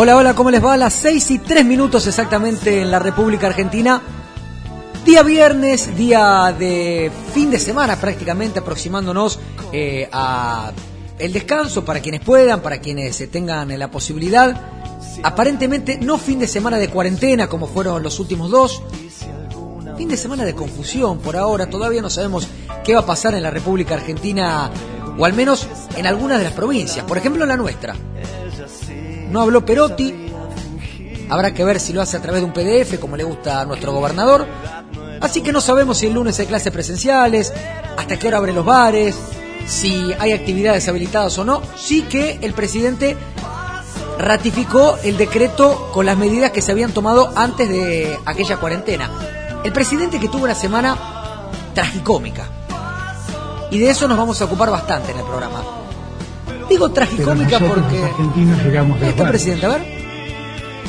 [0.00, 0.74] Hola, hola, ¿cómo les va?
[0.74, 4.00] A las 6 y 3 minutos exactamente en la República Argentina.
[5.04, 9.40] Día viernes, día de fin de semana prácticamente, aproximándonos
[9.72, 10.70] eh, a
[11.18, 14.56] el descanso para quienes puedan, para quienes eh, tengan la posibilidad.
[15.24, 18.80] Aparentemente no fin de semana de cuarentena como fueron los últimos dos.
[19.96, 22.46] Fin de semana de confusión por ahora, todavía no sabemos
[22.84, 24.70] qué va a pasar en la República Argentina
[25.18, 27.96] o al menos en algunas de las provincias, por ejemplo en la nuestra.
[29.30, 30.14] No habló Perotti,
[31.28, 33.64] habrá que ver si lo hace a través de un PDF como le gusta a
[33.64, 34.46] nuestro gobernador.
[35.20, 37.52] Así que no sabemos si el lunes hay clases presenciales,
[37.96, 39.16] hasta qué hora abren los bares,
[39.66, 41.60] si hay actividades habilitadas o no.
[41.76, 43.16] Sí que el presidente
[44.18, 49.10] ratificó el decreto con las medidas que se habían tomado antes de aquella cuarentena.
[49.64, 50.96] El presidente que tuvo una semana
[51.74, 52.48] tragicómica.
[53.70, 55.77] Y de eso nos vamos a ocupar bastante en el programa.
[56.68, 58.02] Digo tragicómica porque...
[58.04, 59.30] argentinos llegamos de Ahí está el acuerdo.
[59.32, 59.98] presidente, a ver.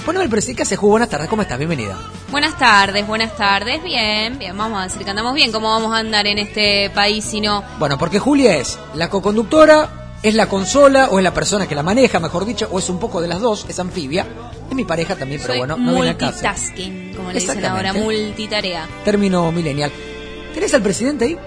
[0.05, 0.57] Poneme el presidente.
[0.57, 0.89] ¿Qué hace, Ju?
[0.89, 1.57] Buenas tardes, ¿cómo estás?
[1.57, 1.97] Bienvenida.
[2.31, 3.81] Buenas tardes, buenas tardes.
[3.83, 5.51] Bien, bien, vamos a decir que andamos bien.
[5.51, 7.63] ¿Cómo vamos a andar en este país si no?
[7.79, 11.83] Bueno, porque Julia es la coconductora, es la consola, o es la persona que la
[11.83, 14.25] maneja, mejor dicho, o es un poco de las dos, es anfibia.
[14.69, 16.31] Es mi pareja también, pero Soy bueno, no viene a casa.
[16.49, 18.87] multitasking, como le dicen ahora, multitarea.
[19.05, 19.91] Término millennial.
[20.53, 21.37] ¿Tenés al presidente ahí?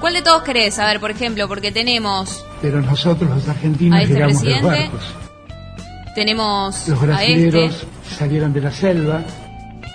[0.00, 0.78] ¿Cuál de todos querés?
[0.78, 4.60] A ver, por ejemplo, porque tenemos Pero nosotros los argentinos A este llegamos de los
[4.60, 4.90] presidente.
[4.90, 5.14] barcos.
[6.14, 7.70] tenemos Los a este
[8.18, 9.22] salieron de la selva.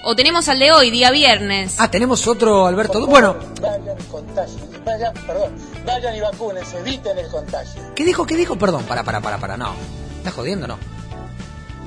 [0.03, 1.75] o tenemos al de hoy, día viernes.
[1.79, 3.05] Ah, tenemos otro Alberto.
[3.07, 5.51] Bueno, Vayan y contagien, vayan, perdón,
[5.85, 7.81] vayan y vacúnense, eviten el contagio.
[7.95, 8.25] ¿qué dijo?
[8.25, 8.55] ¿Qué dijo?
[8.57, 9.73] Perdón, para, para, para, para, no.
[10.17, 10.77] ¿Estás jodiendo, no?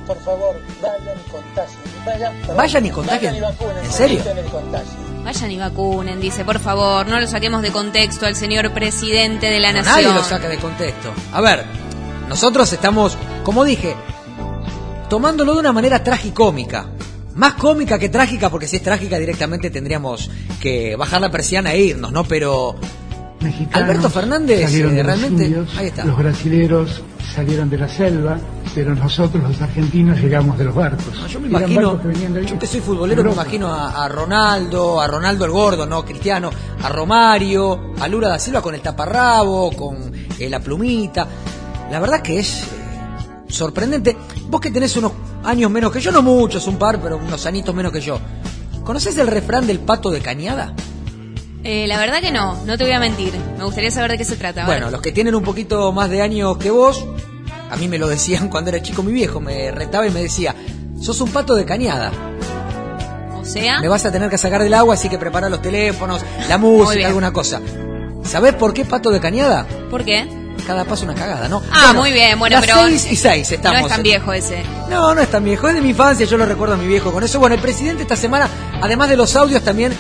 [0.07, 3.33] Por favor, vayan y contagien, vayan, perdón, Vayan y contagien.
[3.33, 4.21] vayan y vacúnense, ¿En serio?
[4.21, 5.04] eviten el contagio.
[5.25, 9.59] Vayan y vacunen, dice, por favor, no lo saquemos de contexto al señor presidente de
[9.59, 9.95] la No, nación.
[10.05, 11.13] nadie lo saca de contexto.
[11.33, 11.65] A ver,
[12.29, 13.95] nosotros estamos, como dije,
[15.09, 16.89] tomándolo de una manera tragicómica.
[17.35, 20.31] Más cómica que trágica, porque si es trágica directamente tendríamos
[20.61, 22.23] que bajar la persiana e irnos, ¿no?
[22.25, 22.77] Pero
[23.41, 26.05] Mexicanos Alberto Fernández, salieron eh, realmente- ahí está.
[26.05, 27.03] Los brasileros
[27.35, 28.39] salieron de la selva,
[28.75, 31.07] pero nosotros los argentinos llegamos de los barcos.
[31.21, 35.01] No, yo me Eran imagino, que yo que soy futbolero, me imagino a, a Ronaldo,
[35.01, 36.51] a Ronaldo el Gordo, no Cristiano,
[36.83, 41.27] a Romario, a Lula da Silva con el taparrabo, con eh, la plumita.
[41.91, 42.67] La verdad que es eh,
[43.49, 44.17] sorprendente.
[44.49, 45.13] Vos que tenés unos
[45.43, 48.19] años menos que yo, no muchos, un par, pero unos anitos menos que yo.
[48.85, 50.75] ¿Conocés el refrán del pato de cañada?
[51.65, 53.33] Eh, la verdad que no, no te voy a mentir.
[53.57, 54.67] Me gustaría saber de qué se trata.
[54.67, 57.07] Bueno, los que tienen un poquito más de años que vos,
[57.71, 60.55] a mí me lo decían cuando era chico mi viejo, me retaba y me decía,
[61.01, 62.13] sos un pato de cañada.
[63.41, 66.21] o sea, Me vas a tener que sacar del agua, así que prepara los teléfonos,
[66.49, 67.61] la música, alguna cosa.
[68.25, 69.67] ¿Sabés por qué pato de cañada?
[69.91, 70.27] ¿por qué?
[70.67, 71.63] Cada paso una cagada, ¿no?
[71.71, 72.85] Ah, muy bien, bueno, las pero.
[72.85, 73.81] seis y seis estamos.
[73.81, 74.63] No es tan viejo ese.
[74.89, 77.13] No, no es tan viejo, es de mi infancia, yo lo recuerdo a mi viejo
[77.13, 77.39] con eso.
[77.39, 78.49] Bueno, el presidente esta semana,
[78.81, 79.93] además de los audios, también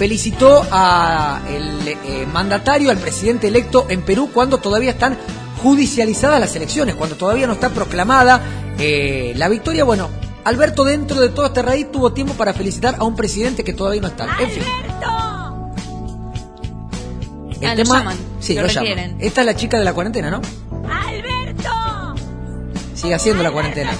[0.00, 5.18] felicitó a el eh, mandatario, al presidente electo en Perú, cuando todavía están
[5.62, 8.40] judicializadas las elecciones, cuando todavía no está proclamada
[8.78, 9.84] eh, la victoria.
[9.84, 10.08] Bueno,
[10.44, 14.00] Alberto dentro de todo este raíz tuvo tiempo para felicitar a un presidente que todavía
[14.00, 14.24] no está.
[14.40, 14.62] En fin.
[17.60, 19.16] El Ah, lo llaman, sí, lo lo, llaman.
[19.18, 20.40] Esta es la chica de la cuarentena, ¿no?
[22.94, 23.92] Sigue haciendo la cuarentena.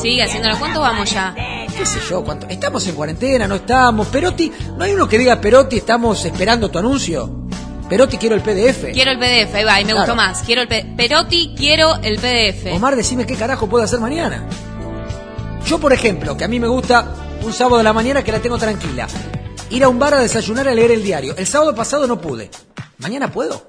[0.00, 0.58] Sigue haciéndolo.
[0.58, 1.34] ¿Cuánto vamos ya?
[1.76, 2.46] Qué sé yo, cuánto.
[2.48, 4.06] Estamos en cuarentena, no estamos.
[4.08, 7.42] Perotti, no hay uno que diga Perotti, estamos esperando tu anuncio.
[7.88, 8.92] Perotti, quiero el PDF.
[8.92, 10.06] Quiero el PDF, ahí va, y me Claro.
[10.06, 10.42] gustó más.
[10.42, 12.72] Quiero el P Perotti, quiero el PDF.
[12.74, 14.48] Omar, decime qué carajo puedo hacer mañana.
[15.66, 18.40] Yo, por ejemplo, que a mí me gusta un sábado de la mañana que la
[18.40, 19.06] tengo tranquila.
[19.70, 21.34] Ir a un bar a desayunar a leer el diario.
[21.36, 22.50] El sábado pasado no pude.
[22.98, 23.66] ¿Mañana puedo?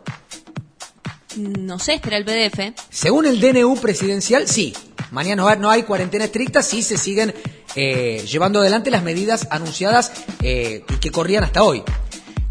[1.38, 2.74] No sé, espera el PDF.
[2.90, 4.74] Según el DNU presidencial, sí.
[5.12, 7.34] Mañana no hay- no hay cuarentena estricta, sí se siguen
[7.76, 10.12] eh, llevando adelante las medidas anunciadas
[10.42, 11.84] eh, y que corrían hasta hoy.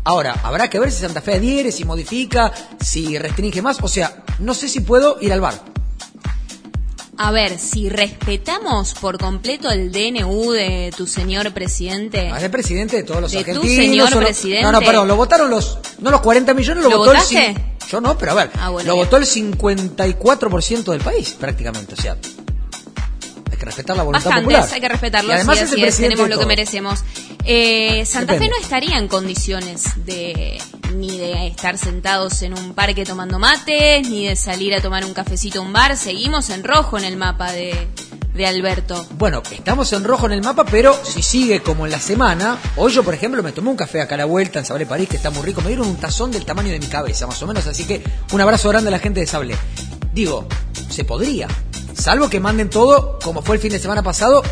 [0.07, 3.79] Ahora, habrá que ver si Santa Fe adhiere, si modifica, si restringe más.
[3.81, 5.55] O sea, no sé si puedo ir al bar.
[7.17, 12.29] A ver, si respetamos por completo el DNU de tu señor presidente.
[12.29, 13.77] Es el presidente de todos los De tu argentinos.
[13.85, 14.63] señor o lo- presidente.
[14.65, 17.55] No, no, perdón, lo votaron los, no los 40 millones, lo, ¿Lo votó el votaste?
[17.55, 19.05] cin- Yo no, pero a ver, Ah, bueno, lo bien.
[19.07, 22.17] votó el 54% del país, prácticamente, o sea,
[23.65, 24.75] que respetar la voluntad Bastantes, popular.
[24.75, 27.01] hay que respetarlo, Y además sí, es el es, tenemos lo que merecemos.
[27.45, 30.61] Eh, Santa Fe no estaría en condiciones de
[30.95, 35.13] ni de estar sentados en un parque tomando mates, ni de salir a tomar un
[35.13, 35.97] cafecito a un bar.
[35.97, 37.89] Seguimos en rojo en el mapa de,
[38.35, 39.07] de Alberto.
[39.19, 42.93] Bueno, estamos en rojo en el mapa, pero si sigue como en la semana, hoy
[42.93, 45.17] yo, por ejemplo, me tomé un café acá a la vuelta en Sablé París, que
[45.17, 47.67] está muy rico, me dieron un tazón del tamaño de mi cabeza, más o menos,
[47.67, 48.03] así que
[48.33, 49.57] un abrazo grande a la gente de Sablé.
[50.13, 50.47] Digo,
[50.91, 51.49] se podría,
[52.05, 54.43] salvo que manden todo, como fue el fin de semana pasado,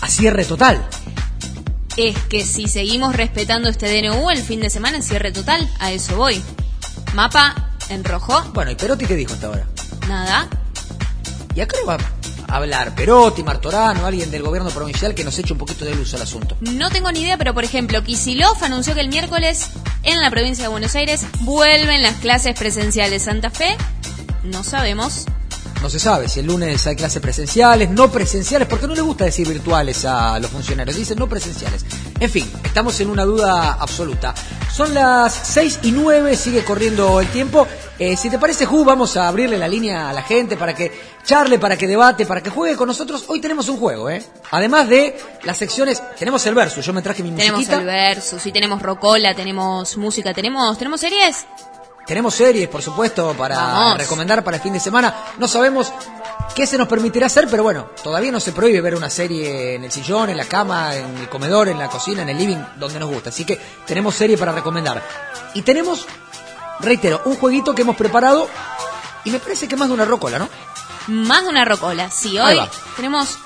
[0.00, 0.82] a cierre total.
[1.98, 5.92] Es que si seguimos respetando este DNU, el fin de semana en cierre total, a
[5.92, 6.42] eso voy.
[7.12, 9.66] Mapa en rojo, Bueno, ¿y Perotti qué dijo hasta ahora?
[10.08, 10.48] nada.
[11.54, 11.98] Y acá va
[12.48, 16.14] a hablar Perotti, Martorano, alguien del gobierno provincial que nos eche un poquito de luz
[16.14, 16.56] al asunto.
[16.62, 19.68] No tengo ni idea, pero por ejemplo, Kisilov anunció que el miércoles
[20.02, 23.24] en la provincia de Buenos Aires vuelven las clases presenciales.
[23.24, 23.76] Santa Fe,
[24.44, 25.26] no sabemos.
[25.82, 29.24] No se sabe si el lunes hay clases presenciales, no presenciales, porque no le gusta
[29.24, 31.86] decir virtuales a los funcionarios, dicen no presenciales.
[32.18, 34.34] En fin, estamos en una duda absoluta.
[34.70, 37.66] Son las 6 y 9, sigue corriendo el tiempo.
[37.98, 40.92] Eh, si te parece, Ju, vamos a abrirle la línea a la gente para que
[41.24, 43.24] charle, para que debate, para que juegue con nosotros.
[43.28, 44.22] Hoy tenemos un juego, ¿eh?
[44.50, 47.78] Además de las secciones, tenemos el verso, yo me traje mi Tenemos musiquita.
[47.80, 51.46] el versus, y tenemos rocola, tenemos música, tenemos, tenemos series.
[52.06, 53.98] Tenemos series, por supuesto, para Vamos.
[53.98, 55.14] recomendar para el fin de semana.
[55.38, 55.92] No sabemos
[56.54, 59.84] qué se nos permitirá hacer, pero bueno, todavía no se prohíbe ver una serie en
[59.84, 62.98] el sillón, en la cama, en el comedor, en la cocina, en el living, donde
[62.98, 63.30] nos gusta.
[63.30, 65.00] Así que tenemos serie para recomendar.
[65.54, 66.06] Y tenemos,
[66.80, 68.48] reitero, un jueguito que hemos preparado
[69.24, 70.48] y me parece que más de una rócola, ¿no?
[71.06, 72.10] Más de una rocola.
[72.10, 72.60] Sí, hoy
[72.96, 73.38] tenemos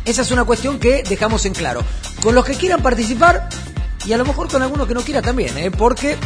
[0.05, 1.83] Esa es una cuestión que dejamos en claro.
[2.23, 3.49] Con los que quieran participar
[4.05, 5.71] y a lo mejor con alguno que no quiera también, ¿eh?
[5.71, 6.17] porque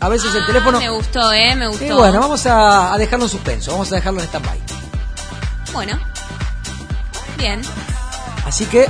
[0.00, 0.78] a veces el Ah, teléfono...
[0.80, 1.54] Me gustó, ¿eh?
[1.54, 1.84] Me gustó.
[1.84, 4.58] Y bueno, vamos a, a dejarlo en suspenso, vamos a dejarlo en stand-by.
[5.72, 5.98] Bueno.
[7.38, 7.62] Bien.
[8.46, 8.86] Así que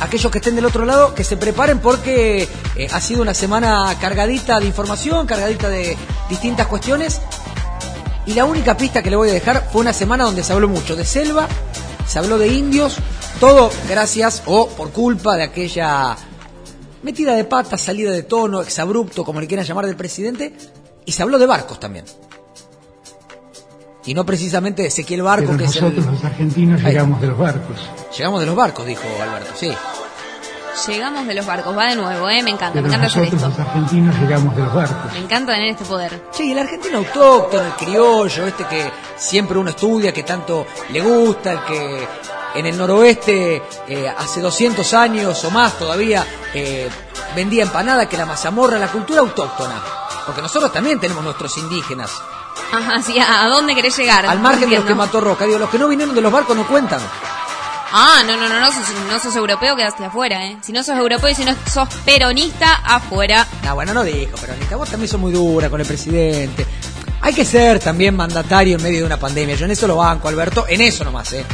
[0.00, 3.94] aquellos que estén del otro lado, que se preparen porque eh, ha sido una semana
[4.00, 5.96] cargadita de información, cargadita de
[6.28, 7.20] distintas cuestiones.
[8.26, 10.68] Y la única pista que le voy a dejar fue una semana donde se habló
[10.68, 11.48] mucho de selva,
[12.06, 12.96] se habló de indios,
[13.40, 16.16] todo gracias o por culpa de aquella
[17.02, 20.54] metida de pata, salida de tono, exabrupto, como le quieran llamar del presidente,
[21.04, 22.04] y se habló de barcos también.
[24.06, 25.82] Y no precisamente de Ezequiel Barco, Pero que es el...
[25.82, 27.76] nosotros los argentinos llegamos de los barcos.
[28.16, 29.72] Llegamos de los barcos, dijo Alberto, sí.
[30.86, 31.76] Llegamos de los barcos.
[31.76, 32.42] Va de nuevo, ¿eh?
[32.42, 32.72] Me encanta.
[32.74, 33.48] Pero me encanta hacer esto.
[33.48, 35.12] los argentinos llegamos de los barcos.
[35.12, 36.30] Me encanta tener este poder.
[36.32, 41.00] Che, y el argentino autóctono, el criollo, este que siempre uno estudia, que tanto le
[41.00, 42.08] gusta, el que
[42.54, 46.88] en el noroeste eh, hace 200 años o más todavía eh,
[47.34, 49.82] vendía empanada, que la mazamorra, la cultura autóctona.
[50.24, 52.10] Porque nosotros también tenemos nuestros indígenas.
[52.72, 54.26] Ajá, sí, ¿a dónde querés llegar?
[54.26, 55.44] Al margen de los que mató Roca.
[55.46, 57.00] Digo, los que no vinieron de los barcos no cuentan.
[57.92, 60.56] Ah, no, no, no, no, sos, no sos europeo, quedaste afuera, ¿eh?
[60.62, 63.46] Si no sos europeo y si no sos peronista, afuera.
[63.64, 66.66] No, bueno, no dijo, pero Anita, vos también sos muy dura con el presidente.
[67.20, 69.56] Hay que ser también mandatario en medio de una pandemia.
[69.56, 70.66] Yo en eso lo banco, Alberto.
[70.68, 71.44] En eso nomás, ¿eh?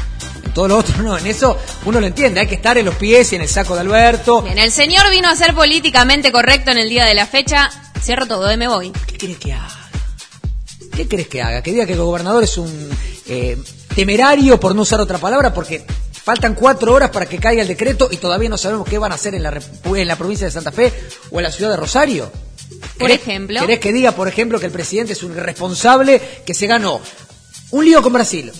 [0.44, 1.16] En todo lo otro no.
[1.16, 2.40] En eso uno lo entiende.
[2.40, 4.42] Hay que estar en los pies y en el saco de Alberto.
[4.42, 7.70] Bien, el señor vino a ser políticamente correcto en el día de la fecha.
[8.02, 8.56] Cierro todo, ¿eh?
[8.56, 8.90] Me voy.
[9.06, 9.90] ¿Qué querés que haga?
[10.94, 11.62] ¿Qué querés que haga?
[11.62, 12.90] Que diga que el gobernador es un
[13.28, 13.56] eh,
[13.94, 15.86] temerario, por no usar otra palabra, porque
[16.24, 19.16] faltan cuatro horas para que caiga el decreto y todavía no sabemos qué van a
[19.16, 19.60] hacer en la,
[19.94, 20.92] en la provincia de Santa Fe
[21.30, 22.30] o en la ciudad de Rosario.
[22.98, 23.60] Por ¿Querés- ejemplo.
[23.60, 27.00] ¿Querés que diga, por ejemplo, que el presidente es un irresponsable que se ganó
[27.70, 28.52] un lío con Brasil?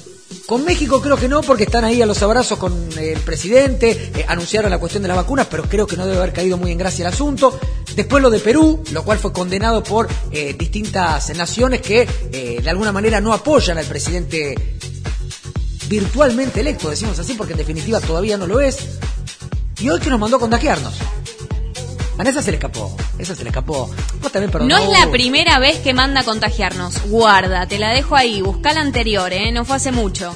[0.46, 4.24] Con México creo que no, porque están ahí a los abrazos con el presidente, eh,
[4.26, 6.78] anunciaron la cuestión de las vacunas, pero creo que no debe haber caído muy en
[6.78, 7.58] gracia el asunto.
[7.94, 12.70] Después lo de Perú, lo cual fue condenado por eh, distintas naciones que eh, de
[12.70, 14.54] alguna manera no apoyan al presidente
[15.92, 18.78] virtualmente electo, decimos así porque en definitiva todavía no lo es.
[19.78, 20.94] Y hoy que nos mandó a contagiarnos.
[22.16, 23.90] Vanessa se le escapó, esa se le escapó.
[24.22, 27.02] Vos también No es la primera vez que manda a contagiarnos.
[27.08, 28.40] Guarda, te la dejo ahí.
[28.40, 29.52] Busca la anterior, ¿eh?
[29.52, 30.34] No fue hace mucho.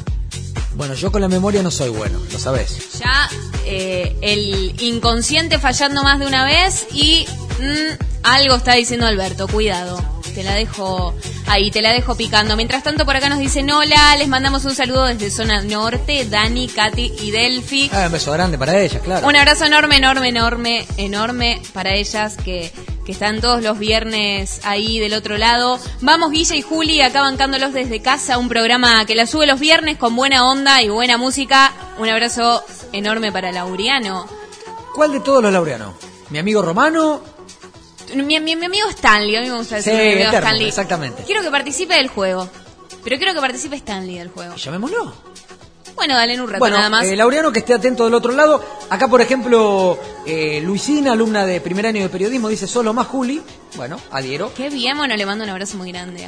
[0.74, 3.00] Bueno, yo con la memoria no soy bueno, lo sabés.
[3.00, 3.30] Ya
[3.64, 7.26] eh, el inconsciente fallando más de una vez y
[7.60, 9.48] mm, algo está diciendo Alberto.
[9.48, 10.15] Cuidado.
[10.36, 11.14] Te la dejo
[11.46, 12.56] ahí, te la dejo picando.
[12.56, 16.68] Mientras tanto, por acá nos dicen hola, les mandamos un saludo desde Zona Norte, Dani,
[16.68, 17.90] Katy y Delphi.
[17.90, 19.26] Ah, un beso grande para ella, claro.
[19.26, 22.70] Un abrazo enorme, enorme, enorme, enorme para ellas que,
[23.06, 25.80] que están todos los viernes ahí del otro lado.
[26.02, 29.96] Vamos, Guilla y Juli, acá bancándolos desde casa, un programa que la sube los viernes
[29.96, 31.72] con buena onda y buena música.
[31.98, 32.62] Un abrazo
[32.92, 34.26] enorme para Lauriano.
[34.94, 35.94] ¿Cuál de todos los laureanos?
[36.28, 37.35] ¿Mi amigo Romano?
[38.14, 40.68] Mi, mi- mi amigo Stanley, a mí me gusta decir Sí, mi amigo eterno, Stanley.
[40.68, 41.22] exactamente.
[41.24, 42.48] Quiero que participe del juego.
[43.04, 44.54] Pero quiero que participe Stanley del juego.
[44.56, 45.12] Llamémoslo.
[45.94, 47.04] Bueno, dale en un rato Bueno, nada más.
[47.06, 48.62] eh, Laureano que esté atento del otro lado.
[48.90, 53.40] Acá, por ejemplo, eh, Luisina, alumna de primer año de periodismo, dice solo más Juli.
[53.76, 54.52] Bueno, adhiero.
[54.54, 56.26] Qué bien, bueno, le mando un abrazo muy grande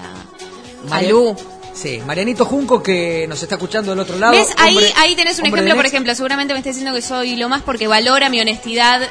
[0.91, 1.37] a, Lu.
[1.75, 4.33] Sí, Marianito Junco que nos está escuchando del otro lado.
[4.33, 4.49] ¿Ves?
[4.57, 7.49] Ahí, Hombre- ahí tenés un ejemplo, por ejemplo, seguramente me está diciendo que soy lo
[7.49, 9.03] más porque valora mi honestidad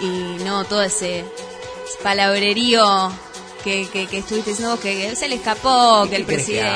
[0.00, 0.06] y
[0.44, 1.24] no todo ese
[2.02, 3.10] palabrerío
[3.62, 6.66] que, que, que estuviste diciendo que se le escapó, ¿Y que el que presidente.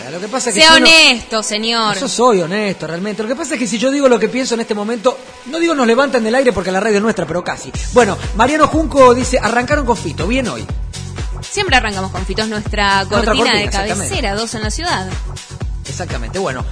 [0.00, 0.10] haga?
[0.10, 1.98] Lo que pasa es que sea honesto, señor.
[1.98, 3.22] Yo soy honesto, realmente.
[3.22, 5.58] Lo que pasa es que si yo digo lo que pienso en este momento, no
[5.58, 7.70] digo nos levantan del aire porque la radio es nuestra, pero casi.
[7.92, 10.64] Bueno, Mariano Junco dice, arrancaron con Fito, bien hoy.
[11.42, 15.08] Siempre arrancamos con Fitos, nuestra Nuestra cortina, cortina, de cabecera, dos en la ciudad.
[15.86, 16.64] Exactamente, bueno.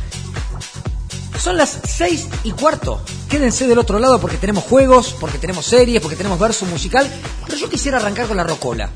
[1.39, 3.01] Son las seis y cuarto.
[3.29, 7.09] Quédense del otro lado porque tenemos juegos, porque tenemos series, porque tenemos verso musical.
[7.45, 8.91] Pero yo quisiera arrancar con la rocola.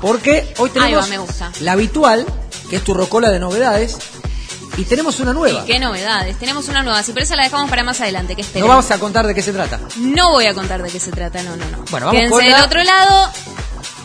[0.00, 1.52] Porque hoy tenemos va, me gusta.
[1.60, 2.26] la habitual,
[2.68, 3.96] que es tu rocola de novedades.
[4.76, 5.62] Y tenemos una nueva.
[5.62, 6.38] Y qué novedades.
[6.38, 8.68] Tenemos una nueva, sí, pero esa la dejamos para más adelante, que No esperen.
[8.68, 9.80] vamos a contar de qué se trata.
[9.96, 11.84] No voy a contar de qué se trata, no, no, no.
[11.90, 13.30] Bueno, vamos Quédense con del otro lado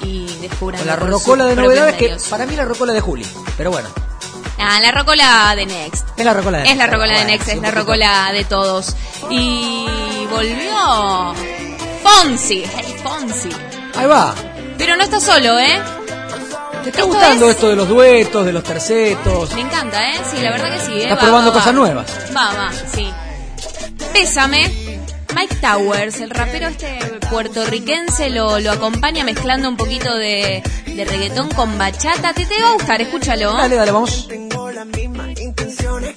[0.04, 0.80] y descubran.
[0.80, 3.26] Con la por rocola de novedades, que para mí la rocola de Juli.
[3.58, 3.90] Pero bueno,
[4.63, 6.06] Ah, la rocola de Next.
[6.18, 6.94] es la rocola de Es la Next.
[6.94, 8.96] rocola de Next, es la rocola de todos.
[9.30, 9.86] Y
[10.30, 11.34] volvió
[12.03, 13.50] Fonsi, hey Fonsi.
[13.96, 14.34] Ahí va.
[14.77, 15.80] Pero no está solo, ¿eh?
[16.84, 19.53] ¿Te está Esto gustando es- esto de los duetos, de los tercetos?
[19.53, 20.20] Me encanta, ¿eh?
[20.32, 21.03] Sí, la verdad que sí, ¿eh?
[21.03, 21.60] Estás Va, probando va, va.
[21.62, 22.06] cosas nuevas.
[22.36, 23.12] Va, va, sí.
[24.13, 24.81] Pésame.
[25.36, 31.50] Mike Towers, el rapero este puertorriquense, lo, lo acompaña mezclando un poquito de, de reggaetón
[31.50, 32.34] con bachata.
[32.34, 33.54] Te, te va a gustar, escúchalo.
[33.54, 34.28] Dale, dale, vamos.
[34.28, 36.16] Tengo las mismas intenciones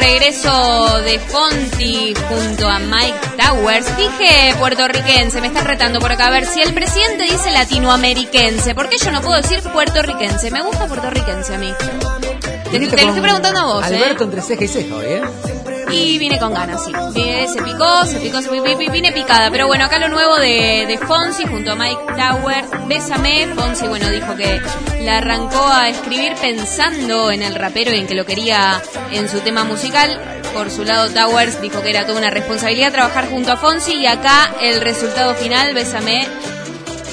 [0.00, 3.96] regreso de Fonti junto a Mike Towers.
[3.96, 6.28] Dije puertorriquense, me están retando por acá.
[6.28, 10.50] A ver, si el presidente dice latinoameriquense, ¿por qué yo no puedo decir puertorriquense?
[10.50, 11.72] Me gusta puertorriquense a mí.
[12.70, 14.26] Te, te lo estoy preguntando a vos, Alberto ¿eh?
[14.26, 15.22] entre ceja y ceja ¿eh?
[15.92, 16.92] Y vine con ganas, sí.
[16.92, 19.50] Se picó, se picó, se picó, vine picada.
[19.50, 22.88] Pero bueno, acá lo nuevo de, de Fonsi junto a Mike Towers.
[22.88, 23.48] Bésame.
[23.54, 24.60] Fonsi, bueno, dijo que
[25.00, 28.80] la arrancó a escribir pensando en el rapero y en que lo quería
[29.10, 30.20] en su tema musical.
[30.54, 33.94] Por su lado, Towers dijo que era toda una responsabilidad trabajar junto a Fonsi.
[33.94, 36.26] Y acá el resultado final, Bésame,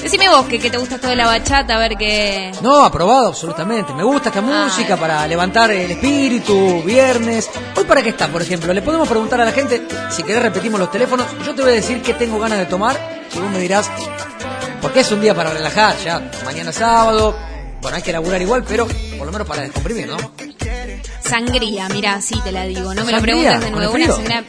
[0.02, 2.52] Decime vos que, que te gusta esto de la bachata, a ver qué...
[2.62, 3.92] No, aprobado absolutamente.
[3.94, 7.50] Me gusta esta música para levantar el espíritu, viernes.
[7.76, 8.72] Hoy para qué está, por ejemplo.
[8.72, 11.74] Le podemos preguntar a la gente, si querés repetimos los teléfonos, yo te voy a
[11.74, 12.96] decir qué tengo ganas de tomar
[13.34, 13.90] y vos me dirás,
[14.80, 17.36] porque es un día para relajar, ya mañana sábado,
[17.80, 20.16] bueno, hay que laburar igual, pero por lo menos para descomprimir, ¿no?
[21.20, 22.94] Sangría, mira, sí te la digo.
[22.94, 23.94] No me lo preguntes de ¿Con el nuevo.
[23.94, 24.44] Una sangría...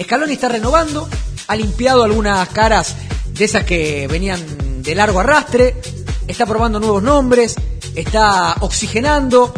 [0.03, 1.09] Scaloni está renovando,
[1.49, 2.97] ha limpiado algunas caras
[3.29, 5.81] de esas que venían de largo arrastre,
[6.27, 7.57] está probando nuevos nombres,
[7.95, 9.53] está oxigenando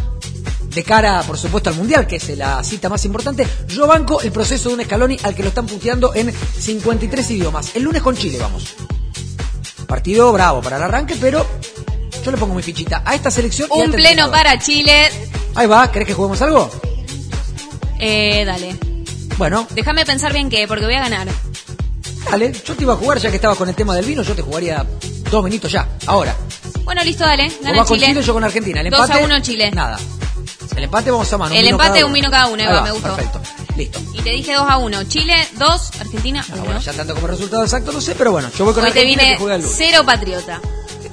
[0.75, 3.47] de cara, por supuesto, al Mundial, que es la cita más importante.
[3.69, 7.77] Yo banco el proceso de un Scaloni al que lo están puteando en 53 idiomas.
[7.77, 8.75] El lunes con Chile vamos.
[9.87, 11.47] Partido bravo para el arranque, pero
[12.25, 13.69] yo le pongo mi fichita a esta selección.
[13.71, 14.33] y a un este pleno entrenador.
[14.35, 15.11] para Chile.
[15.55, 16.71] Ahí va, ¿querés que juguemos algo?
[17.99, 18.77] Eh, dale.
[19.37, 21.27] Bueno, Déjame pensar bien qué, porque voy a ganar.
[22.31, 24.35] dale, yo te iba a jugar ya que estabas con el tema del vino, yo
[24.35, 24.85] te jugaría
[25.31, 26.37] dos minutos ya, ahora.
[26.85, 27.45] Bueno, listo, dale.
[27.49, 28.09] Vos Gana vas con Chile.
[28.09, 28.81] Chile, yo con Argentina.
[28.81, 29.71] El 2 empate, a 1 Chile.
[29.73, 29.99] Nada.
[30.77, 31.55] El empate vamos a mano.
[31.55, 33.15] El empate, un vino cada uno, Ahí Eva, va, me gustó.
[33.17, 33.41] Perfecto,
[33.77, 34.01] listo.
[34.13, 35.05] Y te dije 2 a 1.
[35.05, 36.65] Chile 2, Argentina Ah, 1.
[36.65, 38.99] bueno, ya tanto como resultado exacto no sé, pero bueno, yo voy con Hoy te
[39.01, 39.77] Argentina vine que juega el lunes.
[39.79, 40.61] cero patriota.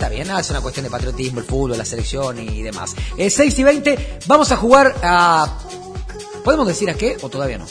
[0.02, 2.96] Está bien, nada, es una cuestión de patriotismo, el fútbol, la selección y demás.
[3.18, 5.60] Eh, 6 y 20, vamos a jugar a...
[6.44, 7.68] ¿Podemos decir a qué o todavía no?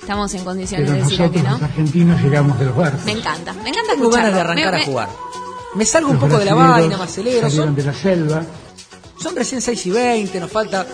[0.00, 1.50] Estamos en condiciones Pero de decir a nosotros no.
[1.52, 3.04] los argentinos llegamos de los barcos.
[3.04, 5.08] Me encanta, me encanta Tengo ganas de arrancar Me- a me- jugar.
[5.74, 7.06] Me salgo un poco de la vaina.
[7.06, 8.42] Salieron Son, de la selva.
[9.20, 10.86] son recién 6 y 20, nos falta...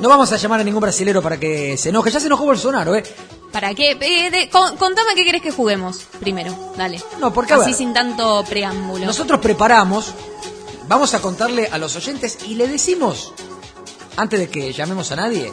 [0.00, 2.10] No vamos a llamar a ningún brasilero para que se enoje.
[2.10, 3.02] Ya se enojó Bolsonaro, ¿eh?
[3.52, 3.92] ¿Para qué?
[4.00, 7.00] Eh, de- con- contame qué querés que juguemos primero, dale.
[7.18, 9.06] No, porque, a Así ver, sin tanto preámbulo.
[9.06, 10.12] Nosotros preparamos,
[10.86, 13.32] vamos a contarle a los oyentes y le decimos,
[14.16, 15.52] antes de que llamemos a nadie,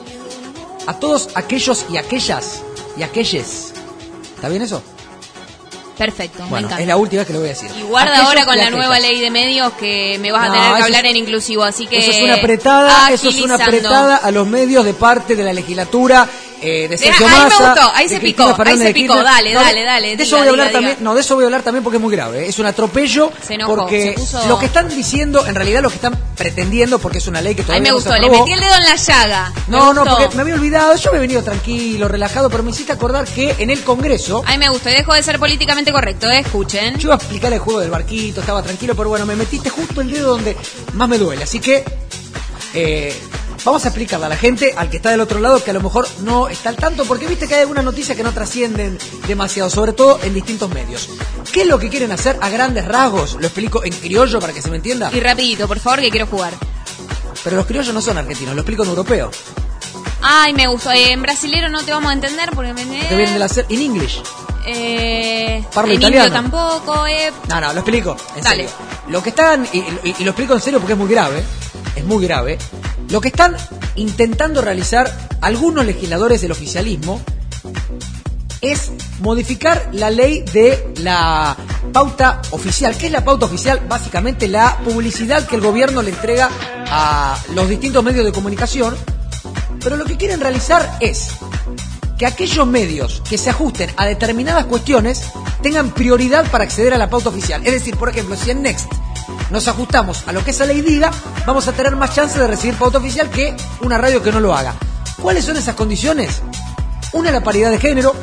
[0.87, 2.61] a todos aquellos y aquellas
[2.97, 3.73] y aquelles.
[4.35, 4.83] ¿Está bien eso?
[5.97, 6.81] Perfecto, me Bueno, encanta.
[6.81, 7.71] es la última vez que lo voy a decir.
[7.79, 8.77] Y guarda Aquellos ahora con la aquellas.
[8.77, 11.87] nueva ley de medios que me vas a tener que hablar es- en inclusivo, así
[11.87, 11.97] que...
[11.99, 15.53] Eso es una apretada, eso es una apretada a los medios de parte de la
[15.53, 16.27] legislatura
[16.61, 19.23] eh, de Deja- ahí me gustó, ahí se Cristina picó, ahí se picó, Kirchner.
[19.23, 21.03] dale, No, dale, dale, De diga, eso voy a hablar diga, también, diga.
[21.09, 22.45] no, de eso voy a hablar también porque es muy grave.
[22.45, 22.49] ¿eh?
[22.49, 25.89] Es un atropello Se enojó, porque se puso- lo que están diciendo, en realidad lo
[25.89, 28.51] que están pretendiendo, porque es una ley que Ahí todavía me no gustó, le metí
[28.53, 29.53] el dedo en la llaga.
[29.67, 30.95] No, Me no, porque me había olvidado.
[30.95, 34.43] Yo me he venido tranquilo, relajado, pero me hiciste acordar que en el Congreso.
[34.45, 36.39] Ahí me gustó, y dejo de ser políticamente correcto, ¿eh?
[36.39, 36.95] escuchen.
[36.97, 40.01] Yo iba a explicar el juego del barquito, estaba tranquilo, pero bueno, me metiste justo
[40.01, 40.55] el dedo donde
[40.93, 41.43] más me duele.
[41.43, 41.83] Así que
[42.73, 43.13] eh,
[43.65, 45.81] vamos a explicarle a la gente, al que está del otro lado, que a lo
[45.81, 48.97] mejor no está al tanto, porque viste que hay algunas noticias que no trascienden
[49.27, 51.09] demasiado, sobre todo en distintos medios.
[51.51, 53.33] ¿Qué es lo que quieren hacer a grandes rasgos?
[53.33, 55.09] Lo explico en criollo para que se me entienda.
[55.13, 56.53] Y rapidito, por favor, que quiero jugar.
[57.43, 59.29] Pero los criollos no son argentinos, lo explico en europeo.
[60.21, 60.91] Ay, me gustó.
[60.91, 62.83] Eh, en brasilero no te vamos a entender porque me...
[62.83, 64.21] Que vienen de la ser in English.
[64.67, 66.31] Eh, Parlo en italiano.
[66.33, 67.31] tampoco, eh.
[67.49, 68.55] No, no, lo explico, en Dale.
[68.67, 68.71] serio.
[69.09, 71.43] Lo que están, y, y- y lo explico en serio porque es muy grave,
[71.95, 72.57] es muy grave,
[73.15, 73.55] lo que están
[73.95, 77.21] intentando realizar algunos legisladores del oficialismo
[78.59, 81.55] es modificar la ley de la
[81.93, 82.97] pauta oficial.
[82.97, 83.79] ¿Qué es la pauta oficial?
[83.87, 86.49] Básicamente la publicidad que el gobierno le entrega
[86.89, 88.97] a los distintos medios de comunicación.
[89.81, 91.29] Pero lo que quieren realizar es
[92.17, 95.23] que aquellos medios que se ajusten a determinadas cuestiones
[95.63, 97.65] tengan prioridad para acceder a la pauta oficial.
[97.65, 98.91] Es decir, por ejemplo, si en Next
[99.49, 101.11] nos ajustamos a lo que esa ley diga,
[101.45, 104.53] vamos a tener más chance de recibir pauta oficial que una radio que no lo
[104.55, 104.75] haga.
[105.21, 106.41] ¿Cuáles son esas condiciones?
[107.13, 108.13] Una, la paridad de género.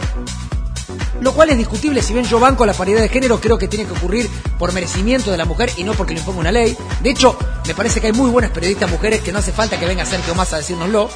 [1.20, 2.02] lo cual es discutible.
[2.02, 5.30] Si bien yo banco la paridad de género, creo que tiene que ocurrir por merecimiento
[5.30, 6.76] de la mujer y no porque le imponga una ley.
[7.00, 7.36] De hecho,
[7.66, 10.34] me parece que hay muy buenas periodistas mujeres que no hace falta que venga Sergio
[10.34, 11.08] Massa a decírnoslo.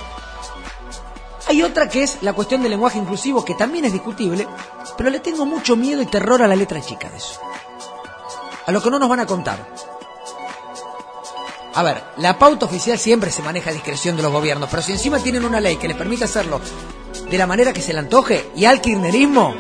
[1.49, 4.47] Hay otra que es la cuestión del lenguaje inclusivo, que también es discutible,
[4.97, 7.41] pero le tengo mucho miedo y terror a la letra chica de eso.
[8.67, 9.67] A lo que no nos van a contar.
[11.75, 14.93] A ver, la pauta oficial siempre se maneja a discreción de los gobiernos, pero si
[14.93, 16.61] encima tienen una ley que les permite hacerlo
[17.31, 19.55] de la manera que se le antoje y al kirchnerismo,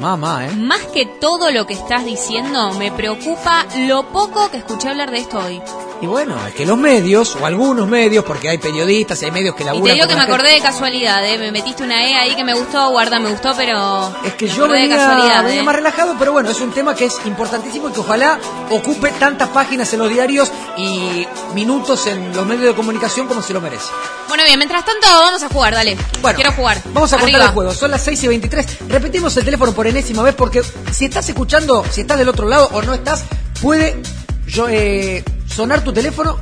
[0.00, 0.50] mamá, ¿eh?
[0.56, 5.18] Más que todo lo que estás diciendo, me preocupa lo poco que escuché hablar de
[5.18, 5.60] esto hoy.
[6.02, 9.54] Y bueno, es que los medios, o algunos medios, porque hay periodistas y hay medios
[9.54, 9.86] que Y laburan...
[9.86, 11.38] te digo que me gente- acordé de casualidad, ¿eh?
[11.38, 14.12] Me metiste una E ahí que me gustó, guarda, me gustó, pero...
[14.24, 15.64] Es que me yo acordé de venía, casualidad, venía ¿eh?
[15.64, 18.38] más relajado, pero bueno, es un tema que es importantísimo y que ojalá
[18.70, 23.54] ocupe tantas páginas en los diarios y minutos en los medios de comunicación como se
[23.54, 23.86] lo merece.
[24.28, 25.96] Bueno, bien, mientras tanto vamos a jugar, dale.
[26.20, 26.82] Bueno, Quiero jugar.
[26.92, 27.44] Vamos a contar Arriba.
[27.46, 27.72] el juego.
[27.72, 28.88] Son las 6 y 23.
[28.88, 32.68] Repetimos el teléfono por enésima vez porque si estás escuchando, si estás del otro lado
[32.72, 33.24] o no estás,
[33.62, 34.00] puede
[34.46, 36.38] yo, eh, sonar tu teléfono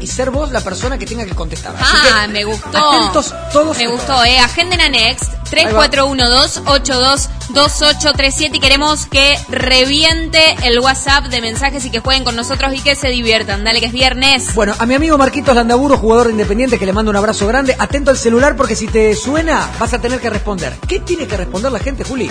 [0.00, 1.74] y ser vos la persona que tenga que contestar.
[1.74, 2.68] Así Ah, que, me gustó.
[2.76, 3.76] Atentos todos.
[3.78, 4.28] Me gustó, todas.
[4.28, 4.38] eh.
[4.38, 5.88] Agenden a Next Ahí va.
[5.88, 12.80] 3412-822837 y queremos que reviente el WhatsApp de mensajes y que jueguen con nosotros y
[12.80, 13.64] que se diviertan.
[13.64, 14.54] Dale, que es viernes.
[14.54, 17.74] Bueno, a mi amigo Marquitos Landaburo, jugador de Independiente, que le mando un abrazo grande.
[17.78, 20.74] Atento al celular porque si te suena, vas a tener que responder.
[20.86, 22.30] ¿Qué tiene que responder la gente, Juli?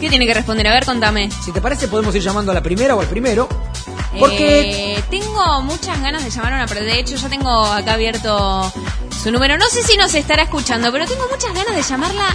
[0.00, 0.66] ¿Qué tiene que responder?
[0.68, 1.28] A ver, contame.
[1.44, 3.48] Si te parece, podemos ir llamando a la primera o al primero.
[4.18, 7.94] Porque Eh, tengo muchas ganas de llamar a una pero De hecho, ya tengo acá
[7.94, 8.72] abierto
[9.22, 9.58] su número.
[9.58, 12.34] No sé si nos estará escuchando, pero tengo muchas ganas de llamarla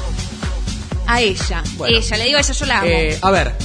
[1.08, 1.64] a ella.
[1.78, 1.98] Bueno.
[1.98, 2.88] ella, le digo a ella, yo la amo.
[2.88, 3.56] Eh, a ver,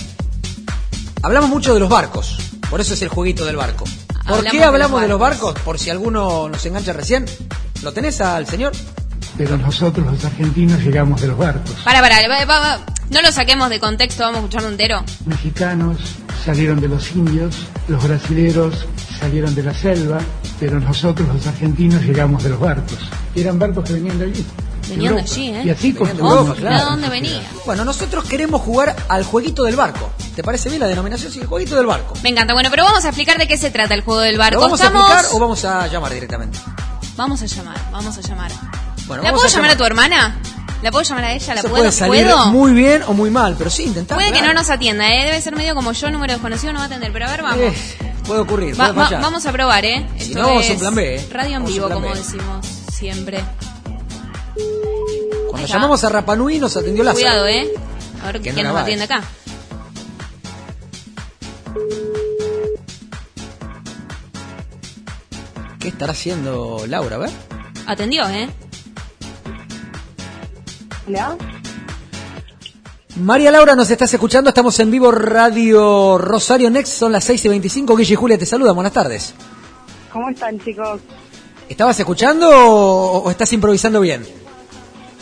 [1.23, 2.39] hablamos mucho de los barcos,
[2.71, 3.85] por eso es el jueguito del barco.
[3.85, 5.55] ¿Por Hablamos qué de hablamos los de los barcos?
[5.61, 7.25] Por si alguno nos engancha recién.
[7.83, 8.73] ¿Lo tenés al señor?
[9.39, 11.73] Pero nosotros los argentinos llegamos de los barcos.
[11.85, 12.81] Para, para, va- va- va.
[13.11, 15.05] No lo saquemos de contexto, vamos a escucharlo entero.
[15.27, 15.99] Mexicanos
[16.45, 17.55] salieron de los indios,
[17.89, 18.87] los brasileros
[19.19, 20.19] salieron de la selva,
[20.61, 22.99] pero nosotros los argentinos llegamos de los barcos.
[23.35, 24.47] Eran barcos que venían de allí.
[24.89, 25.63] Venían de allí, ¿eh?
[25.65, 26.57] Y así construimos.
[26.57, 26.85] ¿De claro.
[26.87, 27.43] dónde venía?
[27.67, 30.11] Bueno, nosotros queremos jugar al jueguito del barco.
[30.35, 31.31] ¿Te parece bien la denominación?
[31.33, 32.15] Sí, el jueguito del barco.
[32.23, 32.55] Me encanta.
[32.55, 34.57] Bueno, pero vamos a explicar de qué se trata el juego del barco.
[34.57, 35.03] ¿Lo vamos Estamos...
[35.03, 36.59] a explicar o vamos a llamar directamente?
[37.17, 38.53] Vamos a llamar, vamos a llamar.
[39.07, 40.41] Bueno, ¿La vamos puedo a llamar a tu hermana?
[40.83, 41.55] ¿La puedo llamar a ella?
[41.55, 41.83] ¿La Eso puedo?
[41.83, 42.47] puede salir ¿Puedo?
[42.47, 44.17] muy bien o muy mal, pero sí, intentar.
[44.17, 45.25] Puede que no nos atienda, ¿eh?
[45.25, 47.13] debe ser medio como yo, número desconocido, no va a atender.
[47.13, 47.59] Pero a ver, vamos.
[47.61, 47.75] Eh,
[48.25, 49.23] puede ocurrir, Va- puede va- fallar.
[49.23, 50.07] vamos a probar, ¿eh?
[50.19, 51.27] Si Esto no, a un es plan B, ¿eh?
[51.33, 53.43] Radio en vivo, como decimos siempre.
[55.51, 57.69] Cuando llamamos a Rapanui nos atendió la Cuidado, ¿eh?
[58.23, 59.23] A ver no quién la nos atiende acá.
[65.81, 67.17] ¿Qué estará haciendo Laura?
[67.17, 67.31] A ver.
[67.87, 68.49] Atendió, ¿eh?
[71.09, 71.37] ¿Hola?
[73.17, 74.51] María Laura, nos estás escuchando.
[74.51, 76.93] Estamos en vivo Radio Rosario Next.
[76.95, 77.97] Son las 6 y 25.
[77.97, 78.75] Guille y Julia te saludan.
[78.75, 79.35] Buenas tardes.
[80.13, 81.01] ¿Cómo están, chicos?
[81.69, 84.27] ¿Estabas escuchando o, o estás improvisando bien?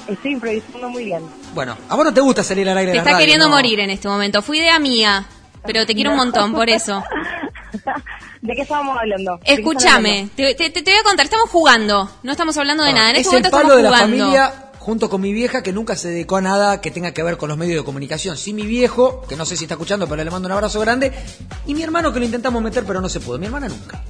[0.08, 1.22] Estoy improvisando muy bien.
[1.54, 3.48] Bueno, a vos no te gusta salir al aire Te de la está radio, queriendo
[3.48, 3.54] ¿no?
[3.54, 4.42] morir en este momento.
[4.42, 5.26] Fui idea mía,
[5.64, 7.02] pero te quiero un montón, por eso.
[8.42, 9.38] ¿De qué estábamos hablando?
[9.38, 12.84] ¿De qué están Escúchame, te, te- te voy a contar, estamos jugando, no estamos hablando
[12.84, 13.10] de Ah, nada.
[13.10, 14.16] En es este el momento palo estamos de la jugando.
[14.24, 17.36] familia junto con mi vieja que nunca se dedicó a nada que tenga que ver
[17.36, 18.36] con los medios de comunicación.
[18.36, 21.12] Sí, mi viejo, que no sé si está escuchando, pero le mando un abrazo grande.
[21.66, 23.36] Y mi hermano que lo intentamos meter, pero no se pudo.
[23.36, 24.00] Mi hermana nunca.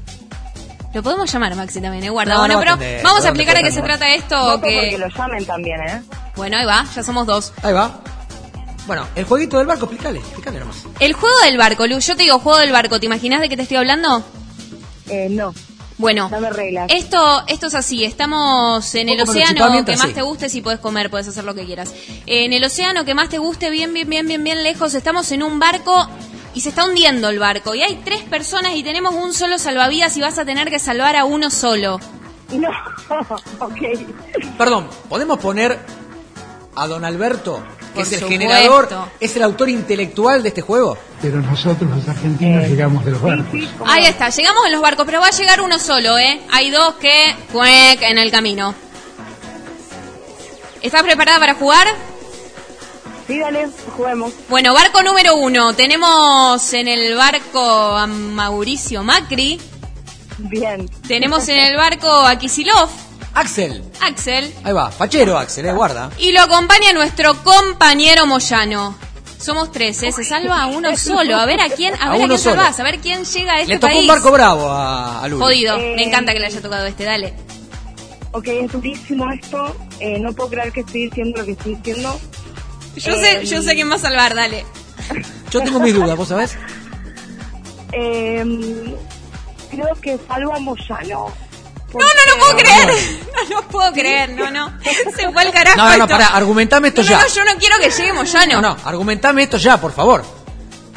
[0.93, 2.11] Lo podemos llamar Maxi también, ¿eh?
[2.11, 2.35] Guarda.
[2.35, 4.37] No, bueno, no pero atender, vamos a ¿dónde explicar de qué se trata esto.
[4.61, 6.03] Porque que lo llamen también, ¿eh?
[6.37, 7.55] Bueno, ahí va, ya somos dos.
[7.63, 7.99] Ahí va.
[8.87, 10.85] Bueno, el jueguito del barco, explícale, explícale nomás.
[11.01, 13.57] El juego del barco, Lu, yo te digo juego del barco, ¿te imaginas de qué
[13.57, 14.23] te estoy hablando?
[15.09, 15.55] Eh, no.
[15.99, 16.91] Bueno, Dame reglas.
[16.93, 20.13] esto, esto es así, estamos en el océano que más sí.
[20.13, 21.93] te guste, si puedes comer, puedes hacer lo que quieras.
[22.27, 25.43] En el océano que más te guste, bien, bien, bien, bien, bien lejos, estamos en
[25.43, 26.07] un barco
[26.55, 27.75] y se está hundiendo el barco.
[27.75, 31.17] Y hay tres personas y tenemos un solo salvavidas y vas a tener que salvar
[31.17, 31.99] a uno solo.
[32.53, 32.71] No.
[33.61, 33.79] ok.
[34.59, 35.79] Perdón, ¿podemos poner
[36.77, 38.29] a don Alberto, que Por es el supuesto.
[38.29, 40.97] generador, es el autor intelectual de este juego?
[41.23, 43.47] Pero nosotros los argentinos Eh, llegamos de los barcos.
[43.53, 46.41] sí, ¿cómo Ahí está, llegamos en los barcos, pero va a llegar uno solo, ¿eh?
[46.53, 48.75] Hay dos que cuec, en el camino.
[50.83, 51.87] ¿Estás preparada para jugar?
[53.27, 54.33] Sí, dale, juguemos.
[54.49, 55.75] Bueno, barco número uno.
[55.75, 59.61] Tenemos en el barco a Mauricio Macri.
[60.39, 60.89] Bien.
[61.09, 62.89] Tenemos en el barco a Kisilov,
[63.37, 63.83] Axel.
[64.01, 64.53] Axel.
[64.65, 66.11] Ahí va, fachero Axel, eh, guarda.
[66.19, 68.97] Y lo acompaña nuestro compañero Moyano.
[69.39, 70.11] Somos tres, ¿eh?
[70.13, 71.37] Se salva a uno solo.
[71.37, 72.57] A ver a quién, a A ver a, uno quién solo.
[72.57, 74.01] salvás, a ver quién llega a este Le tocó país.
[74.01, 75.31] un barco bravo a, a.
[75.31, 75.77] Jodido.
[75.77, 77.35] Eh, Me encanta que le haya tocado este, dale.
[78.33, 79.77] Ok, es durísimo esto.
[80.01, 82.19] Eh, no puedo creer que estoy diciendo lo que estoy diciendo.
[82.97, 84.65] Yo sé, yo sé quién va a salvar, dale.
[85.51, 86.57] Yo tengo mis dudas, ¿vos sabés?
[87.93, 88.45] Eh,
[89.71, 91.27] creo que salvo a Moyano.
[91.95, 92.91] No, no lo puedo creer.
[93.51, 94.73] No puedo creer, no, no.
[95.17, 95.77] Se fue al carajo.
[95.77, 96.09] No, no, no, esto.
[96.09, 97.21] pará, argumentame esto No, no, ya.
[97.23, 98.61] no, yo no quiero que llegue Moyano.
[98.61, 100.25] No, no, argumentame esto ya, por favor.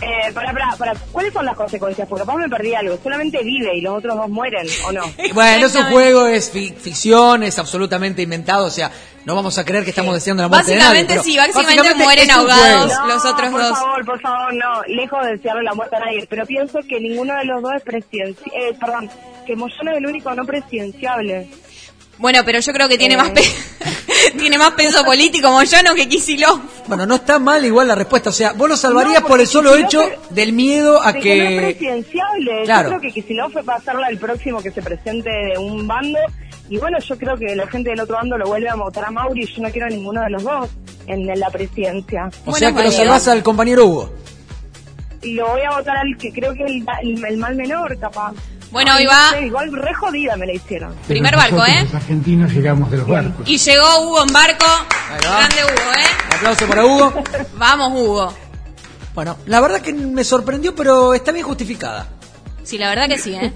[0.01, 2.07] Eh, para, para, para, ¿cuáles son las consecuencias?
[2.07, 2.97] Porque capaz me perdí algo.
[3.03, 5.01] Solamente vive y los otros dos mueren, ¿o no?
[5.33, 8.89] Bueno, es un juego, es fi- ficción, es absolutamente inventado, o sea,
[9.25, 11.05] no vamos a creer que estamos deseando la muerte de nadie.
[11.21, 12.93] Sí, básicamente mueren ahogados.
[12.93, 13.07] juego.
[13.09, 13.77] los otros por dos.
[13.77, 14.81] favor, por favor, no.
[14.87, 16.25] Lejos de desearle la muerte a nadie.
[16.29, 18.51] Pero pienso que ninguno de los dos es presidencial.
[18.55, 19.09] Eh, perdón,
[19.45, 21.49] que Moyano es el único no presidenciable.
[22.19, 23.17] Bueno, pero yo creo que tiene Eh.
[23.17, 23.41] más pe-
[24.37, 26.59] tiene más peso político Moyano que Kicillof.
[26.87, 29.47] Bueno, no está mal igual la respuesta, o sea, vos lo salvarías No, por el
[29.47, 31.57] solo hecho fue- del miedo a De que no es que...
[31.61, 32.63] presidenciable.
[32.65, 32.91] Claro.
[32.91, 35.87] Yo creo que, que no fue para hacerla el próximo que se presente de un
[35.87, 36.19] bando.
[36.69, 39.11] Y bueno, yo creo que la gente del otro bando lo vuelve a votar a
[39.11, 40.69] Mauri y yo no quiero a ninguno de los dos
[41.07, 42.29] en, en la presidencia.
[42.45, 44.13] O Bueno, sea que lo salvás al compañero Hugo.
[45.23, 47.97] Y lo voy a votar al que creo que es el, el, el mal menor,
[47.99, 48.33] capaz.
[48.71, 50.91] Bueno, Ay, hoy no va sé, igual re jodida me la hicieron.
[50.93, 51.83] Pero Primer barco, ¿eh?
[51.83, 53.47] Los argentinos llegamos de los barcos.
[53.49, 54.65] y llegó Hugo en barco.
[55.21, 56.27] Grande Hugo, ¿eh?
[56.27, 57.23] Un aplauso para Hugo.
[57.57, 58.33] Vamos Hugo.
[59.15, 62.07] Bueno, la verdad que me sorprendió, pero está bien justificada.
[62.63, 63.51] Sí, la verdad que sí, ¿eh?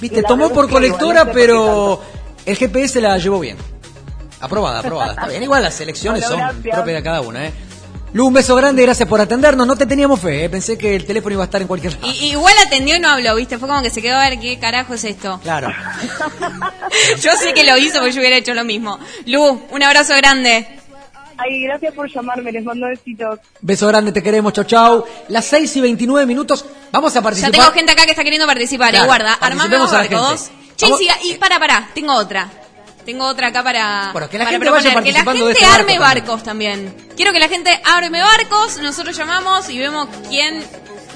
[0.00, 2.02] Viste, tomó por es que igual, colectora, no sé por qué pero
[2.46, 3.56] el GPS la llevó bien.
[4.40, 5.12] Aprobada, aprobada.
[5.12, 6.74] Está bien, igual las elecciones Bueno, son gracias.
[6.74, 7.52] propias de cada una, ¿eh?
[8.12, 9.66] Lu, un beso grande, gracias por atendernos.
[9.66, 10.50] No te teníamos fe, ¿eh?
[10.50, 12.06] pensé que el teléfono iba a estar en cualquier lado.
[12.12, 13.56] Y, igual atendió y no habló, ¿viste?
[13.58, 15.38] Fue como que se quedó a ver qué carajo es esto.
[15.42, 15.72] Claro.
[17.20, 18.98] Yo sé que lo hizo porque yo hubiera hecho lo mismo.
[19.26, 20.66] Lu, un abrazo grande.
[21.38, 23.38] Ay, gracias por llamarme, les mando besitos.
[23.60, 25.04] Beso grande, te queremos, chau chau.
[25.28, 27.52] Las 6 y 29 minutos, vamos a Ya participar.
[27.52, 29.34] tengo gente acá que está queriendo participar, Claro, eh, guarda.
[29.34, 30.16] Armame dos a la gente.
[30.16, 30.50] barcos.
[30.76, 32.48] Che, Vamos- siga- y para, para, tengo otra.
[33.04, 34.10] Tengo otra acá para.
[34.12, 35.04] Bueno, que la para gente vaya proponer.
[35.04, 36.00] Que la de gente este barco arme también.
[36.00, 36.94] barcos también.
[37.16, 40.62] Quiero que la gente arme barcos, nosotros llamamos y vemos quién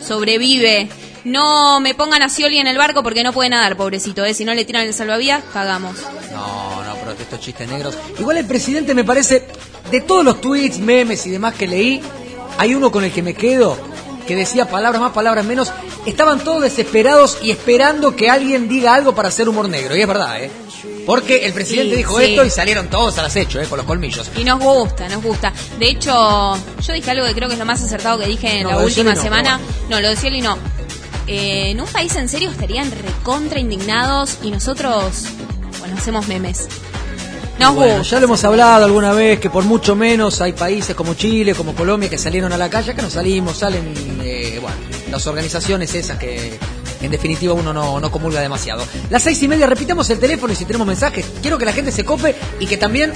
[0.03, 0.89] sobrevive.
[1.25, 4.35] No me pongan a Scioli en el barco porque no puede nadar, pobrecito, ¿eh?
[4.35, 5.97] Si no le tiran el salvavidas, cagamos.
[6.33, 7.97] No, no, pero estos chistes negros.
[8.19, 9.47] Igual el presidente me parece,
[9.91, 12.03] de todos los tweets, memes y demás que leí,
[12.59, 13.79] hay uno con el que me quedo,
[14.27, 15.73] que decía palabras más, palabras menos.
[16.05, 19.97] Estaban todos desesperados y esperando que alguien diga algo para hacer humor negro.
[19.97, 20.51] Y es verdad, ¿eh?
[21.07, 22.25] Porque el presidente Sí, dijo sí.
[22.25, 23.67] esto y salieron todos al acecho, ¿eh?
[23.67, 24.31] Con los colmillos.
[24.39, 25.53] Y nos gusta, nos gusta.
[25.79, 28.63] De hecho, yo dije algo que creo que es lo más acertado que dije en
[28.63, 29.61] No, la última no, semana.
[29.91, 30.57] No, lo de Scioli no.
[31.27, 35.25] Eh, en un país en serio estarían recontra indignados y nosotros,
[35.79, 36.69] bueno, hacemos memes.
[37.59, 38.11] Nos Y bueno, gusta.
[38.17, 41.75] ya lo hemos hablado alguna vez que por mucho menos hay países como Chile, como
[41.75, 43.93] Colombia que salieron a la calle, que no salimos, salen,
[44.23, 44.77] eh, bueno,
[45.11, 46.59] las organizaciones esas que
[47.05, 48.85] en definitiva uno no, no comulga demasiado.
[49.11, 51.93] Las seis y media, repitamos el teléfono y si tenemos mensajes, quiero que la gente
[51.93, 53.13] se cope y que también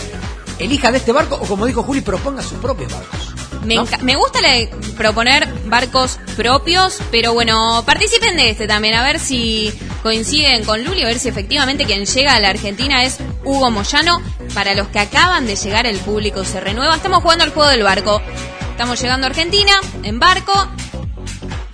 [0.59, 3.19] elija de este barco o como dijo Juli, proponga sus propios barcos.
[3.65, 3.85] Me, ¿no?
[3.87, 9.03] enca- me gusta la de proponer barcos propios, pero bueno, participen de este también, a
[9.03, 9.73] ver si
[10.03, 14.23] coinciden con Luli, a ver si efectivamente quien llega a la Argentina es Hugo Moyano.
[14.55, 16.95] Para los que acaban de llegar, el público se renueva.
[16.97, 18.23] Estamos jugando al juego del barco.
[18.71, 19.73] Estamos llegando a Argentina
[20.05, 20.53] en barco.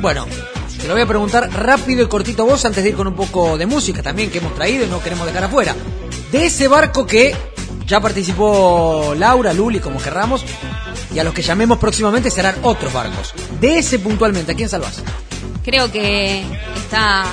[0.00, 0.26] Bueno,
[0.80, 3.56] te lo voy a preguntar rápido y cortito vos antes de ir con un poco
[3.56, 5.76] de música también que hemos traído y no queremos dejar afuera.
[6.32, 7.36] De ese barco que
[7.90, 10.44] ya participó Laura, Luli, como querramos,
[11.12, 13.34] y a los que llamemos próximamente serán otros barcos.
[13.60, 15.02] De ese puntualmente, ¿a quién salvás?
[15.64, 16.42] Creo que
[16.76, 17.24] está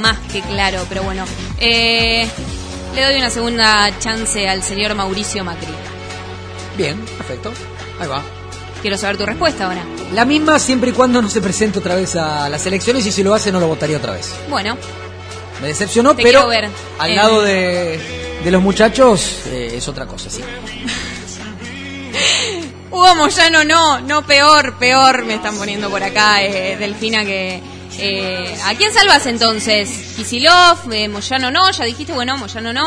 [0.00, 1.24] más que claro, pero bueno.
[1.58, 2.26] Eh,
[2.94, 5.66] le doy una segunda chance al señor Mauricio Macri.
[6.76, 7.52] Bien, perfecto.
[8.00, 8.22] Ahí va.
[8.80, 9.84] Quiero saber tu respuesta ahora.
[10.14, 13.22] La misma siempre y cuando no se presente otra vez a las elecciones y si
[13.24, 14.32] lo hace no lo votaría otra vez.
[14.48, 14.76] Bueno,
[15.60, 16.68] Me decepcionó, Te pero ver.
[17.00, 17.14] al Eh.
[17.16, 17.98] lado de,
[18.44, 20.42] de los muchachos eh, es otra cosa, sí.
[22.90, 27.60] Hugo Moyano no, no peor, peor me están poniendo por acá, eh, Delfina, que...
[27.98, 29.88] eh, ¿A quién salvas entonces?
[30.16, 32.86] Kisilov, eh, Moyano no, ya dijiste, bueno, Moyano no.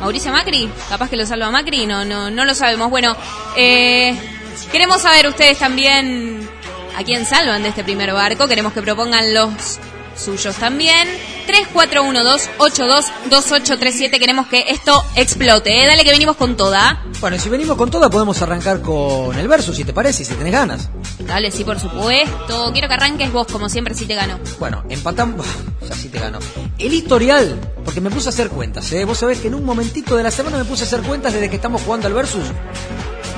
[0.00, 2.90] Mauricio Macri, capaz que lo salva Macri, no, no, no lo sabemos.
[2.90, 3.16] Bueno,
[3.56, 4.16] eh,
[4.70, 6.48] queremos saber ustedes también
[6.96, 9.78] a quién salvan de este primer barco, queremos que propongan los
[10.16, 11.08] suyos también.
[11.46, 14.18] 3412-822837.
[14.18, 15.82] Queremos que esto explote.
[15.82, 15.86] ¿eh?
[15.86, 17.04] Dale que venimos con toda.
[17.20, 20.34] Bueno, y si venimos con toda, podemos arrancar con el verso, si te parece, si
[20.34, 20.88] tenés ganas.
[21.20, 22.70] Dale, sí, por supuesto.
[22.72, 24.38] Quiero que arranques vos, como siempre, si te gano.
[24.58, 25.46] Bueno, empatamos.
[25.82, 26.38] Ya sí te ganó.
[26.78, 29.04] El historial, porque me puse a hacer cuentas, ¿eh?
[29.04, 31.50] Vos sabés que en un momentito de la semana me puse a hacer cuentas desde
[31.50, 32.44] que estamos jugando al versus.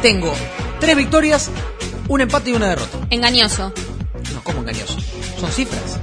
[0.03, 0.31] Tengo
[0.79, 1.49] tres victorias,
[2.09, 2.99] un empate y una derrota.
[3.09, 3.73] Engañoso.
[4.35, 4.99] No, como engañoso.
[5.41, 5.99] Son cifras.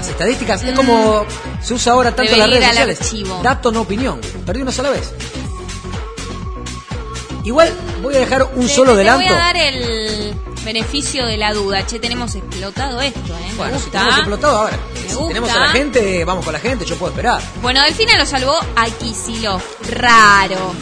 [0.00, 1.26] Las estadísticas es como
[1.62, 2.48] se usa ahora tanto en las.
[2.48, 3.00] Debe ir redes al sociales.
[3.02, 3.40] archivo.
[3.42, 4.18] Dato, no opinión.
[4.46, 5.12] Perdí una sola vez.
[7.44, 7.70] Igual
[8.02, 9.24] voy a dejar un Te- solo te adelanto.
[9.26, 10.34] voy a dar el
[10.64, 11.86] beneficio de la duda.
[11.86, 13.46] Che, tenemos explotado esto, ¿eh?
[13.50, 14.78] Me Bueno, si tenemos explotado ahora.
[14.94, 15.28] Me Si gusta.
[15.28, 17.42] tenemos a la gente, vamos con la gente, yo puedo esperar.
[17.60, 19.60] Bueno, Delfina lo salvó a Kisilov.
[19.90, 20.72] Raro.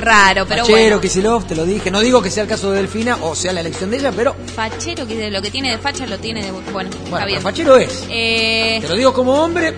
[0.00, 1.00] Raro, pero Fachero, bueno.
[1.00, 1.90] Kicillof, te lo dije.
[1.90, 4.34] No digo que sea el caso de Delfina o sea la elección de ella, pero
[4.54, 6.50] Fachero, que lo que tiene de facha lo tiene de...
[6.50, 7.38] Bueno, está bueno, bien.
[7.38, 8.04] pero Fachero es.
[8.10, 9.74] Eh, Te lo digo como hombre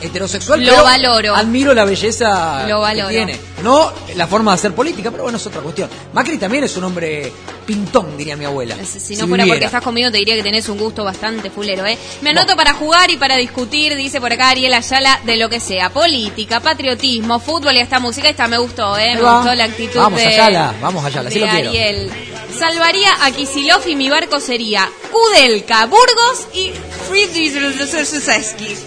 [0.00, 1.34] heterosexual, Lo pero valoro.
[1.34, 3.40] admiro la belleza Lo que tiene.
[3.62, 5.88] No la forma de hacer política, pero bueno, es otra cuestión.
[6.12, 7.32] Macri también es un hombre
[7.66, 8.74] pintón, diría mi abuela.
[8.84, 9.46] si no fuera viviera.
[9.46, 11.96] porque estás conmigo, te diría que tenés un gusto bastante fulero, ¿eh?
[12.22, 15.60] Me anoto para jugar y para discutir, dice por acá Ariel Ayala, de lo que
[15.60, 15.90] sea.
[15.90, 18.28] Política, patriotismo, fútbol y esta música.
[18.28, 19.14] Esta me gustó, ¿eh?
[19.14, 21.68] Me gustó la actitud Vamos, de, Ayala, vamos, Ayala, de lo quiero.
[21.70, 22.10] Ariel.
[22.58, 26.72] Salvaría a Kisilov y mi barco sería Kudelka, Burgos y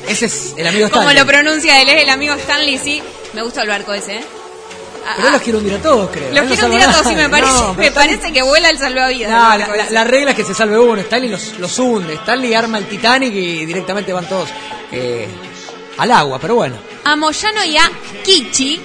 [0.07, 1.17] Ese es el amigo Como Stanley.
[1.17, 3.01] lo pronuncia él, es el amigo Stanley, sí.
[3.33, 4.23] Me gusta el barco ese, ¿eh?
[5.05, 6.31] Ah, Pero él los quiere hundir a todos, creo.
[6.33, 8.77] Los quiero tirar a todos, sí, me parece, No, me Stanley- parece que vuela el
[8.77, 9.31] salvavidas.
[9.31, 11.01] No, la, la- la regla es que se salve uno.
[11.01, 12.13] Stanley los, los hunde.
[12.13, 14.49] Stanley arma el Titanic y directamente van todos
[14.91, 15.27] eh,
[15.97, 16.39] al agua.
[16.39, 16.77] Pero bueno.
[17.03, 17.91] A Moyano y a
[18.23, 18.79] Kichi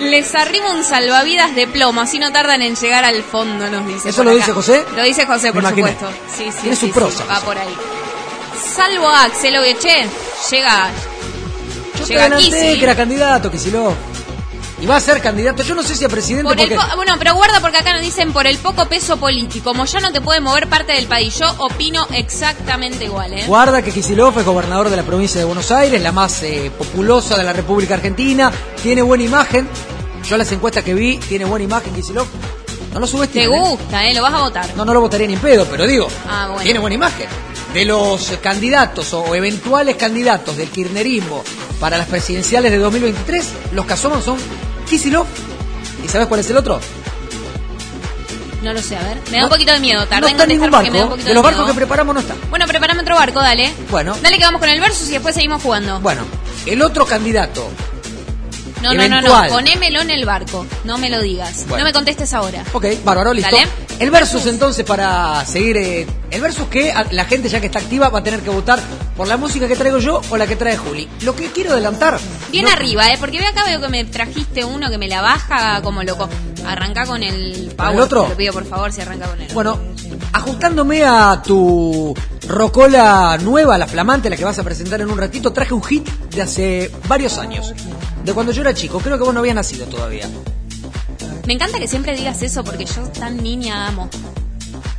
[0.00, 4.08] les arriba un salvavidas de plomo, así no tardan en llegar al fondo, nos dice.
[4.10, 4.38] ¿Eso lo acá.
[4.38, 4.84] dice José?
[4.96, 6.08] Lo dice José, por supuesto.
[6.34, 7.76] Sí, sí, Tiene sí, su prosa, sí, va por ahí.
[8.60, 10.06] Salvo a Axel Oveche,
[10.50, 10.90] llega.
[11.98, 12.50] Yo te llega Kisi.
[12.78, 13.94] que era candidato, Kicillof.
[14.80, 15.64] Y va a ser candidato.
[15.64, 16.76] Yo no sé si a presidente Por el porque...
[16.76, 19.74] po- bueno, pero guarda porque acá nos dicen por el poco peso político.
[19.74, 21.36] Moyano te puede mover parte del país.
[21.36, 23.44] Yo opino exactamente igual, ¿eh?
[23.48, 27.36] Guarda que Kicillof es gobernador de la provincia de Buenos Aires, la más eh, populosa
[27.36, 28.52] de la República Argentina.
[28.80, 29.68] Tiene buena imagen.
[30.28, 32.28] Yo las encuestas que vi, tiene buena imagen Kicillof.
[32.94, 33.48] No lo Te subestimes.
[33.48, 33.60] ¿eh?
[33.60, 34.14] gusta, ¿eh?
[34.14, 34.76] Lo vas a votar.
[34.76, 36.62] No, no lo votaría ni en pedo, pero digo, Ah, bueno.
[36.62, 37.26] tiene buena imagen.
[37.78, 41.44] De los candidatos o eventuales candidatos del kirchnerismo
[41.78, 44.36] para las presidenciales de 2023, los que asoman son
[44.88, 45.28] Kicillof.
[46.04, 46.80] ¿Y sabes cuál es el otro?
[48.64, 49.18] No lo sé, a ver.
[49.26, 50.04] Me da No- un poquito de miedo.
[50.08, 51.10] Tardé no en está en ningún porque me da un barco.
[51.10, 51.56] poquito De los miedo.
[51.56, 52.34] barcos que preparamos no está.
[52.50, 53.72] Bueno, preparame otro barco, dale.
[53.92, 54.16] Bueno.
[54.20, 56.00] Dale que vamos con el versus y después seguimos jugando.
[56.00, 56.22] Bueno,
[56.66, 57.70] el otro candidato.
[58.82, 59.48] No, no, no, no.
[59.48, 60.66] Ponémelo en el barco.
[60.84, 61.64] No me lo digas.
[61.68, 61.78] Bueno.
[61.78, 62.62] No me contestes ahora.
[62.72, 63.54] Ok, bárbaro, listo.
[63.54, 63.68] Dale.
[63.98, 65.76] El versus entonces para seguir.
[65.76, 68.78] eh, el versus que la gente ya que está activa va a tener que votar
[69.16, 71.08] por la música que traigo yo o la que trae Juli.
[71.22, 72.18] Lo que quiero adelantar.
[72.50, 73.16] Bien no- arriba, ¿eh?
[73.18, 76.28] Porque ve acá veo que me trajiste uno que me la baja como loco.
[76.66, 77.94] Arranca con el power.
[77.94, 78.22] el otro?
[78.24, 79.48] Te lo pido por favor si arranca con él.
[79.54, 79.78] Bueno,
[80.32, 82.14] ajustándome a tu
[82.48, 86.08] rocola nueva, la flamante, la que vas a presentar en un ratito, traje un hit
[86.08, 87.74] de hace varios años.
[88.24, 90.28] De cuando yo era chico, creo que vos no habías nacido todavía.
[91.46, 94.08] Me encanta que siempre digas eso porque yo tan niña amo.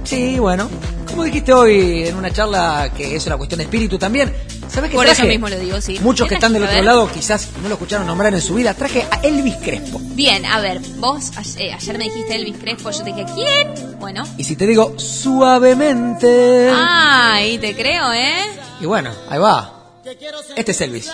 [0.03, 0.69] Sí, bueno.
[1.19, 4.33] Como dijiste hoy en una charla que es una cuestión de espíritu también,
[4.69, 5.23] ¿sabes qué Por traje?
[5.23, 5.99] eso mismo lo digo, sí.
[5.99, 8.73] Muchos ¿Qué que están del otro lado quizás no lo escucharon nombrar en su vida.
[8.73, 9.99] Traje a Elvis Crespo.
[10.01, 13.99] Bien, a ver, vos eh, ayer me dijiste Elvis Crespo, yo te dije, ¿quién?
[13.99, 14.23] Bueno.
[14.37, 16.71] Y si te digo suavemente.
[16.73, 18.39] Ay, te creo, ¿eh?
[18.79, 19.73] Y bueno, ahí va.
[20.55, 21.11] Este es Elvis.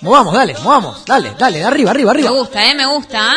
[0.00, 1.04] Movamos, dale, movamos.
[1.06, 2.30] Dale, dale, arriba, arriba, Me arriba.
[2.32, 2.74] gusta, ¿eh?
[2.74, 3.34] Me gusta.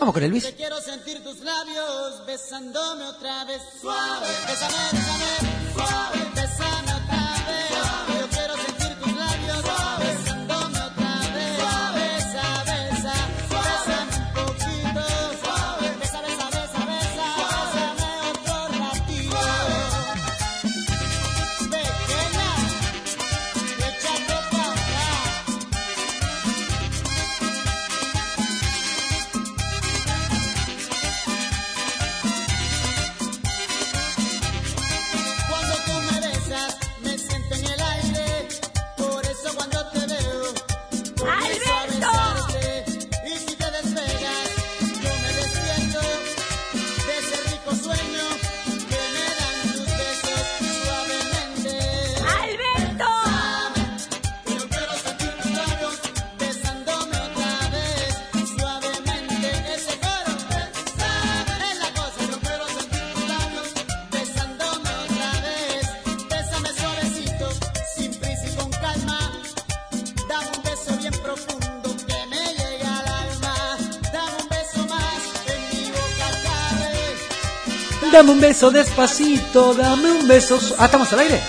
[0.00, 0.52] Vamos con Elvis.
[0.56, 3.62] Quiero sentir tus labios besándome otra vez.
[3.80, 6.23] Suave, bésame, bésame, suave,
[78.14, 80.60] Dame un beso despacito, dame un beso.
[80.60, 81.40] su- Ah, ¿estamos al aire?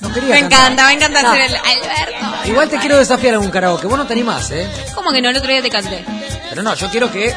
[0.00, 0.58] No quería Me cantar.
[0.72, 2.48] encanta, me encanta No, hacer el Alberto.
[2.48, 3.86] Igual te quiero desafiar en un karaoke.
[3.86, 4.66] Vos no te animás, ¿eh?
[4.94, 5.28] ¿Cómo que no?
[5.28, 6.02] El otro día te canté.
[6.48, 7.34] Pero no, yo quiero que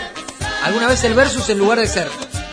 [0.63, 2.09] alguna vez el versus, en lugar de ser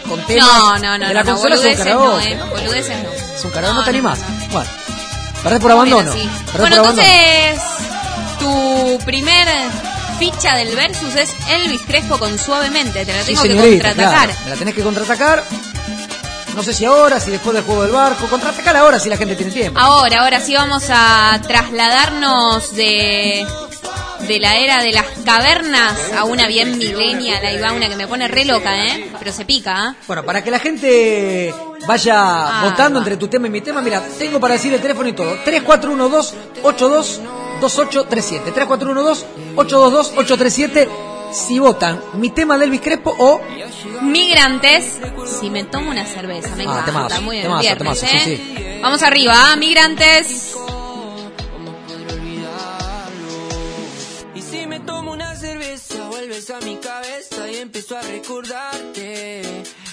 [0.09, 2.33] con temas No, no, no, de la no, no, consola, es un no, karaoke.
[2.33, 2.41] eh.
[2.51, 3.11] Boludeces no.
[3.37, 4.19] Es un karaoke, no, No, te no, animás.
[4.19, 4.71] no, Bueno,
[5.45, 6.13] perdés por abandono.
[6.13, 6.91] Bueno, abandono.
[7.01, 7.61] entonces
[8.41, 9.47] tu primer
[10.21, 13.05] ficha del versus es Elvis Crespo con Suavemente.
[13.07, 14.27] Te la Sí, tengo que contraatacar.
[14.29, 14.33] claro.
[14.45, 15.45] Me la tenés que contraatacar.
[16.55, 18.27] No sé si ahora, si después del juego del barco.
[18.27, 19.81] Contraatacar ahora si la gente tiene tiempo.
[19.81, 23.47] Ahora, ahora sí vamos a trasladarnos de,
[24.29, 27.45] de la era de las cavernas a una bien millennial.
[27.47, 29.11] Ahí va una que me pone re loca, ¿eh?
[29.19, 30.05] Pero se pica, ¿eh?
[30.07, 31.55] Bueno, para que la gente
[31.87, 33.05] vaya Ah, votando va.
[33.05, 35.39] entre tu tema y mi tema, mira, tengo para decir el teléfono y todo.
[37.61, 38.53] 3412-82-2837.
[39.57, 40.89] 3412-822-837.
[41.33, 43.41] Si votan mi tema de Elvis Crespo o
[44.03, 44.99] Migrantes,
[45.41, 46.85] si me tomo una cerveza, me Ah, encanta.
[46.87, 48.21] temazo, Muy bien, temazo, viernes, temazo, ¿eh?
[48.25, 49.57] sí, Vamos arriba, ¿ah?
[49.57, 50.55] Migrantes.
[54.35, 59.43] Y si me tomo una cerveza, vuelves a mi cabeza y empiezo a recordarte.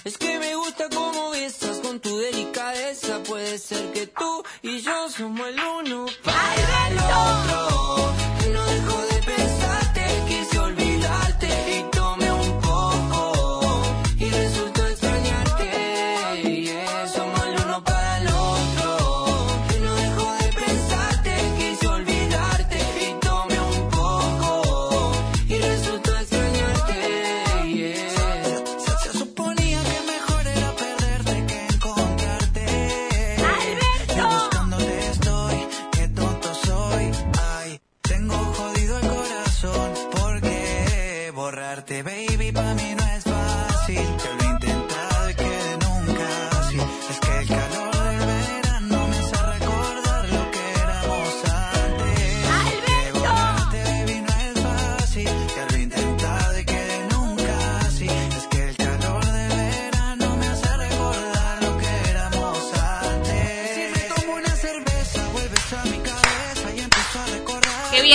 [0.06, 1.77] Es que me gusta cómo besas
[2.08, 3.22] tu delicadeza.
[3.24, 7.77] Puede ser que tú y yo somos el uno para el otro.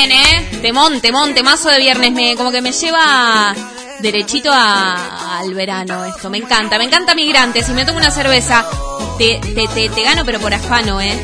[0.06, 0.58] Viene, ¿eh?
[0.62, 2.12] Temón, temón, temazo de viernes.
[2.12, 3.54] Me, como que me lleva
[4.00, 6.30] derechito a- al verano esto.
[6.30, 7.66] Me encanta, me encanta Migrantes.
[7.66, 8.64] Si me tomo una cerveza,
[9.18, 11.18] te, te, te, te gano, pero por afano, ¿eh?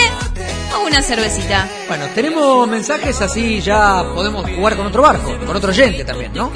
[0.78, 1.68] o una cervecita.
[1.88, 6.52] Bueno, tenemos mensajes así ya podemos jugar con otro barco, con otro oyente también, ¿no?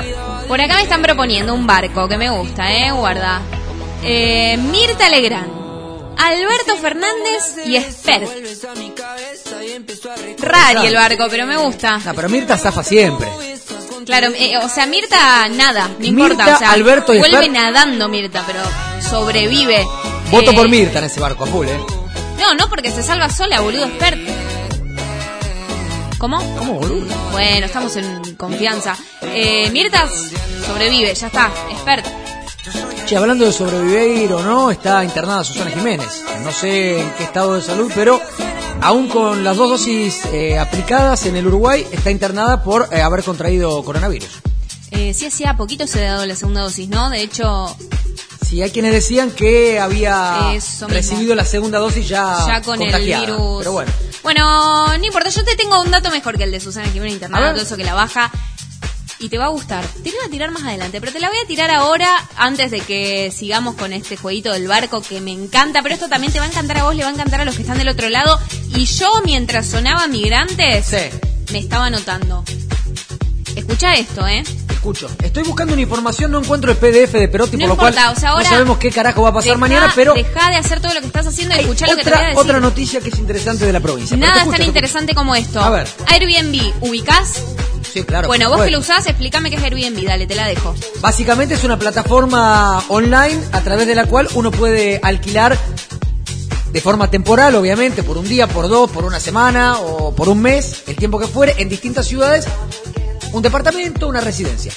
[0.48, 2.92] Por acá me están proponiendo un barco que me gusta, ¿eh?
[2.92, 3.42] Guarda.
[4.04, 5.52] Eh, Mirta Legrand,
[6.18, 8.28] Alberto Fernández y Esper.
[10.40, 11.98] Rari el barco, pero me gusta.
[12.00, 13.28] No, pero Mirta zafa siempre.
[14.06, 16.56] Claro, eh, o sea, Mirta nada, no Mirta, importa.
[16.56, 17.52] O sea, Alberto y vuelve Esper.
[17.52, 18.60] nadando Mirta, pero
[19.08, 19.86] sobrevive.
[20.32, 21.80] Voto Eh, por Mirta en ese barco full, ¿eh?
[22.40, 24.18] No, no, porque se salva sola, boludo, Esper.
[26.18, 26.38] ¿Cómo?
[26.58, 27.06] ¿Cómo, boludo?
[27.32, 28.98] Bueno, estamos en confianza.
[29.22, 30.08] Eh, Mirta
[30.66, 31.52] sobrevive, ya está.
[31.72, 32.04] Esper.
[33.06, 36.24] Che, hablando de sobrevivir o no, está internada Susana Jiménez.
[36.44, 38.22] No sé en qué estado de salud, pero
[38.82, 43.24] aún con las dos dosis eh, aplicadas en el Uruguay, está internada por eh, haber
[43.24, 44.30] contraído coronavirus.
[44.92, 47.10] Eh, sí, hacía poquito se ha dado la segunda dosis, ¿no?
[47.10, 47.76] De hecho,
[48.50, 50.54] Sí, hay quienes decían que había
[50.88, 53.60] recibido la segunda dosis ya, ya con el virus.
[53.60, 53.92] Pero bueno,
[54.24, 57.30] Bueno, no importa, yo te tengo un dato mejor que el de Susana Jiménez ver.
[57.30, 58.32] todo eso que la baja.
[59.22, 59.86] Y te va a gustar.
[59.86, 62.72] Te lo voy a tirar más adelante, pero te la voy a tirar ahora antes
[62.72, 65.84] de que sigamos con este jueguito del barco que me encanta.
[65.84, 67.56] Pero esto también te va a encantar a vos, le va a encantar a los
[67.56, 68.40] que están del otro lado.
[68.76, 71.20] Y yo, mientras sonaba Migrantes, Sí.
[71.52, 72.44] me estaba anotando.
[73.60, 74.44] Escucha esto, ¿eh?
[74.70, 75.10] escucho.
[75.22, 78.18] Estoy buscando una información, no encuentro el PDF de Perotti, No por lo cual o
[78.18, 80.80] sea, ahora no sabemos qué carajo va a pasar Deja- mañana, pero Deja de hacer
[80.80, 82.42] todo lo que estás haciendo y hay escuchá lo que te voy a otra, decir.
[82.42, 84.16] otra noticia que es interesante de la provincia.
[84.16, 85.60] Nada es tan te interesante como esto.
[85.60, 85.88] A ver.
[86.08, 87.44] Airbnb, ¿ubicás?
[87.94, 88.28] Sí, claro.
[88.28, 90.74] bueno, vos que lo usás, explícame qué es Airbnb, dale, te la dejo.
[91.02, 95.58] Básicamente es una plataforma online a través de la cual uno puede alquilar
[96.72, 100.42] de forma temporal, obviamente, por un día, por dos, por una semana o por un
[100.42, 102.46] mes, el tiempo que fuere, en distintas ciudades,
[103.34, 104.72] un departamento, una residencia.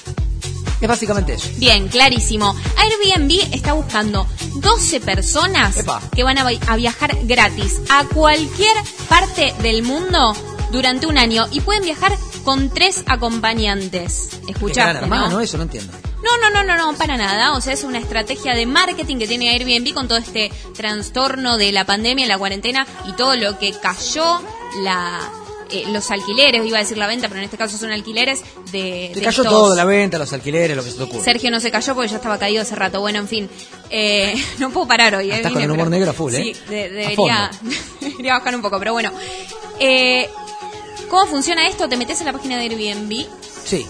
[0.81, 1.49] Es básicamente eso.
[1.59, 2.57] Bien, clarísimo.
[2.77, 4.27] Airbnb está buscando
[4.57, 6.03] 12 personas Epa.
[6.15, 8.75] que van a, vi- a viajar gratis a cualquier
[9.09, 10.35] parte del mundo
[10.73, 14.31] durante un año y pueden viajar con tres acompañantes.
[14.49, 15.41] Escuchaste, hermano, ¿no?
[15.41, 15.93] eso no entiendo.
[16.25, 17.53] No, no, no, no, no, para nada.
[17.57, 21.71] O sea, es una estrategia de marketing que tiene Airbnb con todo este trastorno de
[21.71, 24.41] la pandemia, la cuarentena y todo lo que cayó
[24.83, 25.21] la
[25.73, 29.11] eh, los alquileres, iba a decir la venta, pero en este caso son alquileres de,
[29.15, 31.25] de cayó estos- todo, la venta, los alquileres, lo que se te ocurre.
[31.25, 33.01] Sergio no se cayó porque ya estaba caído hace rato.
[33.01, 33.51] Bueno, en fin.
[33.91, 35.31] Eh, no puedo parar hoy.
[35.31, 36.57] eh, Estás con el humor pero- negro a full, Sí, ¿eh?
[36.69, 37.51] de- A debería,
[38.01, 39.11] debería bajar un poco, pero bueno.
[39.81, 40.29] Eh,
[41.09, 41.89] ¿Cómo funciona esto?
[41.89, 43.27] Te metes en la página de Airbnb,
[43.65, 43.87] Sí.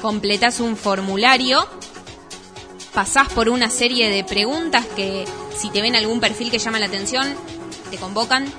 [0.00, 1.66] completas un formulario,
[2.94, 5.24] pasás por una serie de preguntas que
[5.56, 7.34] si te ven algún perfil que llama la atención,
[7.90, 8.50] te convocan,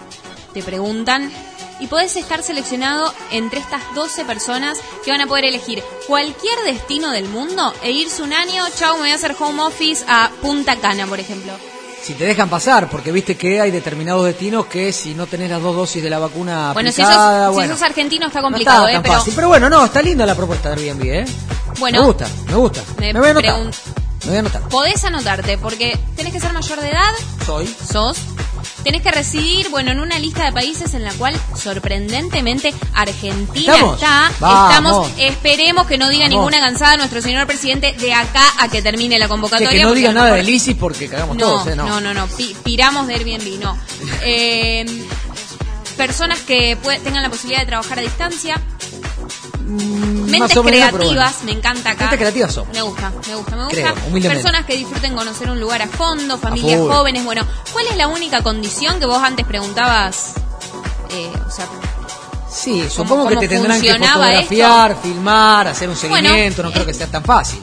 [0.53, 1.31] te preguntan
[1.79, 7.11] y podés estar seleccionado entre estas 12 personas que van a poder elegir cualquier destino
[7.11, 10.75] del mundo e irse un año, chau, me voy a hacer home office a Punta
[10.77, 11.53] Cana, por ejemplo.
[12.01, 15.61] Si te dejan pasar, porque viste que hay determinados destinos que si no tenés las
[15.61, 18.87] dos dosis de la vacuna Bueno, si aplicada, si bueno, sos argentino está no complicado,
[18.87, 19.01] está ¿eh?
[19.03, 19.33] Pero fácil.
[19.35, 21.25] Pero bueno, no, está linda la propuesta de Airbnb, ¿eh?
[21.79, 22.81] bueno, me gusta, me gusta.
[22.97, 23.59] me Me, voy a anotar.
[23.59, 24.61] Me voy a anotar.
[24.69, 27.11] podés anotarte porque tenés que ser mayor de edad,
[27.45, 27.67] Soy.
[27.91, 28.17] sos,
[28.87, 33.95] tenés que residir, bueno, en una lista de países en la cual sorprendentemente Argentina ¿Estamos?
[33.95, 34.31] está.
[34.39, 34.69] Vamos.
[34.69, 36.37] Estamos, esperemos que no diga Vamos.
[36.37, 39.71] ninguna cansada nuestro señor presidente de acá a que termine la convocatoria.
[39.71, 41.75] que no diga nada de ISIS porque cagamos no, todos, ¿eh?
[41.75, 41.85] No.
[41.85, 43.77] no, no, no, pi- piramos de Airbnb, no.
[44.23, 44.85] Eh,
[45.97, 48.61] personas que tengan la posibilidad de trabajar a distancia.
[50.27, 51.45] Mentes creativas, bueno.
[51.45, 52.01] me encanta acá.
[52.01, 52.73] Mentes creativas somos.
[52.73, 53.93] Me gusta, me gusta, me gusta.
[53.93, 54.33] Creo.
[54.33, 57.23] Personas que disfruten conocer un lugar a fondo, familias jóvenes.
[57.23, 60.33] Bueno, ¿cuál es la única condición que vos antes preguntabas?
[61.11, 61.65] Eh, o sea,
[62.49, 66.93] Sí, supongo que te tendrán que fotografiar, filmar, hacer un Bueno, seguimiento, no creo que
[66.93, 67.59] sea tan fácil.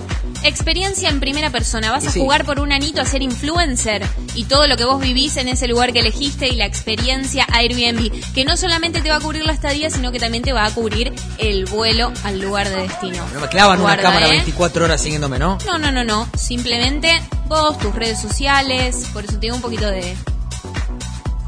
[0.48, 1.90] Experiencia en primera persona.
[1.90, 2.20] Vas a sí.
[2.20, 5.66] jugar por un anito a ser influencer y todo lo que vos vivís en ese
[5.68, 9.52] lugar que elegiste y la experiencia Airbnb, que no solamente te va a cubrir la
[9.52, 13.24] estadía, sino que también te va a cubrir el vuelo al lugar de destino.
[13.32, 14.30] No me clavan Guarda, una cámara ¿eh?
[14.32, 15.58] 24 horas siguiéndome, ¿no?
[15.66, 16.28] No, no, no, no.
[16.36, 20.16] Simplemente vos, tus redes sociales, por eso te digo un poquito de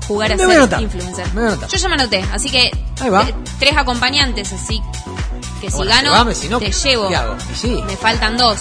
[0.07, 1.35] jugar a Me ser influencer.
[1.35, 1.51] me.
[1.69, 2.71] Yo ya me anoté, así que
[3.01, 3.27] Ahí va.
[3.59, 4.81] tres acompañantes, así
[5.61, 7.11] que si Bueno, gano, llévame, si no, te llevo.
[7.87, 8.59] Me faltan dos.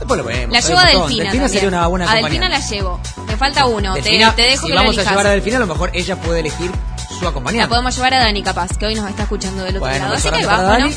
[0.00, 0.52] Después lo vemos.
[0.52, 0.84] La llevo a.
[0.86, 1.22] Delfina.
[1.24, 3.00] Delfina sería una buena A Delfina la llevo.
[3.26, 3.94] Me falta uno.
[3.94, 5.90] Te- Delfina, te, dejo si que la vamos a llevar a Delfina, a lo mejor
[5.92, 6.70] ella puede elegir
[7.16, 7.68] su La acompañante.
[7.68, 10.16] podemos llevar a Dani, capaz, que hoy nos está escuchando del otro Bueno, lado.
[10.16, 10.62] Así que va.
[10.62, 10.94] Dani.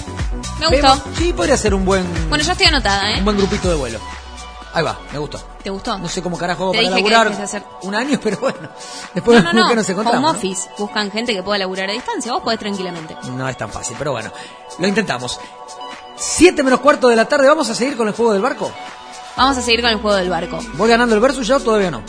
[0.59, 1.01] Me gustó.
[1.17, 3.19] Sí, podría ser un buen, Bueno, yo estoy anotada, ¿eh?
[3.19, 3.99] un buen grupito de vuelo.
[4.75, 5.37] Ahí va, me gustó.
[5.63, 5.97] ¿Te gustó?
[5.99, 8.57] No sé cómo carajo Te para dije que laburar de hacer- un año, pero bueno.
[9.13, 9.69] Después No, no, no.
[9.69, 10.19] que nos encontramos.
[10.31, 10.37] Home ¿no?
[10.39, 10.69] office.
[10.79, 12.31] Buscan gente que pueda laburar a distancia.
[12.31, 13.15] Vos podés tranquilamente.
[13.33, 14.31] No es tan fácil, pero bueno,
[14.79, 15.39] lo intentamos.
[16.25, 18.71] Siete menos cuarto de la tarde, ¿vamos a seguir con el juego del barco?
[19.35, 20.59] Vamos a seguir con el juego del barco.
[20.73, 22.01] ¿Voy ganando el versus ya o todavía no?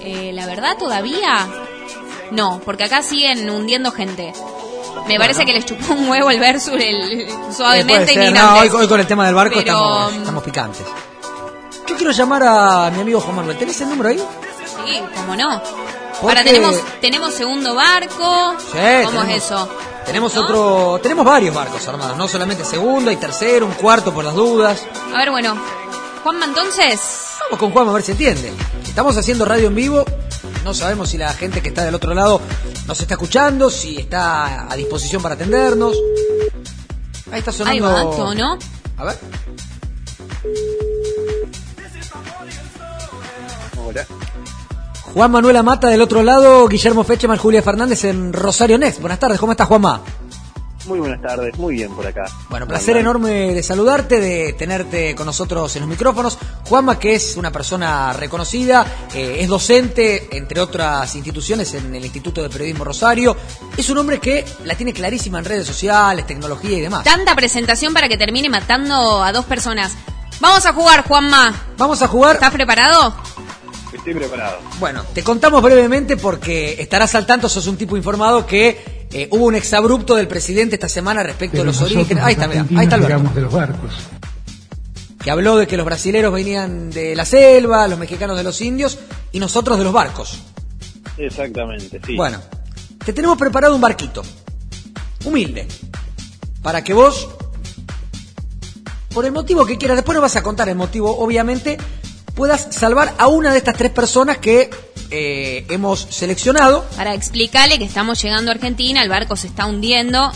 [0.00, 1.48] Eh, la verdad, todavía
[2.30, 4.32] no, porque acá siguen hundiendo gente.
[5.08, 8.42] Me parece que les chupó un huevo el versus el, Eh, suavemente inmigrantes.
[8.42, 10.86] No, hoy, hoy con el tema del barco Pero, estamos, estamos picantes.
[11.86, 13.56] Yo quiero llamar a mi amigo Juan Manuel.
[13.56, 14.18] ¿Tenés el número ahí?
[14.18, 15.60] Sí, cómo no.
[16.20, 18.54] Porque- Ahora tenemos tenemos segundo barco.
[18.58, 18.66] Sí,
[19.04, 19.68] ¿Cómo tenemos- es eso?
[20.06, 20.40] Tenemos ¿No?
[20.42, 24.82] otro, tenemos varios barcos armados, no solamente segundo, hay tercero, un cuarto por las dudas.
[25.14, 25.56] A ver, bueno.
[26.22, 27.00] Juanma, entonces.
[27.44, 28.52] Vamos con Juan a ver si entiende.
[28.86, 30.04] Estamos haciendo radio en vivo,
[30.64, 32.40] no sabemos si la gente que está del otro lado
[32.86, 35.96] nos está escuchando, si está a disposición para atendernos.
[37.30, 37.86] Ahí está Ahí sonando.
[38.10, 38.58] va, tono.
[38.96, 39.18] A ver.
[43.76, 44.06] Hola.
[45.14, 49.00] Juan Manuel Amata del otro lado, Guillermo Fecheman, Julia Fernández en Rosario Next.
[49.00, 50.02] Buenas tardes, ¿cómo estás Juanma?
[50.86, 52.24] Muy buenas tardes, muy bien por acá.
[52.48, 56.38] Bueno, placer enorme de saludarte, de tenerte con nosotros en los micrófonos.
[56.64, 62.42] Juanma, que es una persona reconocida, eh, es docente, entre otras instituciones, en el Instituto
[62.42, 63.36] de Periodismo Rosario.
[63.76, 67.04] Es un hombre que la tiene clarísima en redes sociales, tecnología y demás.
[67.04, 69.94] Tanta presentación para que termine matando a dos personas.
[70.40, 71.54] Vamos a jugar, Juanma.
[71.76, 72.36] Vamos a jugar.
[72.36, 73.14] ¿Estás preparado?
[73.92, 74.58] Estoy preparado.
[74.78, 79.46] Bueno, te contamos brevemente porque estarás al tanto, sos un tipo informado que eh, hubo
[79.46, 82.22] un exabrupto del presidente esta semana respecto Pero de los orígenes.
[82.22, 83.16] Ahí está, argentinos, ahí está Alberto.
[83.16, 83.92] llegamos de los barcos.
[85.22, 88.98] que habló de que los brasileros venían de la selva, los mexicanos de los indios
[89.32, 90.40] y nosotros de los barcos.
[91.16, 92.14] Exactamente, sí.
[92.14, 92.38] Bueno,
[93.04, 94.22] te tenemos preparado un barquito,
[95.24, 95.66] humilde,
[96.62, 97.28] para que vos,
[99.14, 101.78] por el motivo que quieras, después nos vas a contar el motivo, obviamente,
[102.38, 104.70] puedas salvar a una de estas tres personas que
[105.10, 106.84] eh, hemos seleccionado.
[106.96, 110.30] Para explicarle que estamos llegando a Argentina, el barco se está hundiendo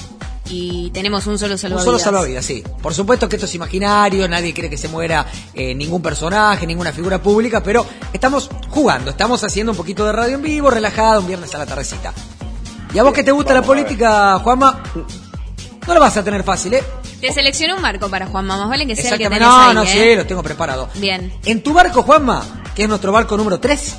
[0.50, 1.84] y tenemos un solo Un salvavidas.
[1.84, 2.64] solo salvavidas, sí.
[2.82, 5.24] Por supuesto que esto es imaginario, nadie quiere que se muera
[5.54, 10.34] eh, ningún personaje, ninguna figura pública, pero estamos jugando, estamos haciendo un poquito de radio
[10.34, 12.12] en vivo, relajado, un viernes a la tardecita.
[12.92, 14.82] Y a vos que te gusta la Vamos política, Juanma,
[15.86, 16.84] no la vas a tener fácil, ¿eh?
[17.20, 19.74] Te seleccioné un barco para Juanma, más vale que sea el que tenés No, ahí,
[19.74, 19.86] no, ¿eh?
[19.86, 20.88] sí, lo tengo preparado.
[20.96, 21.32] Bien.
[21.44, 23.96] En tu barco, Juanma, que es nuestro barco número 3,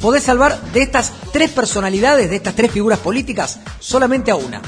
[0.00, 4.60] podés salvar de estas tres personalidades, de estas tres figuras políticas, solamente a una.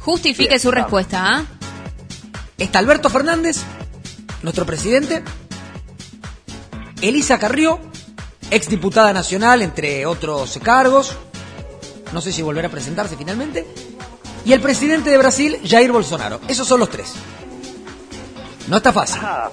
[0.00, 1.44] Justifique Bien, su respuesta, ¿ah?
[2.56, 3.58] Está Alberto Fernández,
[4.42, 5.22] nuestro presidente,
[7.00, 7.78] Elisa Carrió,
[8.50, 11.16] exdiputada nacional, entre otros cargos,
[12.12, 13.66] no sé si volverá a presentarse finalmente,
[14.48, 16.40] y el presidente de Brasil, Jair Bolsonaro.
[16.48, 17.14] Esos son los tres.
[18.68, 19.20] No está fácil.
[19.22, 19.50] Ah,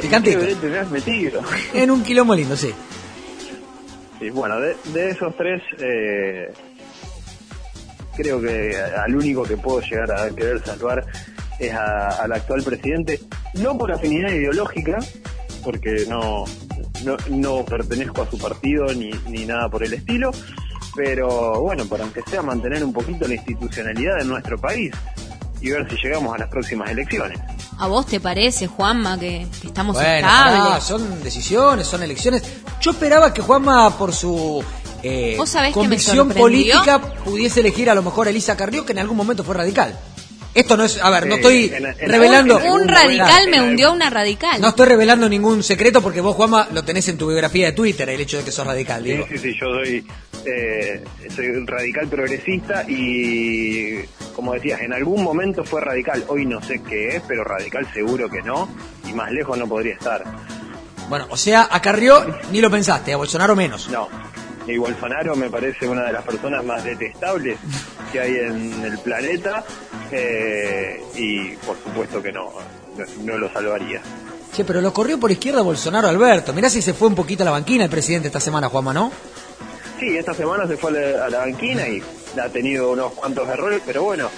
[0.00, 0.38] Picantito.
[0.40, 1.40] ¿en qué brete me has metido?
[1.74, 2.72] En un quilombo lindo, sí.
[4.18, 6.52] Sí, bueno, de, de esos tres, eh,
[8.16, 11.04] creo que al único que puedo llegar a querer salvar
[11.58, 13.20] es a- al actual presidente,
[13.54, 14.98] no por afinidad ideológica,
[15.62, 16.44] porque no,
[17.04, 20.30] no, no pertenezco a su partido ni, ni nada por el estilo,
[20.94, 24.92] pero bueno, para aunque sea mantener un poquito la institucionalidad de nuestro país
[25.60, 27.38] y ver si llegamos a las próximas elecciones.
[27.78, 30.60] ¿A vos te parece, Juanma, que, que estamos Bueno, estables?
[30.60, 32.42] pará, son decisiones, son elecciones.
[32.80, 34.62] Yo esperaba que Juanma, por su
[35.02, 38.84] eh, ¿Vos sabés que me convicción política, pudiese elegir a lo mejor a Elisa Carrió,
[38.86, 39.98] que en algún momento fue radical.
[40.54, 42.60] Esto no es, a ver, no estoy en- en- revelando.
[42.60, 44.60] en Un radical me hundió una radical.
[44.60, 48.08] No estoy revelando ningún secreto porque vos, Juanma, lo tenés en tu biografía de Twitter,
[48.08, 49.26] el hecho de que sos radical, Sí, digo.
[49.28, 50.06] sí, sí, yo soy,
[50.46, 54.00] eh, soy un radical progresista y,
[54.34, 56.24] como decías, en algún momento fue radical.
[56.28, 58.68] Hoy no sé qué es, pero radical seguro que no,
[59.08, 60.24] y más lejos no podría estar.
[61.08, 63.88] Bueno, o sea, a Carrió ni lo pensaste, a Bolsonaro menos.
[63.90, 64.08] No.
[64.66, 67.58] Y Bolsonaro me parece una de las personas más detestables
[68.10, 69.62] que hay en el planeta
[70.10, 72.50] eh, y por supuesto que no,
[72.96, 74.00] no, no lo salvaría.
[74.54, 76.54] Che, pero lo corrió por izquierda Bolsonaro Alberto.
[76.54, 79.12] Mirá si se fue un poquito a la banquina el presidente esta semana, Juanma, ¿no?
[80.04, 82.02] Sí, esta semana se fue a la, a la banquina y
[82.40, 84.28] ha tenido unos cuantos errores, pero bueno,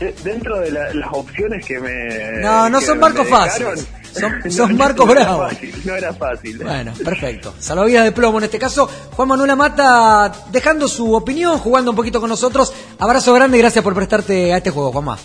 [0.00, 2.40] de- dentro de la- las opciones que me...
[2.40, 3.86] No, no son dejaron, fáciles.
[4.14, 4.94] Son- no- son era
[5.24, 5.52] bravos.
[5.52, 6.58] fácil, no era fácil.
[6.62, 7.52] Bueno, perfecto.
[7.58, 8.88] Salvavidas de plomo en este caso.
[9.10, 12.72] Juan Manuel Amata dejando su opinión, jugando un poquito con nosotros.
[13.00, 15.18] Abrazo grande y gracias por prestarte a este juego, Juanma.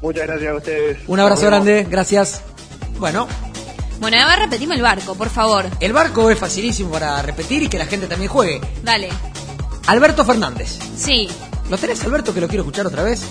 [0.00, 0.98] Muchas gracias a ustedes.
[1.06, 2.40] Un abrazo grande, gracias.
[2.98, 3.28] Bueno,
[4.00, 5.66] Bueno, a ver, repetimos el barco, por favor.
[5.80, 8.60] el barco es facilísimo para repetir y que la gente también juegue.
[8.82, 9.08] Dale.
[9.86, 10.78] Alberto Fernández.
[10.96, 11.28] Sí.
[11.70, 13.22] ¿Lo tenés, Alberto, que lo quiero escuchar otra vez?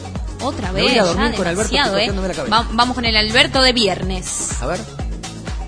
[0.41, 2.07] Otra Me vez, voy a dormir ya con Alberto ¿eh?
[2.27, 2.43] la cabeza.
[2.49, 4.61] Va- vamos con el Alberto de viernes.
[4.61, 4.79] A ver.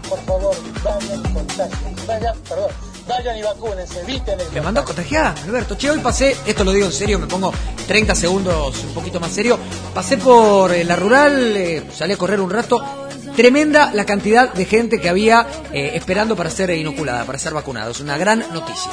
[0.09, 1.95] Por favor, vayan y contagien.
[2.07, 2.69] Vayan, perdón,
[3.07, 5.75] vayan y vacúnense, eviten el Me mandó a contagiar, Alberto.
[5.75, 7.53] Che, hoy pasé, esto lo digo en serio, me pongo
[7.87, 9.59] 30 segundos un poquito más serio.
[9.93, 12.81] Pasé por eh, la rural, eh, salí a correr un rato.
[13.37, 17.99] Tremenda la cantidad de gente que había eh, esperando para ser inoculada, para ser vacunados.
[17.99, 18.91] Una gran noticia.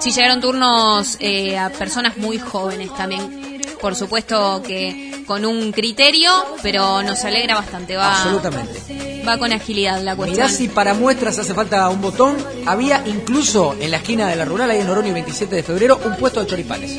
[0.00, 3.62] Sí, llegaron turnos eh, a personas muy jóvenes también.
[3.80, 6.28] Por supuesto que con un criterio,
[6.60, 7.94] pero nos alegra bastante.
[7.94, 9.22] Va, Absolutamente.
[9.24, 10.46] va con agilidad la cuestión.
[10.46, 12.36] Mirá si para muestras hace falta un botón.
[12.66, 16.16] Había incluso en la esquina de la rural, ahí en Oroño 27 de febrero, un
[16.16, 16.98] puesto de choripanes.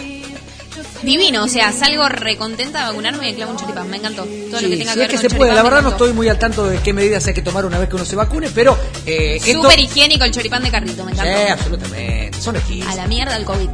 [1.04, 3.90] Divino, o sea, salgo recontenta de vacunarme y clavo un choripán.
[3.90, 4.24] Me encantó.
[4.24, 5.54] Todo lo Sí, que tenga si que es ver que con se puede.
[5.54, 7.90] La verdad no estoy muy al tanto de qué medidas hay que tomar una vez
[7.90, 9.62] que uno se vacune, pero eh, esto...
[9.64, 11.54] Súper higiénico el choripán de carrito, me Sí, encantó.
[11.54, 12.42] absolutamente.
[12.42, 12.96] Son A lejísimos.
[12.96, 13.70] la mierda el COVID.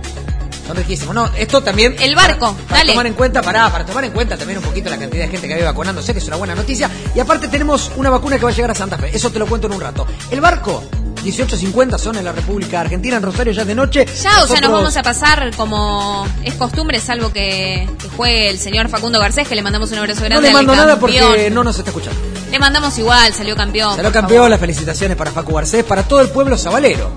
[0.68, 1.14] Son riquísimos.
[1.14, 1.96] No, esto también.
[2.00, 2.92] El barco, para, para dale.
[2.94, 5.48] tomar en cuenta, pará, para tomar en cuenta también un poquito la cantidad de gente
[5.48, 6.90] que había vacunándose, que es una buena noticia.
[7.16, 9.12] Y aparte tenemos una vacuna que va a llegar a Santa Fe.
[9.14, 10.08] Eso te lo cuento en un rato.
[10.32, 10.84] El barco,
[11.26, 14.06] 18.50 son en la República Argentina, en Rosario ya es de noche.
[14.22, 18.60] Ya, o sea, nos vamos a pasar como es costumbre, salvo que, que juegue el
[18.60, 21.50] señor Facundo Garcés, que le mandamos un abrazo grande No le al mando nada porque
[21.52, 22.20] no nos está escuchando.
[22.52, 23.96] Le mandamos igual, salió campeón.
[23.96, 24.50] Salió campeón, favor.
[24.52, 27.12] las felicitaciones para Facu Garcés, para todo el pueblo sabalero.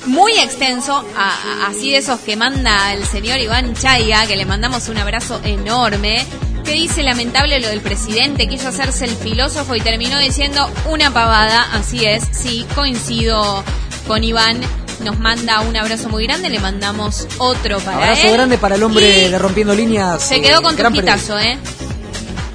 [0.05, 1.29] muy extenso, a-
[1.65, 5.41] a- así de esos que manda el señor Iván Chaya, que le mandamos un abrazo
[5.43, 6.25] enorme.
[6.67, 8.45] ¿Qué dice lamentable lo del presidente?
[8.49, 11.65] Quiso hacerse el filósofo y terminó diciendo una pavada.
[11.71, 13.63] Así es, sí, coincido
[14.05, 14.59] con Iván.
[14.99, 18.33] Nos manda un abrazo muy grande, le mandamos otro para Abrazo él.
[18.33, 20.21] grande para el hombre Y de Rompiendo Líneas.
[20.21, 21.57] Se quedó eh, con Trujitazo, ¿eh?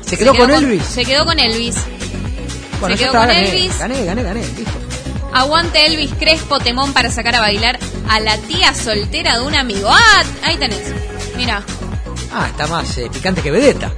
[0.05, 0.83] ¿Se quedó con Elvis?
[0.85, 1.77] Se quedó con Elvis.
[2.81, 3.79] Bueno, se quedó con gané, Elvis.
[3.79, 4.73] gané, gané, gané, listo.
[5.33, 7.79] Aguante Elvis Crespo Temón para sacar a bailar
[8.11, 9.89] a la tía soltera de un amigo.
[9.91, 10.23] ¡Ah!
[10.45, 10.93] Ahí tenés.
[11.35, 11.65] Mira.
[12.35, 13.93] Ah, está más eh, picante que Vedetta.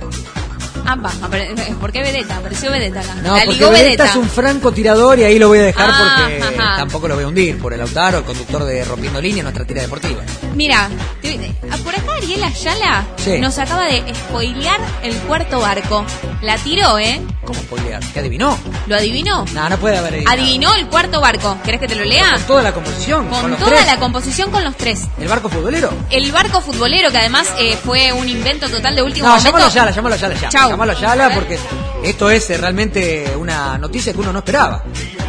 [0.86, 1.10] Ah, va.
[1.22, 2.36] apare- ¿Por qué Vedetta?
[2.36, 3.14] Apareció Vedetta acá.
[3.16, 4.04] No, la porque ligó Vedetta.
[4.04, 6.76] es un franco tirador y ahí lo voy a dejar Ah, porque ajá.
[6.76, 9.82] tampoco lo voy a hundir por el Lautaro, el conductor de Rompiendo Líneas, nuestra tira
[9.82, 10.22] deportiva.
[10.54, 10.88] Mira,
[11.22, 13.38] te- ah, por acá Ariel Ayala Sí.
[13.38, 16.04] nos acaba de spoilear el cuarto barco.
[16.42, 17.20] La tiró, ¿eh?
[17.44, 18.02] ¿Cómo spoilear?
[18.12, 18.58] ¿Qué adivinó?
[18.86, 19.44] ¿Lo adivinó?
[19.54, 20.36] No, no puede haber adivinado.
[20.42, 21.56] Adivinó el cuarto barco.
[21.64, 22.32] ¿Querés que te lo lea?
[22.34, 23.86] Con toda la composición, con, Con los toda tres.
[23.86, 25.00] la composición con los tres.
[25.18, 25.90] ¿El barco futbolero?
[26.10, 29.48] El barco futbolero, que además eh, fue un invento total de último No, momento.
[29.50, 30.48] llámalo Ayala, llámalo Ayala ya.
[30.50, 30.70] Chau.
[30.74, 31.56] Llámalo Ayala porque
[32.02, 34.82] esto es eh, realmente una noticia que uno no esperaba.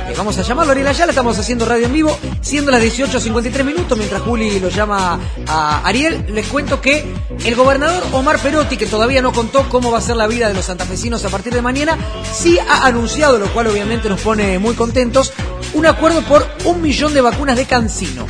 [0.10, 3.96] Eh, vamos a llamarlo Ariel Ayala, estamos haciendo radio en vivo, siendo las 18.53 minutos,
[3.96, 7.06] mientras Juli lo llama a Ariel, les cuento que
[7.43, 10.56] el gobernador Omar Perotti, que todavía no contó cómo va a ser la vida de
[10.56, 11.96] los santafesinos a partir de mañana,
[12.34, 15.32] sí ha anunciado, lo cual obviamente nos pone muy contentos,
[15.76, 18.26] un acuerdo por un millón de vacunas de Cancino.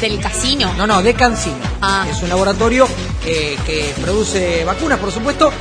[0.00, 0.72] Del casino.
[0.76, 1.56] No, no, de Cancino.
[1.82, 2.06] Ah.
[2.10, 2.86] Es un laboratorio
[3.26, 5.52] eh, que produce vacunas, por supuesto.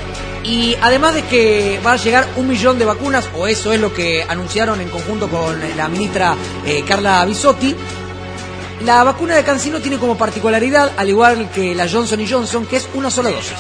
[0.43, 3.93] Y además de que va a llegar un millón de vacunas, o eso es lo
[3.93, 6.35] que anunciaron en conjunto con la ministra
[6.65, 7.75] eh, Carla Bisotti,
[8.85, 12.87] la vacuna de Cancino tiene como particularidad, al igual que la Johnson Johnson, que es
[12.93, 13.57] una sola dosis.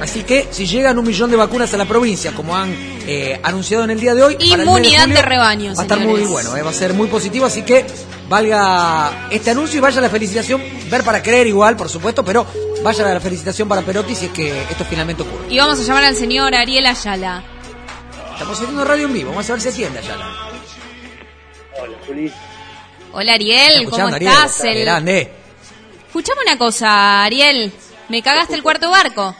[0.00, 2.72] Así que si llegan un millón de vacunas a la provincia, como han
[3.06, 5.80] eh, anunciado en el día de hoy, para el mes Inmunidad julio, de rebaño, va
[5.80, 7.84] a estar muy bueno, eh, va a ser muy positivo, así que
[8.28, 12.46] valga este anuncio y vaya la felicitación, ver para creer igual, por supuesto, pero
[12.82, 15.46] vaya la felicitación para Perotti si es que esto finalmente ocurre.
[15.48, 17.42] Y vamos a llamar al señor Ariel Ayala.
[18.32, 20.16] Estamos haciendo radio en vivo, vamos a ver si atiende allá.
[21.80, 22.32] Hola, Juli.
[23.12, 24.30] Hola Ariel, ¿cómo Ariel?
[24.32, 24.64] estás?
[24.64, 25.32] El- Grande.
[26.06, 27.72] Escuchame una cosa, Ariel.
[28.08, 29.34] Me cagaste el cuarto barco.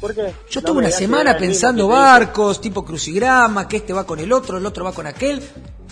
[0.00, 0.32] ¿Por qué?
[0.50, 4.56] Yo No tuve una semana pensando barcos, tipo crucigrama, que este va con el otro,
[4.58, 5.42] el otro va con aquel,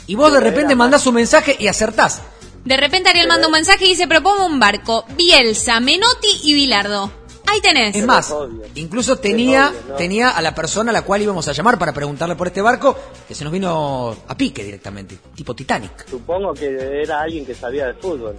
[0.09, 2.23] y vos de repente mandás un mensaje y acertás.
[2.65, 5.05] De repente Ariel manda un mensaje y dice, propongo un barco.
[5.17, 7.11] Bielsa, Menotti y Bilardo.
[7.47, 7.97] Ahí tenés.
[7.97, 8.63] Es más, obvio.
[8.75, 9.95] incluso tenía, obvio, ¿no?
[9.95, 12.95] tenía a la persona a la cual íbamos a llamar para preguntarle por este barco,
[13.27, 16.07] que se nos vino a pique directamente, tipo Titanic.
[16.11, 16.67] Supongo que
[17.03, 18.37] era alguien que sabía de fútbol.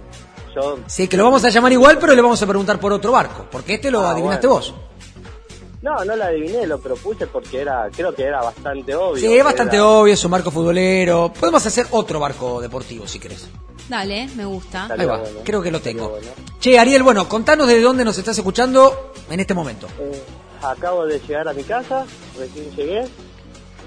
[0.54, 3.10] Yo, Sí, que lo vamos a llamar igual, pero le vamos a preguntar por otro
[3.10, 4.60] barco, porque este lo Ah, adivinaste bueno.
[4.62, 4.74] vos.
[5.82, 9.16] No, no lo adiviné, lo propuse porque era, creo que era bastante obvio.
[9.20, 11.32] Sí, es bastante Era- obvio, es un barco futbolero.
[11.38, 13.48] Podemos hacer otro barco deportivo si querés.
[13.88, 14.86] Dale, me gusta.
[14.90, 15.40] Ahí va, bueno.
[15.44, 16.10] creo que lo tengo.
[16.10, 16.28] bueno.
[16.60, 19.88] Che, Ariel, bueno, contanos de dónde nos estás escuchando en este momento.
[19.98, 20.22] Eh,
[20.62, 22.04] acabo de llegar a mi casa,
[22.38, 23.08] recién llegué,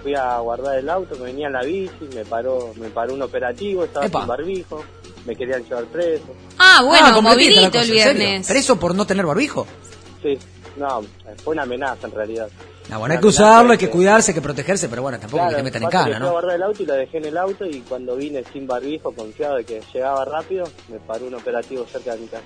[0.01, 3.21] fui a guardar el auto, me venía en la bici, me paró, me paró un
[3.21, 4.19] operativo, estaba Epa.
[4.19, 4.83] sin barbijo,
[5.25, 6.25] me querían llevar preso.
[6.57, 8.47] Ah, bueno, Ah, la movidito el viernes.
[8.47, 9.65] ¿Preso por no tener barbijo?
[10.21, 10.37] Sí,
[10.77, 11.01] no,
[11.43, 12.49] fue una amenaza en realidad.
[12.89, 15.51] No, bueno, hay que usarlo, hay que cuidarse, hay que protegerse, pero bueno, tampoco Claro,
[15.51, 16.31] que te metan en cana, ¿no?
[16.31, 19.55] guardar el auto y lo dejé en el auto y cuando vine sin barbijo, confiado
[19.55, 22.43] de que llegaba rápido, me paró un operativo cerca de mi casa.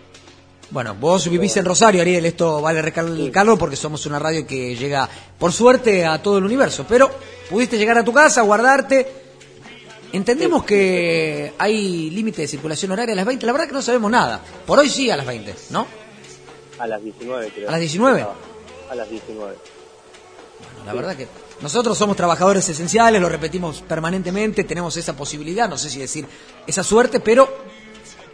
[0.70, 5.10] Bueno, vos vivís en Rosario, Ariel, esto vale recalcarlo porque somos una radio que llega,
[5.40, 6.86] por suerte, a todo el universo.
[6.88, 7.10] Pero
[7.50, 9.08] pudiste llegar a tu casa, guardarte.
[10.12, 13.46] Entendemos que hay límite de circulación horaria a las 20.
[13.46, 14.42] La verdad que no sabemos nada.
[14.66, 15.88] Por hoy sí a las 20, ¿no?
[16.80, 17.70] A las 19 creo.
[17.70, 18.26] ¿A las 19?
[18.90, 19.56] A las 19.
[20.86, 21.28] La verdad que
[21.62, 26.26] nosotros somos trabajadores esenciales, lo repetimos permanentemente, tenemos esa posibilidad, no sé si decir
[26.66, 27.50] esa suerte, pero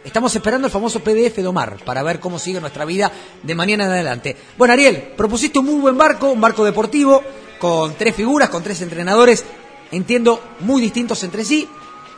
[0.04, 3.10] estamos esperando el famoso PDF de Omar para ver cómo sigue nuestra vida
[3.42, 4.36] de mañana en adelante.
[4.56, 7.22] Bueno, Ariel, propusiste un muy buen barco, un barco deportivo,
[7.58, 9.44] con tres figuras, con tres entrenadores,
[9.90, 11.68] entiendo, muy distintos entre sí.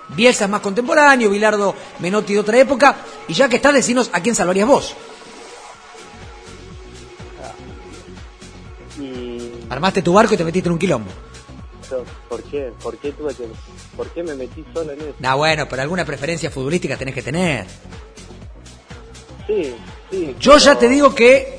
[0.08, 2.96] Bielsa es más contemporáneo, Bilardo Menotti de otra época,
[3.28, 4.94] y ya que estás, decinos a quién salvarías vos.
[9.68, 11.10] Armaste tu barco y te metiste en un quilombo.
[12.28, 12.72] ¿por qué?
[12.82, 13.48] ¿Por qué tuve que,
[13.96, 15.14] por qué me metí solo en eso?
[15.18, 17.66] Nah, bueno, pero alguna preferencia futbolística tenés que tener.
[19.46, 19.74] Sí,
[20.10, 20.36] sí.
[20.40, 21.58] Yo ya te digo que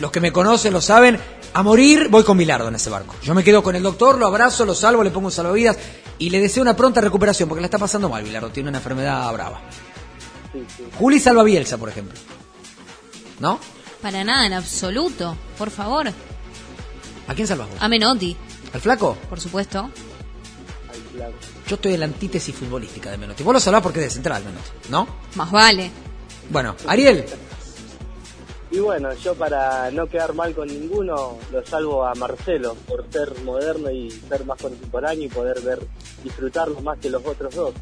[0.00, 1.18] los que me conocen lo saben,
[1.52, 3.14] a morir voy con Bilardo en ese barco.
[3.22, 5.76] Yo me quedo con el doctor, lo abrazo, lo salvo, le pongo un salvavidas
[6.18, 8.22] y le deseo una pronta recuperación porque la está pasando mal.
[8.22, 9.60] Bilardo tiene una enfermedad brava.
[10.52, 10.84] Sí, sí.
[10.98, 12.18] Juli salva a Bielsa, por ejemplo.
[13.40, 13.58] ¿No?
[14.00, 15.36] Para nada, en absoluto.
[15.58, 16.12] Por favor.
[17.28, 17.78] ¿A quién salvas vos?
[17.80, 18.36] A Menotti,
[18.72, 19.16] ¿Al flaco?
[19.28, 19.90] por supuesto.
[20.92, 21.32] Ay, claro.
[21.66, 23.42] Yo estoy en la antítesis futbolística de Menotti.
[23.42, 25.06] Vos lo salvás porque es de central, Menotti, ¿no?
[25.34, 25.90] Más vale.
[26.50, 27.24] Bueno, Ariel,
[28.70, 33.32] Y bueno, yo para no quedar mal con ninguno, lo salvo a Marcelo por ser
[33.44, 35.80] moderno y ser más contemporáneo y poder ver,
[36.22, 37.74] disfrutarlo más que los otros dos.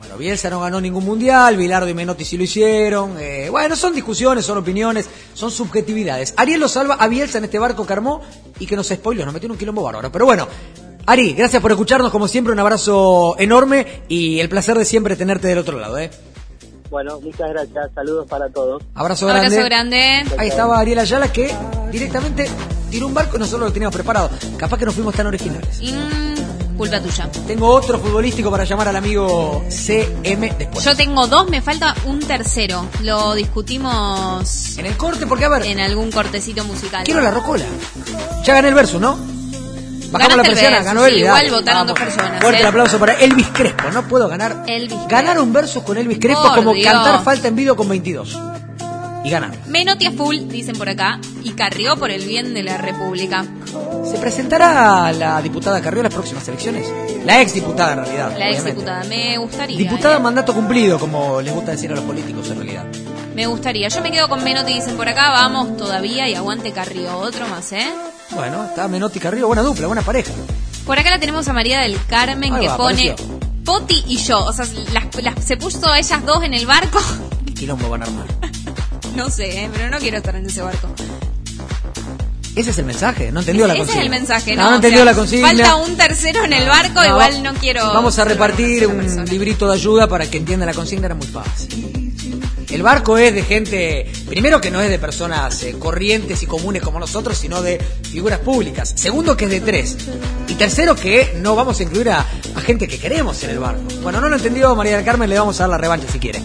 [0.00, 3.16] Bueno, Bielsa no ganó ningún mundial, Bilardo y Menotti sí lo hicieron.
[3.20, 6.34] eh, bueno, son discusiones, son opiniones, son subjetividades.
[6.36, 8.22] Ariel lo salva a Bielsa en este barco que armó
[8.58, 10.10] y que nos spoiló, nos metió en un quilombo bárbaro.
[10.10, 10.48] Pero bueno,
[11.06, 15.48] Ari, gracias por escucharnos, como siempre, un abrazo enorme y el placer de siempre tenerte
[15.48, 15.98] del otro lado.
[15.98, 16.10] ¿eh?
[16.88, 18.82] Bueno, muchas gracias, saludos para todos.
[18.94, 19.46] Abrazo grande.
[19.46, 20.24] Abrazo grande.
[20.38, 21.54] Ahí estaba Ariel Ayala que
[21.92, 22.48] directamente
[22.90, 24.30] tiró un barco y nosotros lo teníamos preparado.
[24.56, 25.80] Capaz que no fuimos tan originales.
[25.82, 26.39] Mm,
[26.80, 27.28] culpa tuya.
[27.46, 30.82] Tengo otro futbolístico para llamar al amigo CM después.
[30.82, 32.86] Yo tengo dos, me falta un tercero.
[33.02, 37.04] Lo discutimos En el corte, porque a ver, en algún cortecito musical.
[37.04, 37.64] quiero la rocola.
[38.44, 39.10] Ya gané el verso, ¿no?
[39.10, 41.22] Bajamos Ganaste la el persiana, verso, ganó sí, Elvis.
[41.24, 42.60] igual dale, votaron dos personas, Fuerte ¿eh?
[42.62, 43.90] el aplauso para Elvis Crespo.
[43.92, 44.64] No puedo ganar.
[44.66, 46.92] Elvis ganar un verso con Elvis Crespo Por es como Dios.
[46.92, 48.38] cantar falta en video con 22.
[49.24, 49.52] Y ganar.
[49.66, 53.44] Menotti a full, dicen por acá, y Carrió por el bien de la República.
[54.10, 56.86] ¿Se presentará la diputada Carrió en las próximas elecciones?
[57.24, 58.34] La ex diputada, en realidad.
[58.38, 59.76] La ex diputada, me gustaría.
[59.76, 60.20] Diputada ¿eh?
[60.20, 62.84] mandato cumplido, como les gusta decir a los políticos en realidad.
[63.34, 63.88] Me gustaría.
[63.88, 67.18] Yo me quedo con Menotti, dicen por acá, vamos todavía y aguante Carrió.
[67.18, 67.88] Otro más, ¿eh?
[68.30, 70.32] Bueno, está Menotti y Carrió, buena dupla, buena pareja.
[70.86, 73.40] Por acá la tenemos a María del Carmen Ahí que va, pone apareció.
[73.64, 74.38] Poti y yo.
[74.46, 74.64] O sea,
[74.94, 76.98] las- las- se puso ellas dos en el barco.
[77.46, 78.26] ¿Qué quilombo van a armar?
[79.16, 79.70] No sé, ¿eh?
[79.72, 80.88] pero no quiero estar en ese barco.
[82.56, 84.00] Ese es el mensaje, no entendió la Ese consigna.
[84.00, 84.68] es el mensaje, No, ¿no?
[84.70, 85.48] no O entendió sea, la consigna.
[85.48, 87.86] Falta un tercero en el barco, No, igual no quiero.
[87.94, 89.24] Vamos a repartir un persona.
[89.24, 91.96] librito de ayuda para que entienda la consigna, era muy fácil.
[92.70, 96.82] El barco es de gente, primero que no es de personas eh, corrientes y comunes
[96.82, 98.92] como nosotros, sino de figuras públicas.
[98.96, 99.96] Segundo que es de tres.
[100.48, 102.20] Y tercero que no vamos a incluir a,
[102.54, 103.82] a gente que queremos en el barco.
[104.02, 106.40] Bueno, no lo entendió María del Carmen, le vamos a dar la revancha si quiere.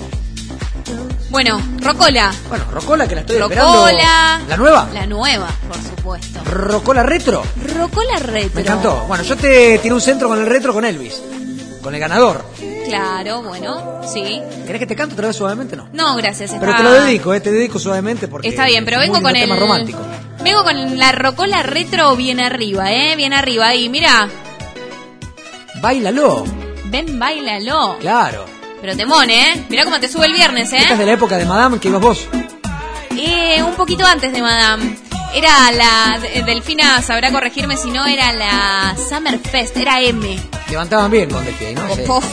[1.29, 2.31] Bueno, Rocola.
[2.49, 3.73] Bueno, Rocola que la estoy esperando.
[3.73, 4.41] Rocola.
[4.47, 4.89] ¿La nueva?
[4.93, 6.43] La nueva, por supuesto.
[6.45, 7.43] Rocola retro.
[7.75, 8.51] Rocola retro.
[8.55, 9.05] Me encantó.
[9.07, 11.21] Bueno, yo te tiré un centro con el retro con Elvis.
[11.81, 12.45] Con el ganador.
[12.85, 14.41] Claro, bueno, sí.
[14.65, 15.75] ¿Querés que te cante otra vez suavemente?
[15.75, 15.89] No.
[15.93, 16.51] No, gracias.
[16.51, 18.47] Está, Pero te lo dedico, eh, te dedico suavemente porque.
[18.47, 19.41] Está bien, pero es vengo con el.
[19.41, 19.99] tema romántico.
[20.43, 23.15] Vengo con la Rocola retro bien arriba, ¿eh?
[23.15, 23.67] Bien arriba.
[23.67, 24.29] Ahí, mira.
[25.81, 26.43] Báilalo.
[26.85, 27.97] Ven, bailalo.
[27.99, 28.45] Claro.
[28.85, 29.65] Pero temón, ¿eh?
[29.67, 30.95] Mira cómo te sube el viernes, Esta es ¿eh?
[30.95, 32.27] de la época de Madame que ibas vos.
[33.17, 34.95] Eh, un poquito antes de Madame.
[35.33, 36.19] Era la.
[36.19, 39.75] de- Delfina sabrá corregirme si no, era la Summer Fest.
[39.77, 40.39] Era M.
[40.69, 41.87] Levantaban bien con Delphi, ¿no?
[42.05, 42.23] Pof.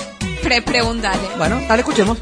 [0.42, 1.22] Pre preguntale.
[1.38, 2.18] Bueno, dale, escuchemos.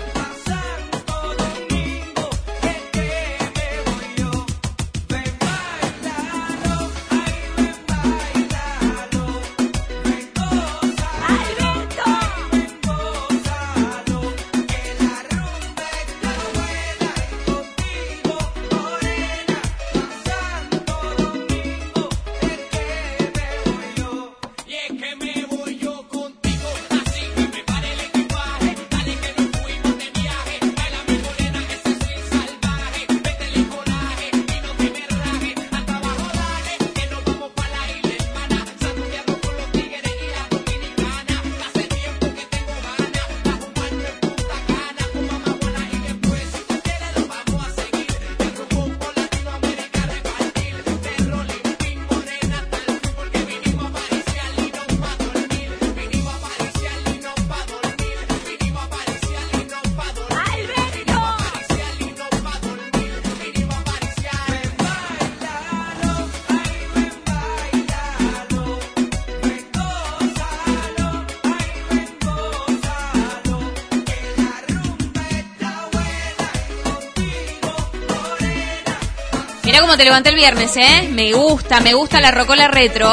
[79.90, 81.08] Cómo te levanté el viernes, ¿eh?
[81.10, 83.08] Me gusta, me gusta la Rocola retro.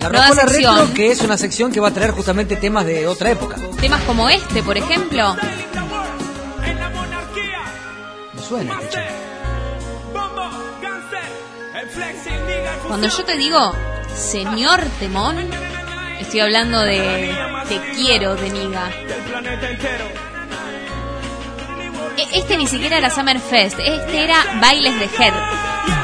[0.00, 0.76] La Rocola sección.
[0.76, 3.54] Retro, que es una sección que va a traer justamente temas de otra época.
[3.80, 5.36] Temas como este, por ejemplo.
[8.34, 8.80] Me suena.
[12.88, 13.72] Cuando yo te digo,
[14.16, 15.36] señor Temón,
[16.18, 17.32] estoy hablando de
[17.68, 18.90] Te quiero de Niga.
[22.16, 25.34] E- Este ni siquiera era Summer Fest, este era Bailes de Her.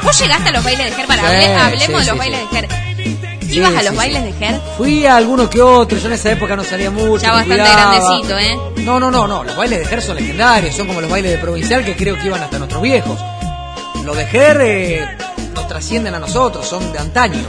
[0.07, 1.07] ¿Vos llegaste a los bailes de Her?
[1.07, 2.67] Para Sí, hable- hablemos sí, de los bailes de.
[3.47, 4.61] Sí, ¿Ibas a los bailes de Her?
[4.77, 7.23] Fui a alguno que otro, yo en esa época no salía mucho.
[7.25, 7.91] Ya bastante cuidaba.
[7.97, 8.57] grandecito, ¿eh?
[8.83, 11.37] No, no, no, no, los bailes de Ger son legendarios, son como los bailes de
[11.37, 13.19] provincial que creo que iban hasta nuestros viejos.
[14.05, 15.05] Los de Ger eh,
[15.53, 17.41] nos trascienden a nosotros, son de antaño.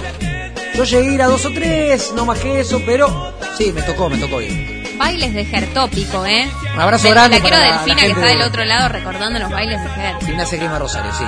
[0.74, 3.82] Yo llegué a ir a dos o tres, no más que eso, pero sí, me
[3.82, 4.77] tocó, me tocó ir.
[4.98, 6.50] Bailes de Ger, tópico, ¿eh?
[6.74, 8.88] Un abrazo Me- grande La quiero para Delfina la que está del de- otro lado
[8.88, 10.16] recordando los bailes de Ger.
[10.26, 11.24] Gimnasia Grima Rosario, sí.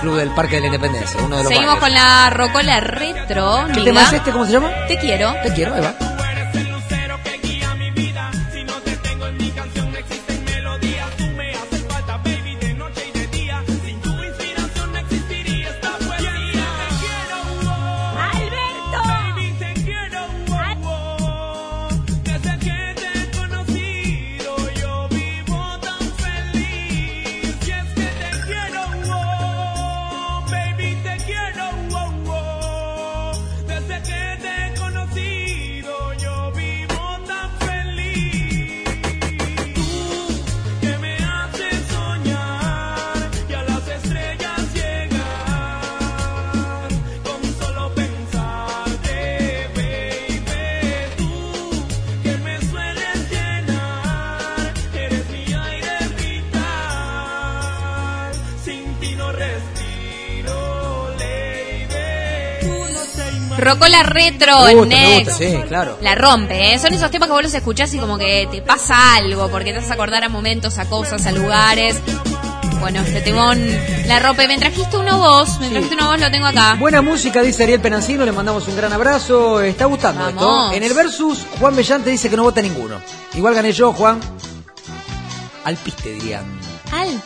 [0.00, 2.00] Club del Parque de la Independencia, uno de los Seguimos bailes.
[2.00, 3.66] con la rocola retro.
[3.74, 4.30] ¿Qué tema es este?
[4.30, 4.70] ¿Cómo se llama?
[4.88, 5.34] Te quiero.
[5.42, 5.82] Te quiero, ahí
[64.02, 65.38] retro en Next.
[65.38, 65.98] sí, claro.
[66.00, 66.78] La rompe, ¿eh?
[66.78, 69.78] Son esos temas que vos los escuchás y como que te pasa algo, porque te
[69.80, 71.96] vas a acordar a momentos, a cosas, a lugares.
[72.80, 73.60] Bueno, este temón
[74.06, 74.48] la rompe.
[74.48, 76.76] Me trajiste uno vos, me trajiste uno vos, lo tengo acá.
[76.78, 79.60] Buena música, dice Ariel Penancino, le mandamos un gran abrazo.
[79.60, 80.42] Está gustando Vamos.
[80.42, 80.72] esto.
[80.72, 83.00] En el versus, Juan Bellante dice que no vota ninguno.
[83.34, 84.18] Igual gané yo, Juan.
[85.64, 86.44] Al piste, dirían.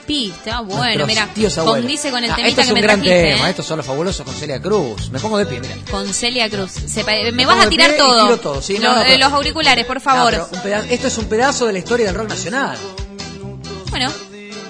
[0.05, 1.29] Alpiste, ah, bueno, mira,
[1.65, 3.51] condice con el Ah, temita esto es que un me gran trajiste, tema, ¿eh?
[3.51, 5.09] estos son los fabulosos con Celia Cruz.
[5.11, 5.77] Me pongo de pie, mira.
[5.91, 6.73] Con Celia Cruz.
[6.73, 8.25] Se me Me vas a tirar todo.
[8.25, 10.35] tiro todo, sí, no, Los- no, eh, pero- los auriculares, por favor.
[10.37, 10.47] No,
[10.91, 12.77] esto es un pedazo de la historia del rock nacional.
[13.89, 14.11] Bueno,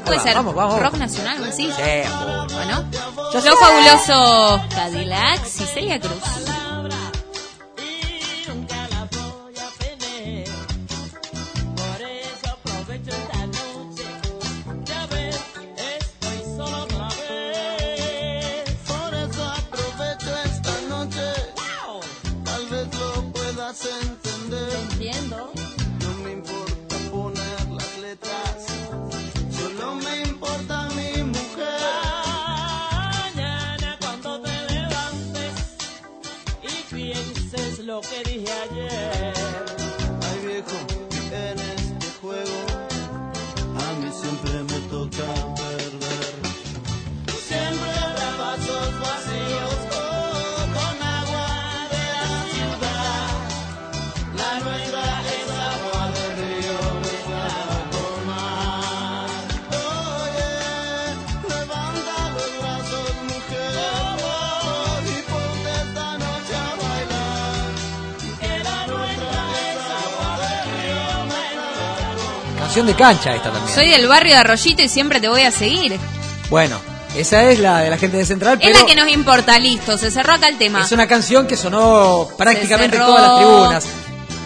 [0.05, 0.35] puede va, ser.
[0.37, 0.80] vamos, vamos.
[0.80, 1.68] Rock nacional, sí.
[1.74, 1.82] Sí,
[2.53, 2.89] Bueno,
[3.43, 3.51] sé.
[3.59, 6.12] fabulosos Cadillacs y Celia Cruz.
[72.65, 73.75] Canción de cancha esta también.
[73.75, 75.99] Soy del barrio de Arroyito y siempre te voy a seguir.
[76.49, 76.79] Bueno,
[77.15, 79.99] esa es la de la gente de Central, Es pero la que nos importa, listo.
[79.99, 80.81] Se cerró acá el tema.
[80.83, 83.85] es una canción que sonó prácticamente en todas las tribunas.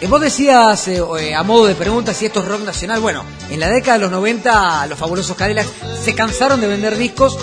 [0.01, 2.99] Eh, Vos decías eh, eh, a modo de pregunta si esto es rock nacional.
[3.01, 5.71] Bueno, en la década de los 90 los fabulosos Cadillacs
[6.03, 7.39] se cansaron de vender discos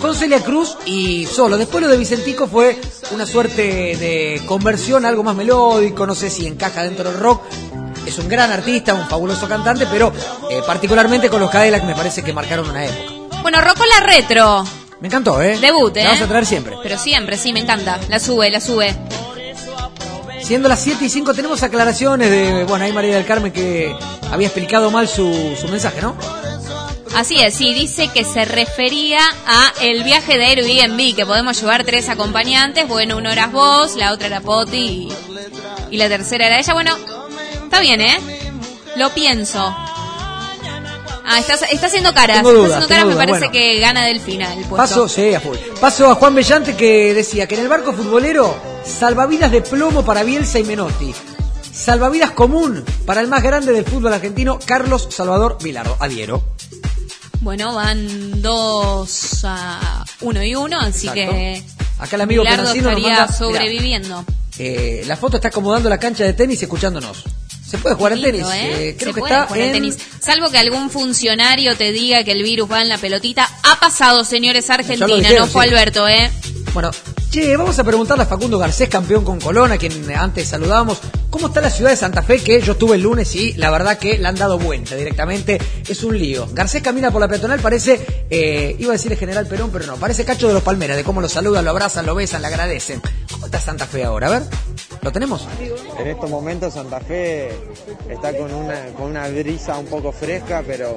[0.00, 1.56] con Celia Cruz y solo.
[1.56, 2.80] Después lo de Vicentico fue
[3.12, 7.42] una suerte de conversión, algo más melódico, no sé si encaja dentro del rock.
[8.06, 10.12] Es un gran artista, un fabuloso cantante, pero
[10.50, 13.40] eh, particularmente con los Cadillacs me parece que marcaron una época.
[13.42, 14.64] Bueno, Rocola Retro.
[15.00, 15.58] Me encantó, ¿eh?
[15.58, 16.04] Debut, ¿eh?
[16.04, 16.76] La vas a traer siempre.
[16.82, 17.98] Pero siempre, sí, me encanta.
[18.08, 18.96] La sube, la sube.
[20.42, 23.94] Siendo las 7 y 5 tenemos aclaraciones de, bueno, ahí María del Carmen que
[24.30, 26.16] había explicado mal su, su mensaje, ¿no?
[27.16, 31.82] Así es, sí, dice que se refería a el viaje de Airbnb, que podemos llevar
[31.84, 32.86] tres acompañantes.
[32.86, 35.08] Bueno, uno eras vos, la otra era Poti y,
[35.90, 36.74] y la tercera era ella.
[36.74, 36.94] Bueno,
[37.66, 38.18] está bien, ¿eh?
[38.96, 39.58] Lo pienso.
[41.28, 42.36] Ah, está, está haciendo caras.
[42.38, 43.52] Tengo dudas, está haciendo caras, tengo me dudas, parece bueno.
[43.74, 44.76] que gana Delfina el puesto.
[44.76, 45.56] Paso, sí, a full.
[45.80, 50.22] Paso a Juan Bellante que decía que en el barco futbolero, salvavidas de plomo para
[50.22, 51.12] Bielsa y Menotti.
[51.72, 55.96] Salvavidas común para el más grande del fútbol argentino, Carlos Salvador Vilardo.
[56.00, 56.42] Adhiero.
[57.40, 61.32] Bueno, van dos a uno y uno, así Exacto.
[61.32, 61.62] que
[61.98, 64.24] Acá el amigo nos estaría manda, mirá, sobreviviendo.
[64.58, 67.24] eh, la foto está acomodando la cancha de tenis escuchándonos.
[67.68, 68.46] Se puede jugar en tenis.
[68.52, 68.88] ¿eh?
[68.88, 69.98] Eh, creo Se que puede está jugar en en tenis.
[70.20, 73.48] Salvo que algún funcionario te diga que el virus va en la pelotita.
[73.64, 75.70] Ha pasado, señores Argentina, dijeron, no fue sí.
[75.70, 76.30] Alberto, ¿eh?
[76.76, 76.90] Bueno,
[77.30, 81.00] che, vamos a preguntarle a Facundo Garcés, campeón con Colón, a quien antes saludábamos.
[81.30, 82.38] ¿Cómo está la ciudad de Santa Fe?
[82.38, 85.58] Que yo estuve el lunes y la verdad que la han dado vuelta directamente.
[85.88, 86.46] Es un lío.
[86.52, 89.96] Garcés camina por la peatonal, parece, eh, iba a decir el general Perón, pero no,
[89.96, 93.00] parece Cacho de los Palmeras, de cómo lo saludan, lo abrazan, lo besan, le agradecen.
[93.32, 94.26] ¿Cómo está Santa Fe ahora?
[94.26, 94.42] A ver.
[95.00, 95.48] ¿Lo tenemos?
[95.98, 97.48] En estos momentos Santa Fe
[98.10, 100.94] está con una, con una brisa un poco fresca, pero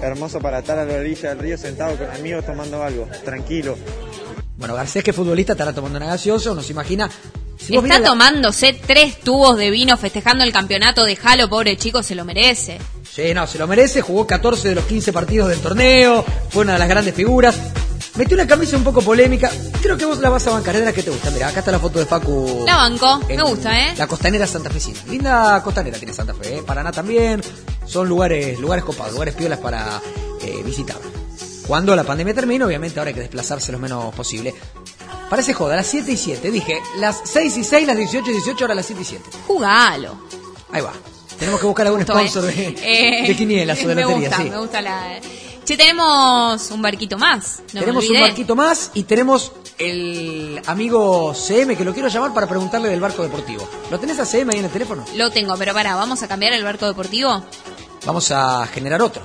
[0.00, 3.76] hermoso para estar a la orilla del río sentado con amigos tomando algo, tranquilo.
[4.60, 7.10] Bueno, Garcés, que es futbolista, estará tomando una gaseosa, uno se imagina.
[7.58, 12.02] Si Está la- tomándose tres tubos de vino festejando el campeonato de Jalo, pobre chico,
[12.02, 12.78] se lo merece.
[13.10, 16.74] Sí, no, se lo merece, jugó 14 de los 15 partidos del torneo, fue una
[16.74, 17.56] de las grandes figuras.
[18.16, 19.50] Metió una camisa un poco polémica,
[19.80, 21.30] creo que vos la vas a bancar, es la que te gusta.
[21.30, 22.64] Mira, acá está la foto de Facu.
[22.66, 23.94] La banco, me gusta, ¿eh?
[23.96, 24.98] La costanera santafesina.
[25.08, 26.62] Linda costanera tiene Santa Fe, ¿eh?
[26.66, 27.40] Paraná también.
[27.86, 30.00] Son lugares, lugares copados, lugares piolas para
[30.42, 30.96] eh, visitar.
[31.70, 34.52] Cuando la pandemia termine, obviamente ahora hay que desplazarse lo menos posible.
[35.28, 36.50] Parece joda, las 7 y 7.
[36.50, 39.24] Dije, las 6 y 6, las 18 y 18, ahora las 7 y 7.
[39.46, 40.18] Jugalo.
[40.72, 40.92] Ahí va.
[41.38, 42.74] Tenemos que buscar algún sponsor ¿eh?
[42.76, 44.50] de, Eh, de quinielas o de me lotería, gusta, sí.
[44.50, 45.20] Me gusta la...
[45.64, 47.62] Che, tenemos un barquito más.
[47.72, 52.48] No tenemos un barquito más y tenemos el amigo CM que lo quiero llamar para
[52.48, 53.68] preguntarle del barco deportivo.
[53.92, 55.04] ¿Lo tenés a CM ahí en el teléfono?
[55.14, 57.44] Lo tengo, pero pará, ¿vamos a cambiar el barco deportivo?
[58.04, 59.22] Vamos a generar otro.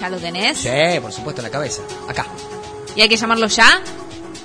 [0.00, 0.58] ¿Ya lo tenés?
[0.58, 1.82] Sí, por supuesto, en la cabeza.
[2.08, 2.26] Acá.
[2.96, 3.80] ¿Y hay que llamarlo ya?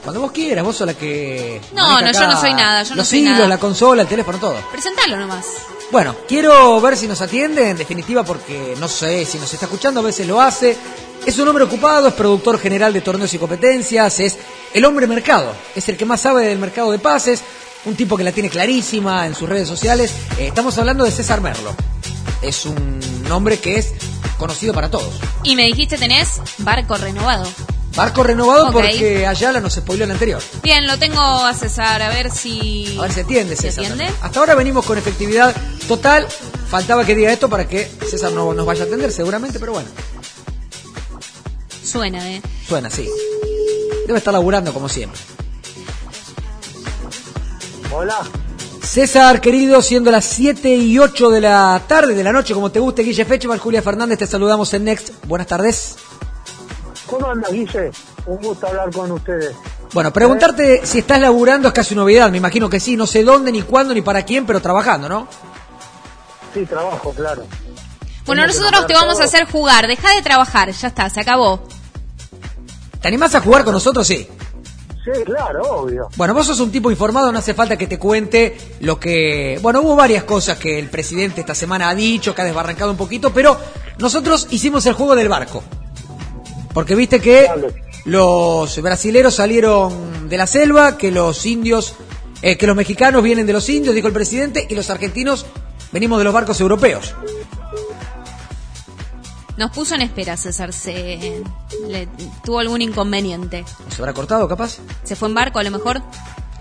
[0.03, 1.61] Cuando vos quieras, vos sos la que.
[1.73, 3.47] No, no, yo no soy nada, yo no los soy hilos, nada.
[3.47, 4.55] la consola, el teléfono, todo.
[4.71, 5.45] Presentalo nomás.
[5.91, 9.99] Bueno, quiero ver si nos atiende, en definitiva, porque no sé si nos está escuchando,
[9.99, 10.77] a veces lo hace.
[11.25, 14.37] Es un hombre ocupado, es productor general de torneos y competencias, es
[14.73, 17.41] el hombre mercado, es el que más sabe del mercado de pases,
[17.85, 20.13] un tipo que la tiene clarísima en sus redes sociales.
[20.37, 21.75] Eh, estamos hablando de César Merlo.
[22.41, 22.99] Es un
[23.31, 23.93] hombre que es
[24.37, 25.13] conocido para todos.
[25.43, 27.45] Y me dijiste tenés barco renovado.
[27.95, 28.73] Barco renovado Ok.
[28.73, 30.41] porque Ayala nos spoileó el anterior.
[30.63, 32.95] Bien, lo tengo a César, a ver si...
[32.97, 33.83] A ver si atiende ¿Se César.
[33.91, 34.13] atiende?
[34.21, 35.53] Hasta ahora venimos con efectividad
[35.87, 36.25] total.
[36.69, 39.89] Faltaba que diga esto para que César no nos vaya a atender seguramente, pero bueno,
[41.83, 42.41] Suena, ¿eh?
[42.67, 43.09] suena así.
[44.05, 45.19] Debe estar laburando como siempre.
[47.91, 48.21] Hola.
[48.81, 52.79] César, querido, siendo las 7 y 8 de la tarde, de la noche, como te
[52.79, 55.25] guste, Guille Fecheval, Julia Fernández, te saludamos en Next.
[55.25, 55.95] Buenas tardes.
[57.05, 57.91] ¿Cómo anda, Guille?
[58.25, 59.55] Un gusto hablar con ustedes.
[59.93, 63.23] Bueno, preguntarte si estás laburando es casi una novedad, me imagino que sí, no sé
[63.23, 65.27] dónde, ni cuándo, ni para quién, pero trabajando, ¿no?
[66.53, 67.43] Sí, trabajo, claro.
[68.25, 69.87] Bueno, Tengo nosotros te vamos a hacer jugar.
[69.87, 71.63] Deja de trabajar, ya está, se acabó.
[73.01, 74.05] ¿Te animás a jugar con nosotros?
[74.05, 74.27] Sí.
[75.03, 76.09] Sí, claro, obvio.
[76.17, 79.57] Bueno, vos sos un tipo informado, no hace falta que te cuente lo que...
[79.61, 82.97] Bueno, hubo varias cosas que el presidente esta semana ha dicho, que ha desbarrancado un
[82.97, 83.57] poquito, pero
[83.97, 85.63] nosotros hicimos el juego del barco.
[86.73, 87.47] Porque viste que
[88.05, 91.95] los brasileros salieron de la selva, que los indios,
[92.41, 95.45] eh, que los mexicanos vienen de los indios, dijo el presidente, y los argentinos
[95.91, 97.15] venimos de los barcos europeos.
[99.59, 100.71] Nos puso en espera, César.
[100.73, 101.43] Se...
[101.87, 102.07] le-
[102.43, 103.65] tuvo algún inconveniente.
[103.87, 104.77] ¿O se habrá cortado capaz?
[105.03, 106.01] ¿Se fue en barco a lo mejor?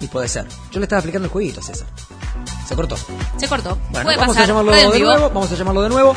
[0.01, 0.46] Y puede ser.
[0.72, 1.86] Yo le estaba explicando el jueguito a César.
[2.66, 2.96] Se cortó.
[3.36, 3.78] Se cortó.
[3.90, 4.42] Bueno, Puede vamos pasar.
[4.42, 5.11] a llamarlo Radio de vivo.
[5.11, 6.14] nuevo, vamos a llamarlo de nuevo.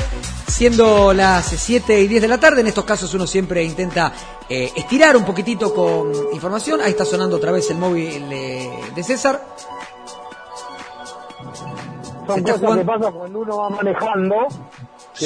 [0.47, 4.11] Siendo las 7 y 10 de la tarde, en estos casos uno siempre intenta
[4.49, 6.81] eh, estirar un poquitito con información.
[6.81, 9.41] Ahí está sonando otra vez el móvil eh, de César.
[12.27, 14.35] Son está cosas que pasan cuando uno va manejando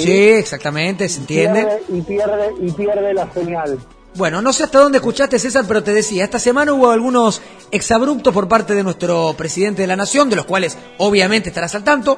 [0.03, 1.61] Sí, exactamente, se entiende.
[1.65, 3.79] pierde- y pierde y pierde la señal.
[4.15, 7.41] Bueno, no sé hasta dónde escuchaste César, pero te decía, esta semana hubo algunos
[7.71, 11.83] exabruptos por parte de nuestro presidente de la nación, de los cuales obviamente estarás al
[11.83, 12.17] tanto.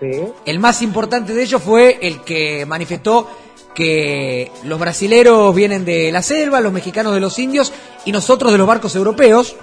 [0.00, 0.10] Sí.
[0.46, 3.28] El más importante de ellos fue el que manifestó
[3.74, 7.72] que los brasileros vienen de la selva, los mexicanos de los indios
[8.04, 9.56] y nosotros de los barcos europeos.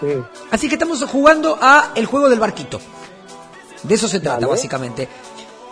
[0.00, 0.08] Sí.
[0.50, 2.78] Así que estamos jugando a el juego del barquito.
[3.82, 4.46] De eso se trata, Dale.
[4.50, 5.08] básicamente.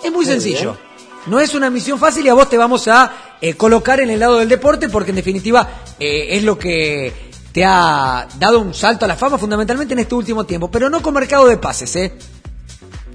[0.02, 0.72] Es muy Muy sencillo.
[0.72, 0.88] bien.
[1.26, 4.20] No es una misión fácil y a vos te vamos a eh, colocar en el
[4.20, 5.68] lado del deporte porque en definitiva
[5.98, 10.14] eh, es lo que te ha dado un salto a la fama fundamentalmente en este
[10.14, 10.70] último tiempo.
[10.70, 12.12] Pero no con mercado de pases, ¿eh?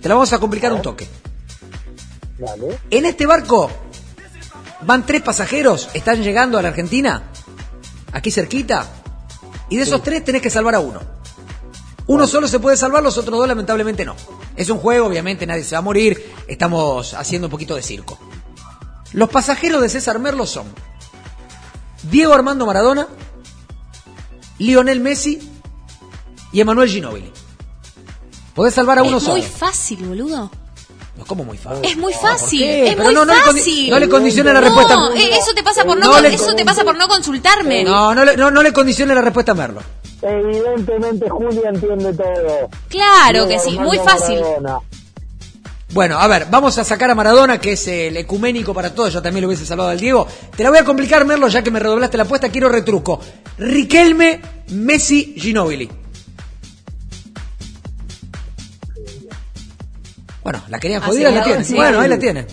[0.01, 1.07] Te la vamos a complicar un toque.
[2.37, 2.77] Dale.
[2.91, 3.71] En este barco
[4.81, 7.23] van tres pasajeros, están llegando a la Argentina,
[8.11, 8.85] aquí cerquita,
[9.69, 10.99] y de esos tres tenés que salvar a uno.
[12.07, 14.15] Uno solo se puede salvar, los otros dos lamentablemente no.
[14.55, 18.19] Es un juego, obviamente nadie se va a morir, estamos haciendo un poquito de circo.
[19.13, 20.65] Los pasajeros de César Merlo son
[22.03, 23.07] Diego Armando Maradona,
[24.59, 25.39] Lionel Messi
[26.51, 27.31] y Emanuel Ginóbili.
[28.53, 29.37] Podés salvar a uno es solo.
[29.37, 30.51] muy fácil, boludo.
[31.17, 31.85] No, como muy fácil.
[31.85, 32.63] Es muy ¿por fácil.
[32.63, 34.95] Es Pero muy no, no le no le condicione la No, respuesta.
[35.15, 37.83] eh, eso te pasa por no, No eso te pasa por no consultarme.
[37.83, 39.81] No, no le, no, no le condicione la respuesta a Merlo.
[40.23, 42.69] Evidentemente Julia entiende todo.
[42.89, 44.39] Claro que sí, muy fácil.
[44.39, 44.79] Maradona.
[45.91, 49.13] Bueno, a ver, vamos a sacar a Maradona, que es el ecuménico para todos.
[49.13, 50.25] Yo también lo hubiese salvado al Diego.
[50.55, 52.49] Te la voy a complicar, Merlo, ya que me redoblaste la apuesta.
[52.49, 53.19] Quiero retruco.
[53.59, 55.89] Riquelme, Messi, Ginóbili.
[60.43, 61.63] Bueno, la querían Ah, jodida, sí, la ahora tiene.
[61.63, 61.73] sí.
[61.75, 62.47] Bueno, ahí la tiene.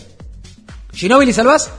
[0.93, 1.71] ¿Ginóbili salvás?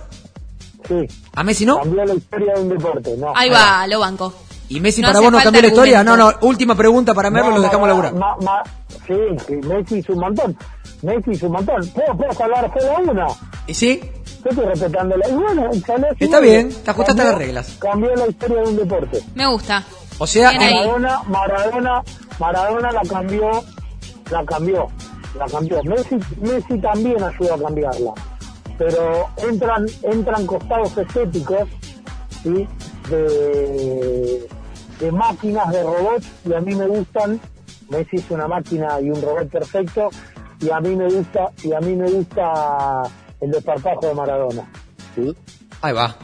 [0.87, 0.95] Sí.
[1.35, 1.77] ¿A Messi no?
[1.79, 3.15] Cambió la historia de un deporte.
[3.17, 3.33] No.
[3.35, 4.33] Ahí va, lo banco.
[4.71, 6.03] ¿Y Messi No para vos no cambió la historia?
[6.03, 8.13] No, no, última pregunta para Merlo, No, lo dejamos laburar.
[8.13, 8.63] ma- ma-
[9.05, 9.13] sí,
[9.45, 10.57] sí, Messi hizo un montón.
[11.01, 11.85] Messi hizo un montón.
[11.89, 13.27] ¿Puedo, puedo salvar solo una?
[13.67, 13.99] ¿Y sí?
[14.43, 15.27] Yo estoy respetándola.
[15.27, 15.69] Y bueno.
[16.19, 17.77] Está bien, te ajustaste a las reglas.
[17.79, 19.19] Cambió la historia de un deporte.
[19.35, 19.83] Me gusta.
[20.19, 20.51] O sea.
[20.53, 22.03] Maradona, Maradona,
[22.39, 23.51] Maradona la cambió,
[24.31, 24.87] la cambió,
[25.37, 25.83] la cambió.
[25.83, 28.11] Messi, Messi también ayudó a cambiarla.
[28.77, 31.67] Pero entran, entran costados estéticos,
[32.41, 32.67] ¿sí?
[33.09, 34.47] de,
[35.01, 37.39] de máquinas, de robots, y a mí me gustan.
[37.89, 40.09] Messi es una máquina y un robot perfecto,
[40.61, 43.01] y a mí me gusta, y a mí me gusta
[43.41, 44.71] el desparpajo de Maradona.
[45.15, 45.35] ¿sí?
[45.81, 46.15] Ahí va.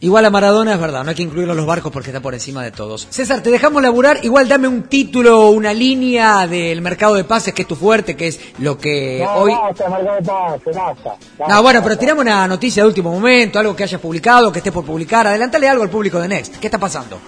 [0.00, 2.34] Igual a Maradona es verdad, no hay que incluirlo en los barcos porque está por
[2.34, 3.06] encima de todos.
[3.08, 7.62] César, te dejamos laburar, igual dame un título, una línea del mercado de pases que
[7.62, 9.52] es tu fuerte, que es lo que no, hoy...
[9.52, 11.16] basta, mercado de pase, basta.
[11.48, 14.74] No, bueno, pero tirame una noticia de último momento, algo que hayas publicado, que estés
[14.74, 15.26] por publicar.
[15.26, 16.58] Adelántale algo al público de Next.
[16.58, 17.18] ¿Qué está pasando?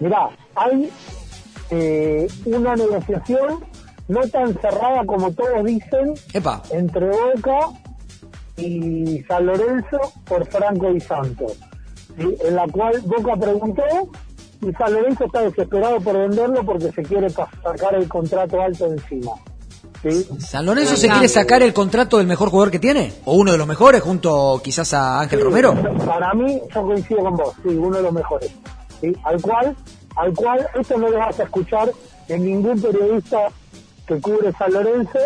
[0.00, 0.90] Mirá, hay
[1.70, 3.64] eh, una negociación
[4.08, 6.62] no tan cerrada como todos dicen Epa.
[6.70, 7.58] entre Boca
[8.56, 11.58] y San Lorenzo por Franco y Santos,
[12.18, 12.36] ¿sí?
[12.44, 13.82] en la cual Boca preguntó
[14.60, 19.32] y San Lorenzo está desesperado por venderlo porque se quiere sacar el contrato alto encima.
[20.02, 20.28] ¿sí?
[20.38, 23.12] ¿San Lorenzo se quiere sacar el contrato del mejor jugador que tiene?
[23.24, 25.74] ¿O uno de los mejores junto quizás a Ángel Sí, Romero?
[26.06, 28.52] Para mí, yo coincido con vos, sí, uno de los mejores.
[29.04, 29.16] ¿Sí?
[29.24, 29.76] Al cual,
[30.16, 31.90] al cual, esto no lo vas a escuchar
[32.28, 33.48] en ningún periodista
[34.06, 35.18] que cubre San Lorenzo,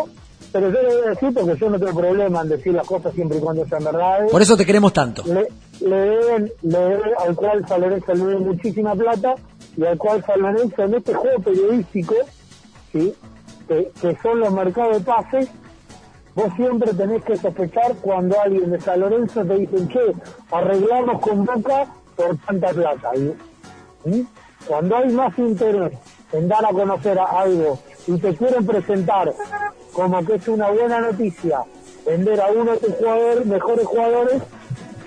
[0.52, 3.12] pero yo le voy a decir porque yo no tengo problema en decir las cosas
[3.14, 4.30] siempre y cuando sean verdades.
[4.30, 5.22] Por eso te queremos tanto.
[5.26, 5.48] Le,
[5.80, 9.34] le deben, le deben al cual San Lorenzo le debe muchísima plata
[9.76, 12.14] y al cual San Lorenzo en este juego periodístico,
[12.92, 13.14] ¿sí?
[13.68, 15.48] que, que son los mercados de pases,
[16.34, 20.14] vos siempre tenés que sospechar cuando alguien de San Lorenzo te dice, che,
[20.50, 21.86] arreglamos con Boca
[22.16, 23.10] por tanta plata.
[23.16, 23.34] Y,
[24.04, 24.26] ¿sí?
[24.66, 25.92] Cuando hay más interés
[26.32, 29.32] en dar a conocer algo y te quieren presentar
[29.92, 31.64] como que es una buena noticia
[32.08, 34.42] vender a uno de tus jugadores, mejores jugadores,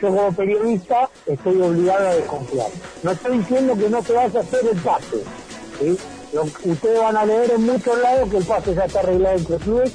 [0.01, 2.67] yo como periodista estoy obligado a desconfiar.
[3.03, 5.23] No estoy diciendo que no se vaya a hacer el pase.
[6.65, 9.93] ustedes van a leer en muchos lados que el pase ya está arreglado entre clubes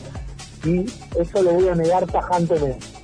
[0.64, 0.86] y
[1.20, 2.95] eso lo voy a negar tajantemente.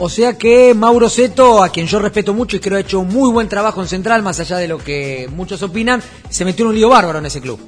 [0.00, 3.08] O sea que Mauro Seto, a quien yo respeto mucho y creo ha hecho un
[3.08, 6.68] muy buen trabajo en Central, más allá de lo que muchos opinan, se metió en
[6.70, 7.58] un lío bárbaro en ese club.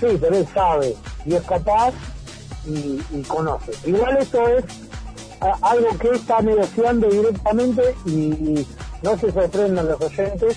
[0.00, 0.94] Sí, pero él sabe
[1.24, 1.92] y es capaz
[2.66, 3.72] y, y conoce.
[3.86, 4.64] Igual esto es
[5.40, 8.66] a- algo que está negociando directamente y, y
[9.02, 10.56] no se sorprendan los oyentes.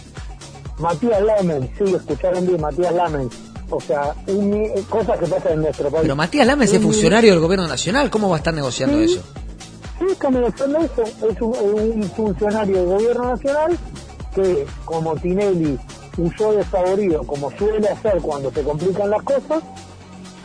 [0.79, 3.29] Matías Lamen, sí, escucharon bien, Matías Lamen.
[3.69, 6.01] O sea, un cosas que pasan en nuestro país.
[6.03, 9.13] Pero Matías Lames es Un- funcionario del gobierno nacional, ¿cómo va a estar negociando Sí.
[9.13, 9.23] eso?
[9.99, 11.03] Sí, negociando eso.
[11.03, 13.77] Es un, un funcionario del gobierno nacional
[14.35, 15.77] que, como Tinelli
[16.17, 19.63] usó desfavorido, como suele hacer cuando se complican las cosas,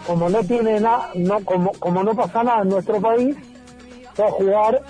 [0.06, 3.36] como no tiene nada, no, como, como no pasa nada en nuestro país,
[4.20, 4.82] va a jugar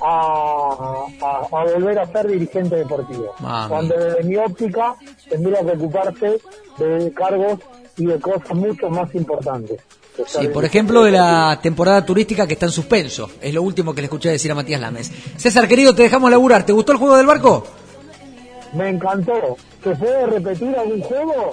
[0.00, 3.32] a, a- a volver a ser dirigente deportivo.
[3.40, 3.68] Mami.
[3.68, 4.94] Cuando desde mi óptica
[5.28, 6.40] tendría que ocuparse
[6.78, 7.58] de cargos
[7.96, 9.80] y de cosas mucho más importantes.
[10.26, 13.30] Sí, por ejemplo, de la temporada turística que está en suspenso.
[13.40, 15.10] Es lo último que le escuché decir a Matías Lames.
[15.36, 16.64] César, querido, te dejamos laburar.
[16.64, 17.66] ¿Te gustó el juego del barco?
[18.72, 19.56] Me encantó.
[19.82, 21.50] ¿Se puede repetir algún juego?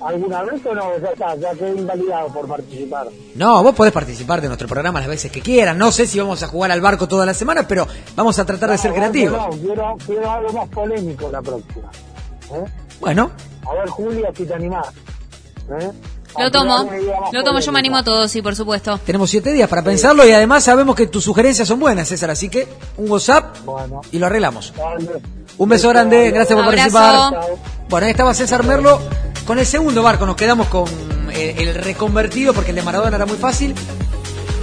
[0.00, 0.96] ¿Alguna vez o no?
[0.98, 3.08] Ya está, ya quedé invalidado por participar.
[3.34, 5.76] No, vos podés participar de nuestro programa las veces que quieras.
[5.76, 8.70] No sé si vamos a jugar al barco toda la semana, pero vamos a tratar
[8.70, 9.38] de ser creativos.
[9.38, 11.90] No, quiero, quiero algo más polémico la próxima.
[12.52, 12.64] ¿Eh?
[13.00, 13.32] Bueno,
[13.68, 14.86] A ver, Julia, si te animás.
[15.80, 15.90] ¿Eh?
[16.38, 16.88] Lo tomo.
[17.32, 18.98] Lo tomo, yo me animo a todo, sí, por supuesto.
[19.04, 22.30] tenemos siete días para pensarlo y además sabemos que tus sugerencias son buenas, César.
[22.30, 23.56] Así que un WhatsApp
[24.12, 24.72] y lo arreglamos.
[25.56, 26.92] Un beso grande, gracias por Abrazo.
[26.92, 27.58] participar.
[27.88, 29.00] Bueno, ahí estaba César Merlo
[29.46, 30.26] con el segundo barco.
[30.26, 30.88] Nos quedamos con
[31.32, 33.74] eh, el reconvertido porque el de Maradona era muy fácil.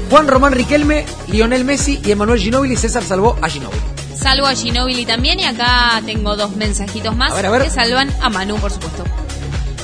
[0.09, 2.75] Juan Román Riquelme, Lionel Messi y Emanuel Ginóbili.
[2.75, 3.81] César salvó a Ginóbili.
[4.15, 7.63] Salvo a Ginóbili también y acá tengo dos mensajitos más A ver, a ver.
[7.63, 9.03] que salvan a Manu, por supuesto.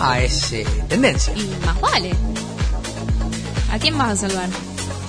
[0.04, 1.34] Ah, es eh, tendencia.
[1.36, 2.12] Y más vale.
[3.72, 4.50] ¿A quién vas a salvar?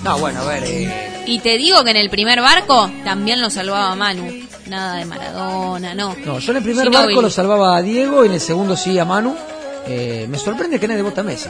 [0.05, 0.63] No, bueno, a ver.
[0.67, 4.31] eh, Y te digo que en el primer barco también lo salvaba Manu.
[4.67, 6.15] Nada de Maradona, no.
[6.25, 8.99] no, yo en el primer barco lo salvaba a Diego y en el segundo sí
[8.99, 9.35] a Manu.
[9.87, 11.49] Eh, me sorprende que nadie vota a Messi.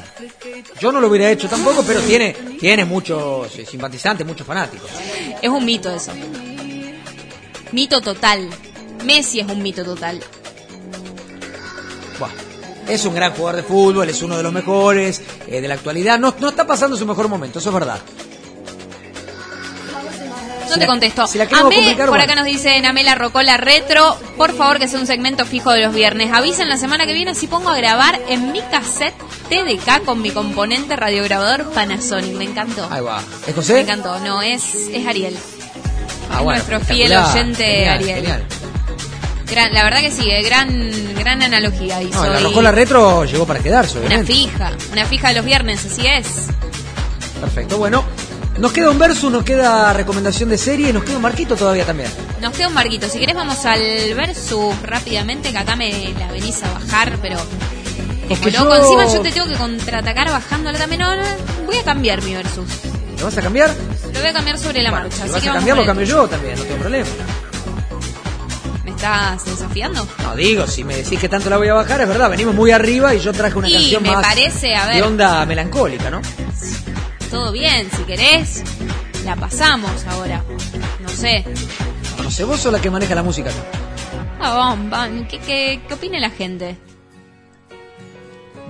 [0.81, 4.89] Yo no lo hubiera hecho tampoco, pero tiene, tiene muchos eh, simpatizantes, muchos fanáticos.
[5.43, 6.13] Es un mito eso.
[7.73, 8.49] Mito total.
[9.05, 10.21] Messi es un mito total.
[12.19, 12.31] Buah.
[12.89, 16.19] Es un gran jugador de fútbol, es uno de los mejores eh, de la actualidad.
[16.19, 18.01] No, no está pasando su mejor momento, eso es verdad.
[20.71, 21.27] No te contesto.
[21.27, 25.45] si Amé, por acá nos dice Namela Rocola Retro, por favor que sea un segmento
[25.45, 26.33] fijo de los viernes.
[26.33, 29.15] Avisen la semana que viene si pongo a grabar en mi cassette
[29.51, 32.33] TDK con mi componente radiograbador Panasonic.
[32.37, 32.89] Me encantó.
[32.91, 33.21] Ahí va.
[33.43, 33.81] ¿Es Me José?
[33.81, 34.19] encantó.
[34.21, 35.37] No, es, es Ariel.
[36.31, 38.15] Ah, Es bueno, nuestro fiel oyente Genial, Ariel.
[38.17, 38.47] genial.
[39.51, 42.25] Gran- la verdad que sí, eh, gran, gran analogía hizo.
[42.25, 45.85] No, la y Rocola Retro llegó para quedarse, una fija, una fija de los viernes,
[45.85, 46.27] así es.
[47.41, 48.05] Perfecto, bueno.
[48.59, 52.11] Nos queda un versus, nos queda recomendación de serie nos queda un marquito todavía también.
[52.41, 53.09] Nos queda un marquito.
[53.09, 53.81] Si querés vamos al
[54.15, 57.39] versus rápidamente, que acá me la venís a bajar, pero
[58.29, 58.65] Es que loco.
[58.67, 61.01] yo- Encima yo te tengo que contraatacar bajándola también.
[61.01, 61.23] No, no,
[61.67, 62.67] voy a cambiar mi versus.
[63.19, 63.75] ¿Lo vas a cambiar?
[64.13, 65.17] Lo voy a cambiar sobre la marcha.
[65.17, 67.07] Si así vas que a cambiar, lo cambio yo también, no tengo problema.
[69.03, 70.07] El- ¿Me estás desafiando?
[70.23, 72.71] No, digo, si me decís que tanto la voy a bajar, es verdad, venimos muy
[72.71, 74.97] arriba y yo traje una Y canción me más parece, a ver.
[74.97, 76.21] de onda melancólica, ¿no?
[77.31, 78.63] Todo bien, si querés,
[79.25, 80.45] la pasamos ahora.
[81.01, 81.45] No sé.
[82.23, 83.51] No sé, vos sos la que maneja la música.
[83.51, 83.59] acá.
[84.41, 85.09] Ah.
[85.31, 86.77] ¿Qué, qué, qué opina la gente?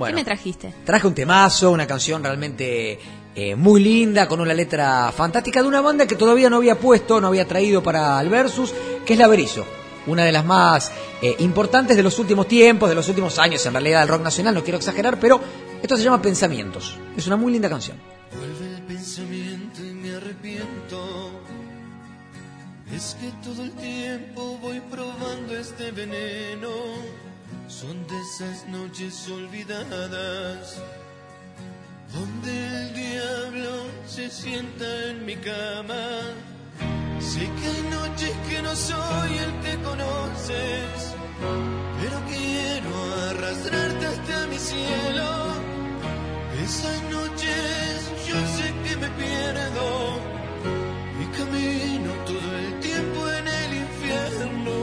[0.06, 0.74] ¿Qué me trajiste?
[0.84, 2.98] traje un temazo, una canción realmente
[3.34, 7.20] eh, muy linda, con una letra fantástica de una banda que todavía no había puesto,
[7.20, 8.72] no había traído para el Versus,
[9.06, 9.64] que es La Berizo.
[10.06, 13.72] Una de las más eh, importantes de los últimos tiempos, de los últimos años, en
[13.72, 15.40] realidad, del rock nacional, no quiero exagerar, pero
[15.80, 16.98] esto se llama Pensamientos.
[17.16, 17.98] Es una muy linda canción.
[18.36, 21.40] Vuelve el pensamiento y me arrepiento.
[22.92, 26.68] Es que todo el tiempo voy probando este veneno.
[27.68, 30.78] Son de esas noches olvidadas.
[32.12, 36.20] Donde el diablo se sienta en mi cama.
[37.30, 41.14] Sé que hay noches que no soy el que conoces.
[42.00, 42.92] Pero quiero
[43.30, 45.28] arrastrarte hasta mi cielo.
[46.64, 49.86] Esas noches yo sé que me pierdo
[51.22, 54.74] y camino todo el tiempo en el infierno.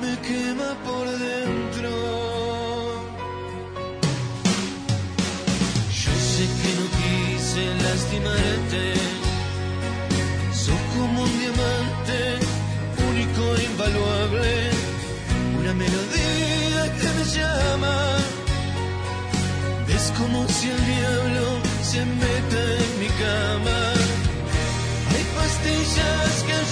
[0.00, 1.59] Me quema por dentro.
[20.18, 21.46] Como si el diablo
[21.82, 23.78] se meta en mi cama.
[25.12, 26.69] Hay pastillas que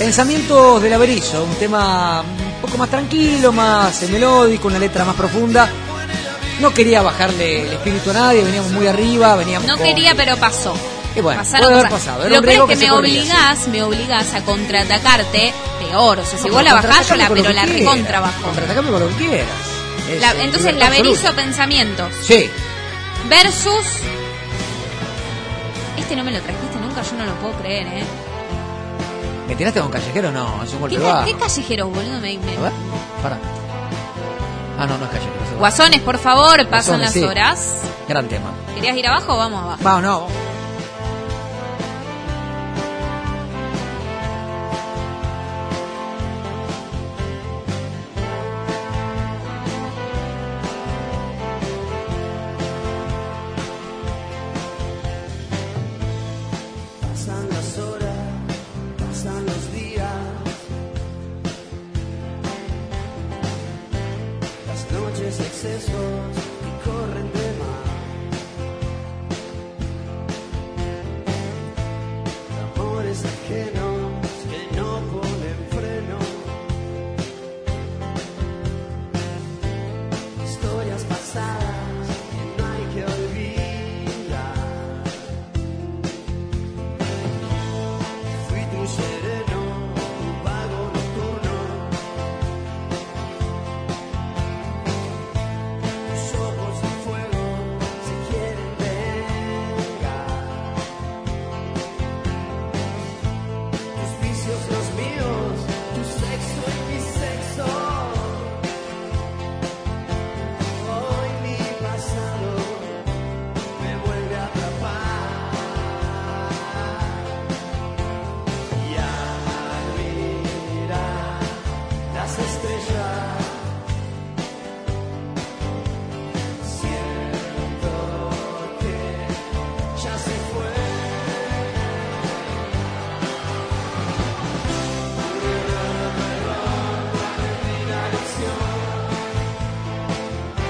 [0.00, 5.14] Pensamientos del Averizo, un tema un poco más tranquilo, más eh, melódico, una letra más
[5.14, 5.68] profunda.
[6.58, 10.38] No quería bajarle el espíritu a nadie, veníamos muy arriba, veníamos No con- quería, pero
[10.38, 10.74] pasó.
[11.14, 14.32] Y bueno, Pasaron puede haber pasado, era Lo peor es que, me obligás, me obligás
[14.32, 16.18] a contraatacarte peor.
[16.20, 18.42] O sea, si No, vos la bajás, yo la, pero la quieras, recontra bajo.
[18.42, 19.48] Contraatacame con lo que quieras.
[20.18, 21.42] La- entonces, libertad la Berizo absoluta.
[21.42, 22.48] Pensamientos Sí,
[23.28, 23.84] versus.
[25.98, 28.04] Este no me lo trajiste nunca, yo no lo puedo creer, ¿eh?
[29.50, 30.30] ¿Me tiraste con callejero?
[30.32, 31.26] No, es un ¿Qué, golpe ca- bajo.
[31.26, 32.20] qué callejero, boludo?
[32.20, 32.72] Me, me- A ver,
[33.22, 33.38] pará.
[34.78, 35.34] Ah, no, no es callejero.
[35.52, 37.24] es Guasones, por favor, pasan Guasones, las sí.
[37.24, 37.80] horas.
[38.08, 38.50] Gran tema.
[38.74, 39.78] ¿Querías ir abajo o vamos abajo?
[39.82, 40.49] Vamos, no.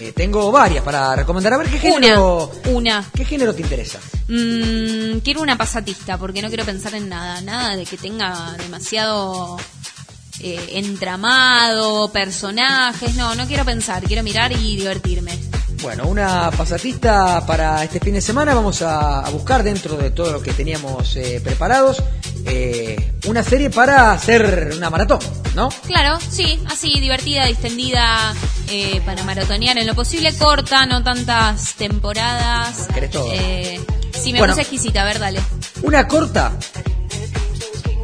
[0.00, 1.54] eh, tengo varias para recomendar.
[1.54, 3.04] A ver qué género, Una.
[3.14, 3.98] qué género te interesa.
[4.28, 7.40] Mm, quiero una pasatista porque no quiero pensar en nada.
[7.40, 9.56] Nada de que tenga demasiado
[10.42, 13.14] eh, entramado, personajes.
[13.16, 14.02] No, no quiero pensar.
[14.02, 15.38] Quiero mirar y divertirme.
[15.82, 18.54] Bueno, una pasatista para este fin de semana.
[18.54, 22.02] Vamos a, a buscar dentro de todo lo que teníamos eh, preparados
[22.46, 25.18] eh, una serie para hacer una maratón,
[25.54, 25.68] ¿no?
[25.86, 28.34] Claro, sí, así, divertida, distendida,
[28.68, 32.88] eh, para maratonear en lo posible, corta, no tantas temporadas.
[32.92, 33.30] Querés todo.
[33.32, 33.80] Eh,
[34.18, 34.54] sí, me Bueno.
[34.54, 35.40] puse exquisita, a ver, dale.
[35.82, 36.52] Una corta.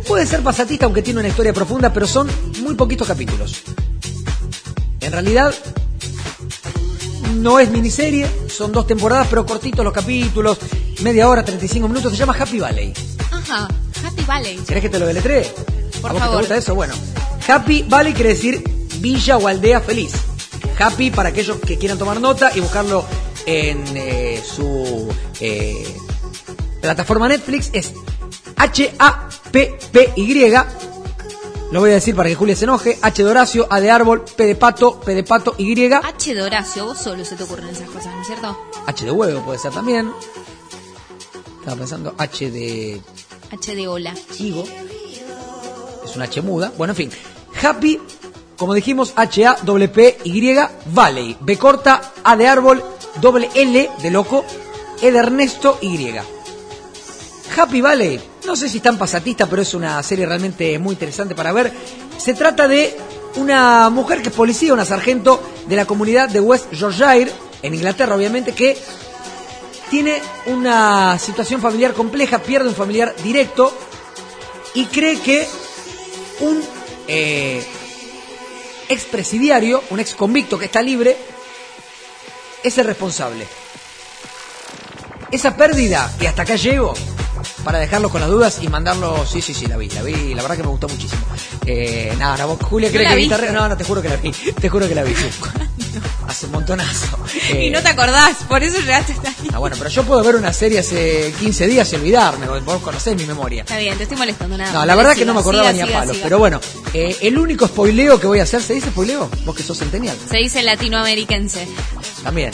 [0.06, 2.28] Puede ser pasatista aunque tiene una historia profunda, pero son
[2.62, 3.62] muy poquitos capítulos.
[5.00, 5.54] En realidad,
[7.34, 10.58] no es miniserie, son dos temporadas, pero cortitos los capítulos,
[11.02, 12.92] media hora, 35 minutos, se llama Happy Valley.
[13.30, 13.68] Ajá,
[14.04, 14.56] Happy Valley.
[14.66, 15.42] ¿Querés que te lo deletree?
[16.00, 16.34] Por ¿A vos que favor.
[16.34, 16.74] te gusta eso?
[16.74, 16.94] Bueno,
[17.48, 18.62] Happy Valley quiere decir
[18.98, 20.12] villa o aldea feliz.
[20.78, 23.04] Happy para aquellos que quieran tomar nota y buscarlo
[23.46, 25.08] en eh, su
[25.40, 25.96] eh,
[26.80, 27.92] plataforma Netflix es
[28.56, 30.52] H-A-P-P-Y.
[31.72, 32.98] Lo voy a decir para que Julia se enoje.
[33.02, 35.92] H de Horacio, A de árbol, P de pato, P de pato, Y.
[35.92, 38.56] H de Horacio, vos solo se te ocurren esas cosas, ¿no es cierto?
[38.86, 40.12] H de huevo puede ser también.
[41.58, 43.00] Estaba pensando H de
[43.50, 44.14] H de hola.
[44.38, 44.64] Higo.
[46.04, 46.72] Es una H muda.
[46.78, 47.10] Bueno, en fin.
[47.60, 48.00] Happy,
[48.56, 50.56] como dijimos, H-A-P-P-Y,
[50.86, 51.36] Valley.
[51.40, 52.84] B corta, A de árbol,
[53.20, 54.44] doble L de loco,
[55.02, 56.14] E de Ernesto, Y.
[57.56, 61.52] Happy Valley, no sé si tan pasatista, pero es una serie realmente muy interesante para
[61.52, 61.72] ver.
[62.16, 62.96] Se trata de
[63.36, 67.30] una mujer que es policía, una sargento de la comunidad de West Yorkshire,
[67.62, 68.78] en Inglaterra obviamente, que
[69.90, 73.76] tiene una situación familiar compleja, pierde un familiar directo
[74.74, 75.46] y cree que
[76.40, 76.62] un
[77.08, 77.64] eh,
[78.88, 81.16] expresidiario, un ex convicto que está libre,
[82.62, 83.46] es el responsable.
[85.30, 86.94] Esa pérdida, y hasta acá llego,
[87.66, 89.26] para dejarlo con las dudas y mandarlo.
[89.26, 91.20] Sí, sí, sí, la vi, la vi, la verdad que me gustó muchísimo.
[91.66, 93.28] Eh, nada, no, vos, Julia, ¿No ¿crees la que vi?
[93.28, 95.12] Tarre- No, no, te juro que la vi, te juro que la vi.
[95.16, 95.28] sí.
[96.28, 97.18] Hace un montonazo.
[97.48, 99.50] Y Eh, no te acordás, por eso llegaste hasta ahí.
[99.52, 103.16] Ah, bueno, pero yo puedo ver una serie hace 15 días y olvidarme, vos conocés
[103.16, 103.62] mi memoria.
[103.62, 104.72] Está bien, te estoy molestando nada.
[104.72, 106.12] No, la verdad Siga, que no me acordaba siga, ni a siga, palo.
[106.12, 106.22] siga.
[106.24, 106.60] Pero bueno,
[106.94, 109.28] eh, el único spoileo que voy a hacer, ¿se dice spoileo?
[109.44, 110.16] Vos que sos centenial.
[110.30, 111.66] Se dice latinoameriquense.
[112.22, 112.52] También.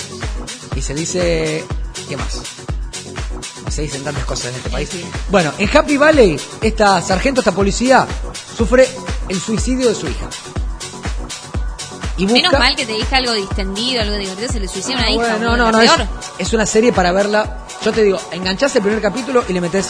[0.75, 1.65] Y se dice...
[2.09, 2.41] ¿Qué más?
[3.65, 4.89] No se dicen tantas cosas en este país.
[5.31, 8.07] Bueno, en Happy Valley, esta sargento, esta policía,
[8.57, 8.89] sufre
[9.29, 10.29] el suicidio de su hija.
[12.19, 12.35] Y busca...
[12.43, 15.37] Menos mal que te dije algo distendido, algo divertido, se le suicida una Ah, hija.
[15.37, 16.09] bueno, no, boludo, no, no, lo es,
[16.39, 17.59] es una serie para verla.
[17.85, 19.89] Yo te digo, enganchás el primer capítulo y le metes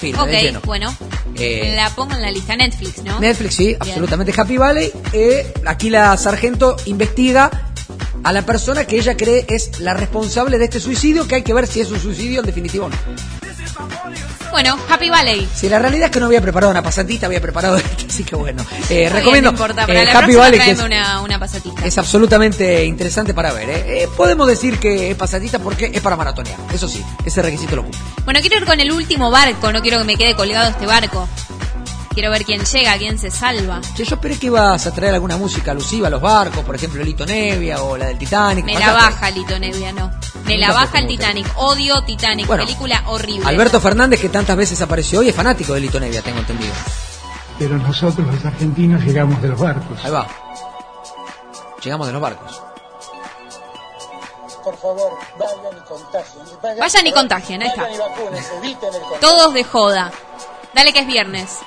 [0.00, 0.58] film, lleno.
[0.58, 0.94] Ok, bueno.
[1.36, 3.20] Eh, la pongo en la lista Netflix, ¿no?
[3.20, 3.78] Netflix, sí, Bien.
[3.80, 4.90] absolutamente Happy Valley.
[5.12, 7.67] Eh, aquí la sargento investiga
[8.24, 11.54] a la persona que ella cree es la responsable de este suicidio, que hay que
[11.54, 12.96] ver si es un suicidio en definitivo o no.
[14.50, 15.48] Bueno, Happy Valley.
[15.54, 18.34] Si la realidad es que no había preparado una pasatita, había preparado esta, así que
[18.34, 18.64] bueno.
[18.88, 21.84] Eh, recomiendo bien, no importa, para eh, la Happy Valley, que es, una, una pasatista.
[21.84, 23.68] es absolutamente interesante para ver.
[23.70, 27.82] Eh, podemos decir que es pasatita porque es para maratonear, eso sí, ese requisito lo
[27.82, 28.00] cumple.
[28.24, 31.28] Bueno, quiero ir con el último barco, no quiero que me quede colgado este barco.
[32.18, 33.80] Quiero ver quién llega, quién se salva.
[33.94, 37.00] Che, yo esperé que ibas a traer alguna música alusiva a los barcos, por ejemplo,
[37.04, 38.64] Lito Nevia o la del Titanic.
[38.64, 40.10] Me la baja Lito Nevia, no.
[40.44, 41.06] Me la baja el.
[41.06, 41.46] Titanic.
[41.54, 42.48] Odio Titanic.
[42.48, 43.46] Bueno, Película horrible.
[43.46, 46.72] Alberto Fernández, que tantas veces apareció hoy, es fanático de Lito Nevia, tengo entendido.
[47.56, 50.04] Pero nosotros los argentinos llegamos de los barcos.
[50.04, 50.26] Ahí va.
[51.84, 52.62] Llegamos de los barcos.
[54.64, 56.78] Por favor, vayan y contagien.
[56.80, 57.82] Vayan y contagien, ahí está.
[57.82, 59.20] Vayan y vacúnense, eviten el contagio.
[59.20, 60.10] Todos de joda.
[60.74, 61.58] Dale que es viernes.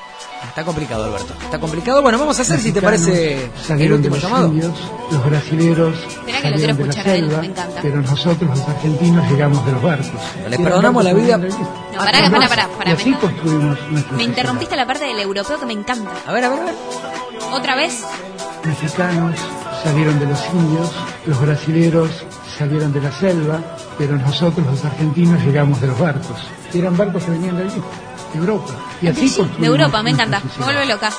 [0.47, 1.33] Está complicado, Alberto.
[1.41, 2.01] Está complicado.
[2.01, 4.47] Bueno, vamos a hacer, si te parece, el salieron de último los llamado.
[4.47, 4.73] indios,
[5.11, 7.81] los brasileros que lo quiero de la escuchar a él, selva, me encanta.
[7.81, 10.21] pero nosotros los argentinos llegamos de los barcos.
[10.49, 11.37] Le perdonamos la vida.
[11.37, 11.47] No,
[11.97, 12.91] pará, pará, pará, pará.
[12.91, 13.77] Y así Me, construimos
[14.11, 16.09] me interrumpiste la parte del europeo que me encanta.
[16.27, 16.75] A ver, a ver, a ver.
[17.53, 18.03] ¿Otra vez?
[18.63, 19.35] mexicanos
[19.83, 20.91] salieron de los indios,
[21.25, 22.09] los brasileros
[22.57, 23.59] salieron de la selva,
[23.97, 26.37] pero nosotros los argentinos llegamos de los barcos.
[26.73, 27.81] Eran barcos que venían de allí,
[28.37, 28.73] Europa.
[29.01, 30.41] Y así Sí, de Europa, me encanta.
[30.59, 31.11] Me vuelve loca.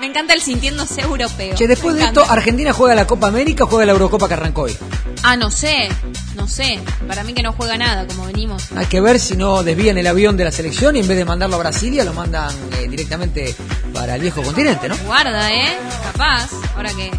[0.00, 1.54] Me encanta el sintiéndose europeo.
[1.54, 2.22] Che, después Me de encanta.
[2.22, 4.76] esto, ¿Argentina juega la Copa América o juega la Eurocopa que arrancó hoy?
[5.22, 5.88] Ah, no sé.
[6.34, 6.80] No sé.
[7.06, 8.72] Para mí que no juega nada, como venimos.
[8.74, 11.24] Hay que ver si no desvían el avión de la selección y en vez de
[11.24, 13.54] mandarlo a Brasilia lo mandan eh, directamente
[13.94, 14.96] para el viejo continente, ¿no?
[15.06, 15.76] Guarda, ¿eh?
[16.10, 16.48] Capaz.
[16.74, 17.12] Ahora que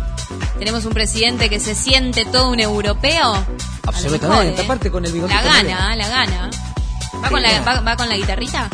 [0.59, 3.45] tenemos un presidente que se siente todo un europeo.
[3.85, 4.61] Absolutamente.
[4.61, 4.65] ¿eh?
[4.65, 5.39] Aparte con el bigotito.
[5.39, 6.49] La gana, la gana.
[7.23, 8.67] ¿Va con la, va, va con la guitarrita?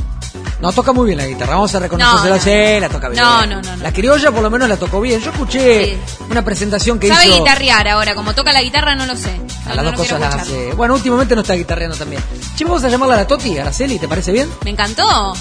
[0.62, 2.20] No, toca muy bien la guitarra, vamos a reconocerlo.
[2.22, 2.80] No, no.
[2.82, 3.24] La toca bien.
[3.24, 3.84] No, no, no, no.
[3.84, 5.22] La criolla por lo menos la tocó bien.
[5.22, 5.98] Yo escuché
[6.30, 7.38] una presentación que Sabe hizo...
[7.38, 9.40] guitarrear ahora, como toca la guitarra no lo sé.
[9.66, 10.74] A las dos cosas las hace.
[10.74, 12.22] Bueno, últimamente no está guitarreando también.
[12.58, 14.50] Che, vamos a llamarla a la Toti, Araceli, ¿te parece bien?
[14.66, 15.34] Me encantó.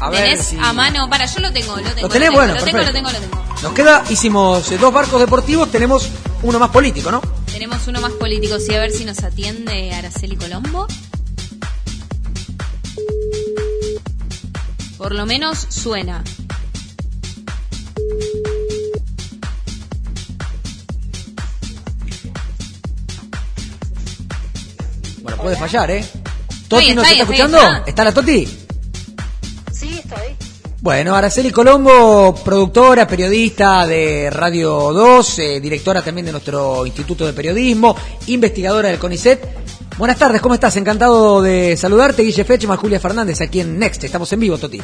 [0.00, 2.02] A ver Tenés si- a mano, para, yo lo tengo, lo tengo.
[2.02, 2.28] ¿Lo tenés?
[2.28, 3.44] tengo, Bueno, lo tengo, lo tengo, lo tengo.
[3.62, 6.08] Nos queda, hicimos eh, dos barcos deportivos, tenemos
[6.42, 7.20] uno más político, ¿no?
[7.46, 10.88] Tenemos uno más político, sí, a ver si nos atiende Araceli Colombo.
[15.02, 16.22] Por lo menos suena.
[25.22, 26.04] Bueno, puede fallar, ¿eh?
[26.68, 27.58] ¿Toti nos está, escuchando?
[27.84, 28.46] ¿Está la Toti?
[29.72, 30.36] Sí, estoy.
[30.80, 37.32] Bueno, Araceli Colombo, productora, periodista de Radio 2, eh, directora también de nuestro Instituto de
[37.32, 37.96] Periodismo,
[38.28, 39.81] investigadora del CONICET.
[40.02, 40.74] Buenas tardes, ¿cómo estás?
[40.74, 44.02] Encantado de saludarte, Guille Fechman, Julia Fernández, aquí en Next.
[44.02, 44.82] Estamos en vivo, Toti.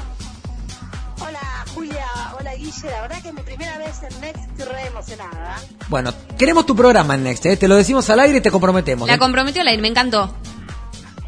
[1.19, 1.41] Hola
[1.75, 2.07] Julia,
[2.39, 5.57] hola Guille, la verdad que es mi primera vez en Next, estoy re emocionada.
[5.89, 7.57] Bueno, queremos tu programa en Next, ¿eh?
[7.57, 9.09] te lo decimos al aire y te comprometemos.
[9.09, 9.19] La ¿eh?
[9.19, 10.33] comprometió la me encantó.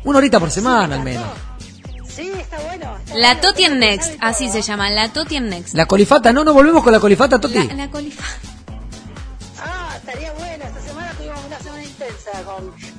[0.04, 1.26] Una horita por semana al menos.
[2.08, 2.96] Sí, está bueno.
[2.96, 5.74] está La bueno, Toti en Next, así se llama, la Toti en Next.
[5.74, 7.66] La colifata, no, no volvemos con la colifata, Toti.
[7.66, 8.22] La, la colifa.
[9.60, 10.39] Ah, estaría bueno,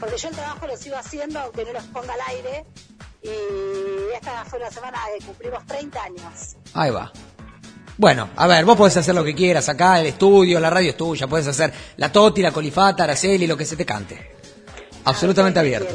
[0.01, 2.65] porque yo el trabajo lo sigo haciendo aunque no los ponga al aire.
[3.21, 6.55] Y esta fue una semana que cumplimos 30 años.
[6.73, 7.11] Ahí va.
[7.97, 10.97] Bueno, a ver, vos podés hacer lo que quieras acá, el estudio, la radio es
[10.97, 14.31] tuya, podés hacer la Toti, la Colifata, Araceli, lo que se te cante.
[15.05, 15.93] Absolutamente abierto.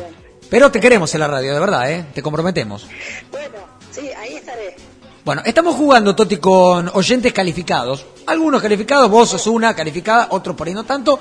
[0.49, 2.07] Pero te queremos en la radio, de verdad, ¿eh?
[2.15, 2.87] Te comprometemos.
[3.33, 3.57] Bueno,
[3.91, 4.77] sí, ahí estaré.
[5.25, 8.07] Bueno, estamos jugando, Toti, con oyentes calificados.
[8.27, 11.19] Algunos calificados, vos sos una calificada, otro por ahí no tanto.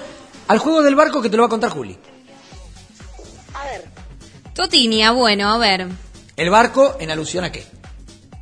[0.48, 1.98] Al juego del barco que te lo va a contar Juli.
[4.56, 5.88] Totinia, bueno, a ver.
[6.38, 7.64] El barco en alusión a qué?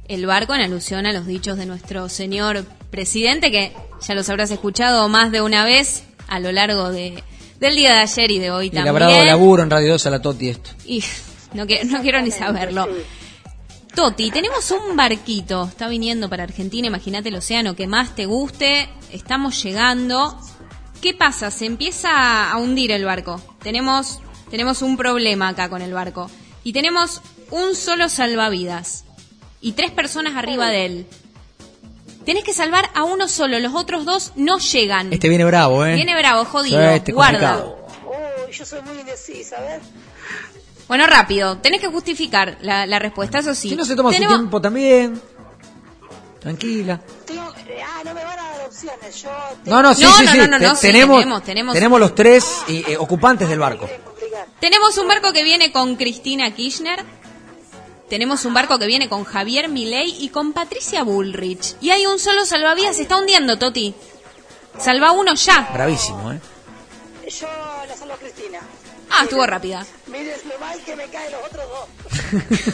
[0.07, 3.73] El barco en alusión a los dichos de nuestro señor presidente, que
[4.07, 7.23] ya los habrás escuchado más de una vez a lo largo de,
[7.59, 8.89] del día de ayer y de hoy Y le también.
[8.95, 10.69] habrá dado laburo en Radio 2 a la Toti esto.
[10.85, 11.03] Y
[11.53, 12.87] no, quiero- no quiero ni saberlo.
[13.95, 18.89] Toti, tenemos un barquito, está viniendo para Argentina, imagínate el océano que más te guste,
[19.11, 20.35] estamos llegando.
[20.99, 21.51] ¿Qué pasa?
[21.51, 23.39] Se empieza a hundir el barco.
[23.61, 24.19] Tenemos,
[24.53, 26.29] tenemos un problema acá con el barco.
[26.63, 29.03] Y tenemos un solo salvavidas.
[29.61, 31.07] Y tres personas arriba de él.
[32.23, 35.11] Tenés que salvar a uno solo, los otros dos no llegan.
[35.11, 35.95] Este viene bravo, ¿eh?
[35.95, 36.79] Viene bravo, jodido.
[36.79, 37.65] Sí, este Guarda.
[37.65, 39.81] Uy, yo soy muy indecisa, ¿ves?
[40.87, 43.69] Bueno, rápido, tenés que justificar la, la respuesta, eso sí.
[43.69, 45.19] Si no se toma Tenemos- su tiempo también.
[46.41, 47.01] Tranquila.
[47.25, 49.19] Tengo, ah, no me van a dar opciones.
[49.23, 49.29] Yo
[49.65, 50.37] No, no, sí, No, sí, no, sí.
[50.37, 51.73] no, no, Te- no, sí, tenemos, tenemos, tenemos.
[51.73, 53.89] tenemos los tres eh, eh, ocupantes del barco.
[54.59, 57.03] Tenemos un barco que viene con Cristina Kirchner.
[58.09, 61.75] Tenemos un barco que viene con Javier Milei y con Patricia Bullrich.
[61.81, 63.95] Y hay un solo salvavidas, se está hundiendo, Toti.
[64.77, 65.69] Salva uno ya.
[65.73, 66.39] Bravísimo, ¿eh?
[67.29, 67.47] Yo
[67.87, 68.59] la salvo a Cristina.
[69.09, 69.85] Ah, estuvo rápida.
[70.07, 72.73] Mires lo mal que me caen los otros dos.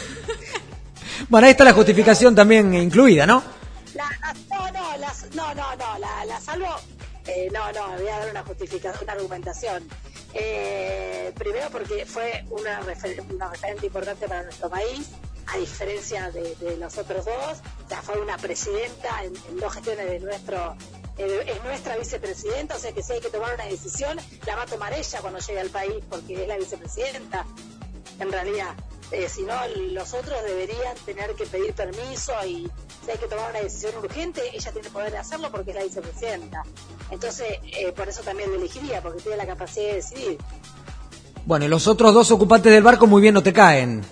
[1.28, 3.42] Bueno, ahí está la justificación también incluida, ¿no?
[3.94, 6.66] La, la- no, no, las- no, no, no, la, la salvo.
[7.26, 9.86] Eh, no, no, voy a dar una justificación, una argumentación.
[10.34, 15.08] Eh, primero porque fue una, refer- una referente importante para nuestro país.
[15.52, 17.58] a diferencia de, de los otros dos,
[17.88, 20.76] ya fue una presidenta en, en dos gestiones de nuestro
[21.18, 24.16] eh, es nuestra vicepresidenta, o sea que si hay que tomar una decisión,
[24.46, 27.44] la va a tomar ella cuando llegue al país, porque es la vicepresidenta,
[28.20, 28.74] en realidad.
[29.12, 29.54] Eh, si no,
[29.92, 32.70] los otros deberían tener que pedir permiso y
[33.04, 35.82] si hay que tomar una decisión urgente, ella tiene poder de hacerlo porque es la
[35.82, 36.62] vicepresidenta.
[37.10, 37.46] Entonces,
[37.76, 40.38] eh, por eso también lo elegiría, porque tiene la capacidad de decidir.
[41.44, 44.04] Bueno, y los otros dos ocupantes del barco muy bien no te caen.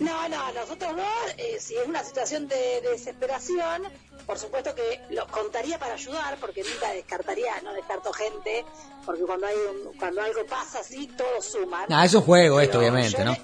[0.00, 3.82] No, no, nosotros dos, eh, si es una situación de, de desesperación,
[4.26, 8.64] por supuesto que los contaría para ayudar, porque nunca descartaría, no descarto gente,
[9.06, 11.84] porque cuando hay un- cuando algo pasa así, todos suman.
[11.90, 13.36] Ah, es un juego esto, obviamente, ¿no?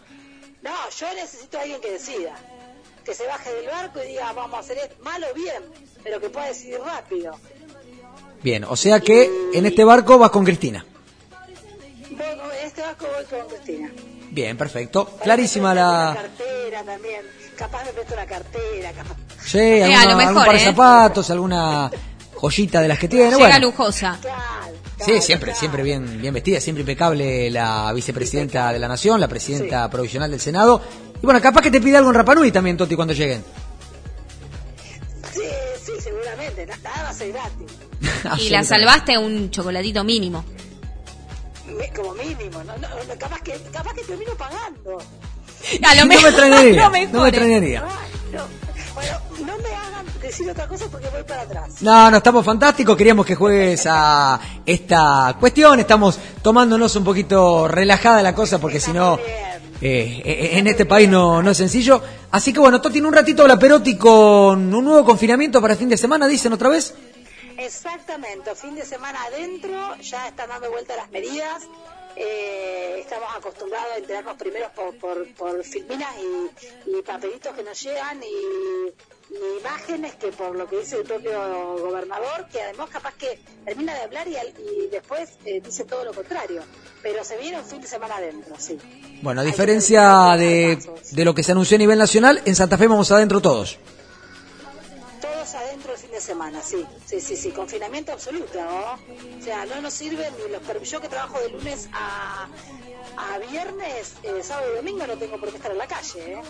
[0.62, 2.34] No, yo necesito a alguien que decida,
[3.04, 5.62] que se baje del barco y diga, vamos a hacer esto, mal o bien,
[6.04, 7.32] pero que pueda decidir rápido.
[8.42, 10.84] Bien, o sea que en este barco vas con Cristina.
[12.08, 12.20] Con-
[12.52, 13.90] en este barco voy con Cristina.
[14.30, 15.06] Bien, perfecto.
[15.22, 16.14] Clarísima Una la...
[16.14, 17.22] cartera también,
[17.56, 19.16] capaz me presto una cartera, capaz.
[19.44, 20.64] Sí, Eh, a alguna- lo mejor, algún par de ¿eh?
[20.66, 21.90] zapatos, alguna
[22.34, 23.24] joyita de las que tiene.
[23.26, 24.18] Llega Bueno, lujosa.
[25.04, 29.88] Sí, siempre, siempre bien, bien vestida, siempre impecable la vicepresidenta de la Nación, la presidenta
[29.90, 30.80] provisional del Senado.
[31.22, 33.44] Y bueno, capaz que te pide algo en Rapanui también, Toti, cuando lleguen.
[35.32, 35.40] Sí,
[35.84, 37.66] sí, seguramente, na- nada va a ser gratis.
[38.38, 40.44] Y la salvaste a un chocolatito mínimo.
[41.96, 42.76] Como mínimo, ¿no?
[42.78, 44.98] No, no, capaz, que, capaz que termino pagando.
[45.86, 47.80] A lo no mejor- me extrañaría, no me no me extrañaría.
[47.80, 48.46] No,
[48.94, 49.89] bueno, no me hagan
[50.30, 51.82] decir otra cosa porque voy para atrás.
[51.82, 52.96] No, no, estamos fantásticos.
[52.96, 55.80] Queríamos que juegues a esta cuestión.
[55.80, 61.08] Estamos tomándonos un poquito relajada la cosa porque si no, eh, eh, en este país
[61.08, 62.02] no, no es sencillo.
[62.30, 65.88] Así que bueno, Toti, en un ratito la Perotti con un nuevo confinamiento para fin
[65.88, 66.94] de semana, dicen otra vez.
[67.58, 71.64] Exactamente, fin de semana adentro, ya están dando vuelta las medidas.
[72.16, 77.80] eh, estamos acostumbrados a enterarnos primero por, por, por filminas y, y papelitos que nos
[77.82, 78.92] llegan y,
[79.30, 83.94] y imágenes que por lo que dice el propio gobernador, que además capaz que termina
[83.94, 86.62] de hablar y, y después eh, dice todo lo contrario.
[87.02, 88.78] Pero se viene un fin de semana adentro, sí.
[89.22, 90.78] Bueno, a diferencia de,
[91.12, 93.78] de lo que se anunció a nivel nacional, en Santa Fe vamos adentro todos.
[95.54, 99.38] Adentro el fin de semana, sí, sí, sí, sí, confinamiento absoluto, ¿no?
[99.38, 100.92] O sea, no nos sirven ni los permisos.
[100.92, 102.46] Yo que trabajo de lunes a,
[103.16, 106.42] a viernes, eh, sábado y domingo no tengo por qué estar en la calle, ¿eh?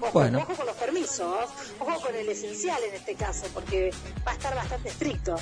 [0.00, 0.38] Ojo, Bueno.
[0.40, 3.90] ojo con los permisos, ojo con el esencial en este caso, porque
[4.26, 5.36] va a estar bastante estricto.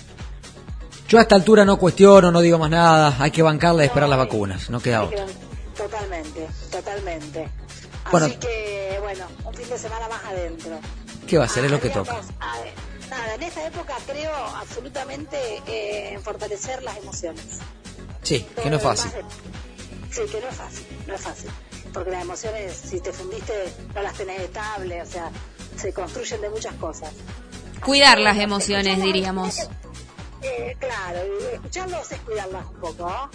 [1.08, 3.16] Yo a esta altura no cuestiono, no digo más nada.
[3.18, 4.70] Hay que bancarla y esperar las vacunas.
[4.70, 5.26] No queda otra.
[5.76, 7.48] Totalmente, totalmente.
[8.10, 8.26] Bueno.
[8.26, 10.78] Así que, bueno, un fin de semana más adentro.
[11.26, 11.64] ¿Qué va a ser?
[11.64, 12.20] Es lo que toca.
[13.08, 17.58] Nada, en esta época creo absolutamente eh, en fortalecer las emociones.
[18.22, 19.10] Sí, que no es fácil.
[20.10, 21.50] Sí, que no es fácil, no es fácil.
[21.92, 23.52] Porque las emociones, si te fundiste,
[23.94, 25.30] no las tenés estables, o sea,
[25.76, 27.10] se construyen de muchas cosas.
[27.84, 29.68] Cuidar las emociones, diríamos.
[30.40, 31.20] Eh, claro,
[31.52, 33.30] escucharlos es cuidarlas un poco, ¿no?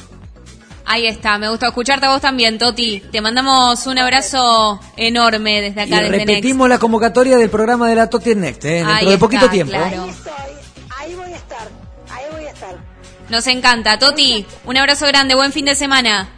[0.90, 3.02] Ahí está, me gustó escucharte a vos también, Toti.
[3.12, 6.28] Te mandamos un abrazo enorme desde Y acá, desde Next.
[6.30, 8.70] repetimos la convocatoria del programa de la Toti en Next, ¿eh?
[8.76, 9.72] dentro Ahí de poquito tiempo.
[9.74, 10.08] claro.
[10.98, 11.68] Ahí voy a estar,
[12.10, 12.76] ahí voy a estar.
[13.30, 14.00] Nos encanta.
[14.00, 16.30] Toti, un abrazo grande, buen fin de semana.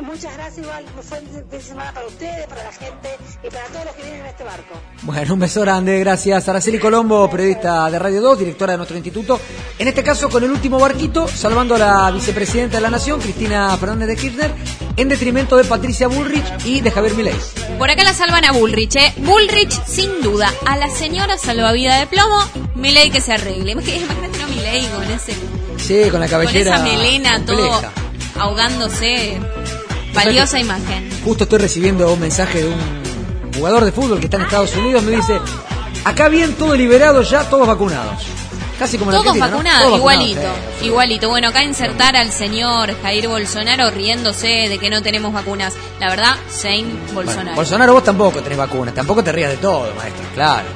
[0.00, 3.08] Muchas gracias, igual, fue un fin de semana para ustedes, para la gente
[3.44, 4.74] y para todos los que vienen en este barco.
[5.02, 6.48] Bueno, un beso grande, gracias.
[6.48, 9.40] Araceli Colombo, periodista de Radio 2, directora de nuestro instituto.
[9.78, 13.76] En este caso, con el último barquito, salvando a la vicepresidenta de la Nación, Cristina
[13.78, 14.52] Fernández de Kirchner,
[14.96, 17.34] en detrimento de Patricia Bullrich y de Javier Milei.
[17.78, 19.12] Por acá la salvan a Bullrich, ¿eh?
[19.16, 20.52] Bullrich, sin duda.
[20.66, 22.44] A la señora salvavidas de plomo,
[22.76, 23.74] Milei que se arregle.
[23.74, 25.32] Imag- Imagínate a Milei con ese...
[25.78, 27.82] Sí, con la Con cabellera esa melena, todo
[28.38, 29.40] ahogándose.
[30.14, 31.08] Valiosa imagen.
[31.24, 33.01] Justo estoy recibiendo un mensaje de un
[33.54, 35.40] jugador de fútbol que está en Estados Unidos, me dice,
[36.04, 38.22] acá bien, todo liberado ya, todos vacunados.
[38.78, 39.40] Casi como Todos ¿no?
[39.40, 41.28] vacunados, Todos igualito, vacunados, igualito.
[41.28, 45.74] Bueno, acá insertar al señor Jair Bolsonaro riéndose de que no tenemos vacunas.
[46.00, 47.54] La verdad, Bueno, Bolsonaro.
[47.56, 50.66] Bolsonaro, vos tampoco tenés vacunas, tampoco te rías de todo, maestro, claro.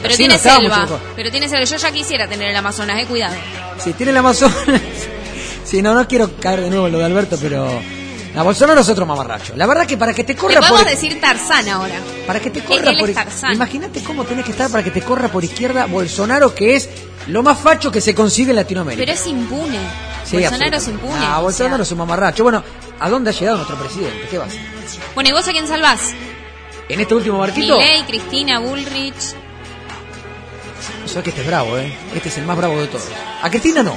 [0.00, 1.64] Pero Sí, tiene no selva, pero tiene selva.
[1.64, 3.34] Yo ya quisiera tener el Amazonas, eh, cuidado.
[3.78, 4.56] Si tiene el Amazonas.
[5.64, 7.68] sí, no, no quiero caer de nuevo en lo de Alberto, pero.
[8.34, 9.54] No, Bolsonaro es otro mamarracho.
[9.56, 10.90] La verdad que para que te Le corra podemos por.
[10.90, 11.94] decir Tarzán ahora.
[12.26, 13.52] Para que te corra él por.
[13.52, 16.88] Imagínate cómo tenés que estar para que te corra por izquierda Bolsonaro, que es
[17.26, 19.00] lo más facho que se consigue en Latinoamérica.
[19.00, 19.78] Pero es impune.
[20.24, 21.14] Sí, Bolsonaro es impune.
[21.18, 21.82] Ah, o Bolsonaro sea.
[21.84, 22.42] es un mamarracho.
[22.42, 22.62] Bueno,
[23.00, 24.26] ¿a dónde ha llegado nuestro presidente?
[24.30, 24.54] ¿Qué vas?
[25.14, 26.00] Bueno, ¿y vos a quién salvás?
[26.88, 27.78] En este último barquito.
[27.78, 29.34] Milei, Cristina, Bullrich.
[31.04, 31.92] O sea que este es bravo, ¿eh?
[32.14, 33.08] Este es el más bravo de todos.
[33.42, 33.96] A Cristina no.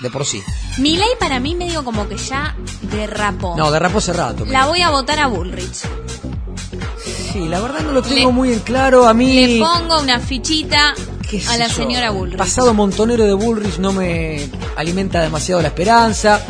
[0.00, 0.42] De por sí.
[0.78, 3.54] Milei para mí medio como que ya derrapó.
[3.56, 4.44] No, derrapó hace rato.
[4.46, 5.82] La voy a votar a Bullrich.
[7.32, 9.06] Sí, la verdad no lo tengo muy en claro.
[9.06, 10.94] A mí, Le pongo una fichita
[11.48, 12.38] a la yo, señora Bullrich.
[12.38, 16.40] pasado montonero de Bullrich no me alimenta demasiado la esperanza.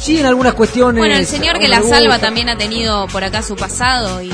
[0.00, 0.98] Sí, en algunas cuestiones.
[1.00, 4.30] Bueno, el señor que la salva también ha tenido por acá su pasado y,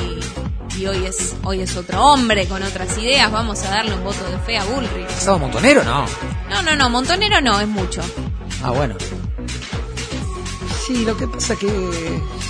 [0.79, 3.31] y hoy es hoy es otro hombre con otras ideas.
[3.33, 5.07] Vamos a darle un voto de fe a Bullrich.
[5.07, 5.83] ¿Pasado montonero?
[5.85, 6.05] No.
[6.51, 8.03] No, no, no, Montonero no, es mucho.
[8.63, 8.95] Ah, bueno.
[10.87, 11.69] Sí, lo que pasa que.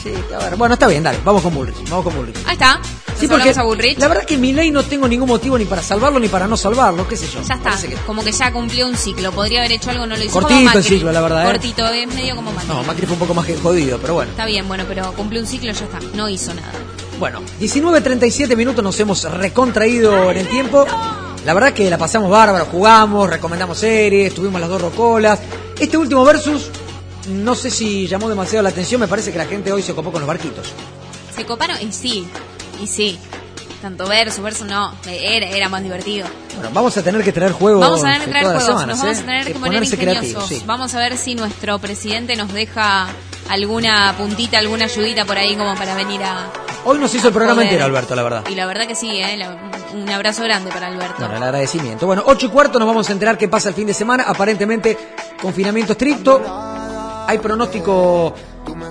[0.03, 0.57] Sí, a ver.
[0.57, 1.77] Bueno, está bien, dale, vamos con Bullrich.
[1.89, 2.37] Vamos con Bullrich.
[2.47, 2.81] Ahí está.
[3.19, 3.99] Sí, porque a Bullrich.
[3.99, 6.57] la verdad que mi ley no tengo ningún motivo ni para salvarlo ni para no
[6.57, 7.41] salvarlo, qué sé yo.
[7.43, 9.31] Ya está, que- como que ya cumplió un ciclo.
[9.33, 10.33] Podría haber hecho algo, no lo hizo.
[10.33, 11.53] Cortito como el ciclo, la verdad, ¿eh?
[11.53, 12.69] Cortito, es medio como Macri.
[12.69, 14.31] No, Macri fue un poco más que jodido, pero bueno.
[14.31, 16.01] Está bien, bueno, pero cumplió un ciclo, ya está.
[16.15, 16.73] No hizo nada.
[17.21, 20.87] Bueno, 19.37 minutos nos hemos recontraído en el tiempo.
[21.45, 25.41] La verdad que la pasamos bárbaro, jugamos, recomendamos series, tuvimos las dos rocolas.
[25.79, 26.71] Este último versus,
[27.29, 30.13] no sé si llamó demasiado la atención, me parece que la gente hoy se ocupó
[30.13, 30.73] con los barquitos.
[31.35, 32.27] Se coparon, y sí,
[32.83, 33.19] y sí.
[33.81, 36.29] Tanto verso, verso no, era, era más divertido.
[36.55, 38.99] Bueno, vamos a tener que traer juegos Vamos a tener que traer juegos, semanas, nos
[38.99, 39.21] vamos ¿eh?
[39.21, 40.49] a tener que, Que poner ingeniosos.
[40.49, 40.63] sí.
[40.65, 43.09] Vamos a ver si nuestro presidente nos deja
[43.53, 46.51] alguna puntita, alguna ayudita por ahí como para venir a...
[46.85, 48.45] Hoy nos hizo el programa entero, Alberto, la verdad.
[48.51, 49.37] Y la verdad que sí, ¿eh?
[49.37, 49.57] La-
[49.95, 51.15] un abrazo grande para Alberto.
[51.19, 52.07] Bueno, el agradecimiento.
[52.07, 54.25] Bueno, 8 y cuarto nos vamos a enterar qué pasa el fin de semana.
[54.27, 54.97] Aparentemente,
[55.41, 56.41] confinamiento estricto.
[57.29, 58.35] Hay pronóstico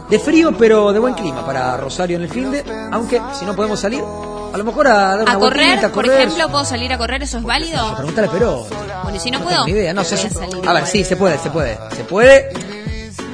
[0.10, 2.64] de frío, pero de buen clima para Rosario en el fin de.
[2.92, 6.06] Aunque si no podemos salir, a lo mejor a dar una a correr, a por
[6.06, 6.22] correr.
[6.22, 7.24] ejemplo, ¿puedo salir a correr?
[7.24, 7.96] ¿Eso es válido?
[7.96, 8.66] Pregúntale, pero.
[9.04, 9.66] Bueno, y si no, No puedo.
[9.66, 10.16] ni idea, no sé.
[10.16, 11.78] a si- salir A ver, sí, se puede, se puede.
[11.96, 12.50] Se puede.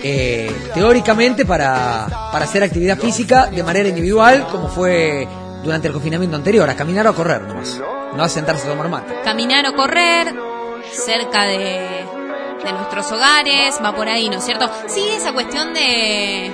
[0.09, 5.27] Eh, teóricamente para, para hacer actividad física de manera individual, como fue
[5.61, 7.77] durante el confinamiento anterior, a caminar o a correr nomás.
[8.15, 9.13] No a sentarse a tomar mate.
[9.25, 10.33] Caminar o correr
[10.93, 12.05] cerca de,
[12.63, 14.69] de nuestros hogares, va por ahí, ¿no es cierto?
[14.87, 16.51] Sí, esa cuestión de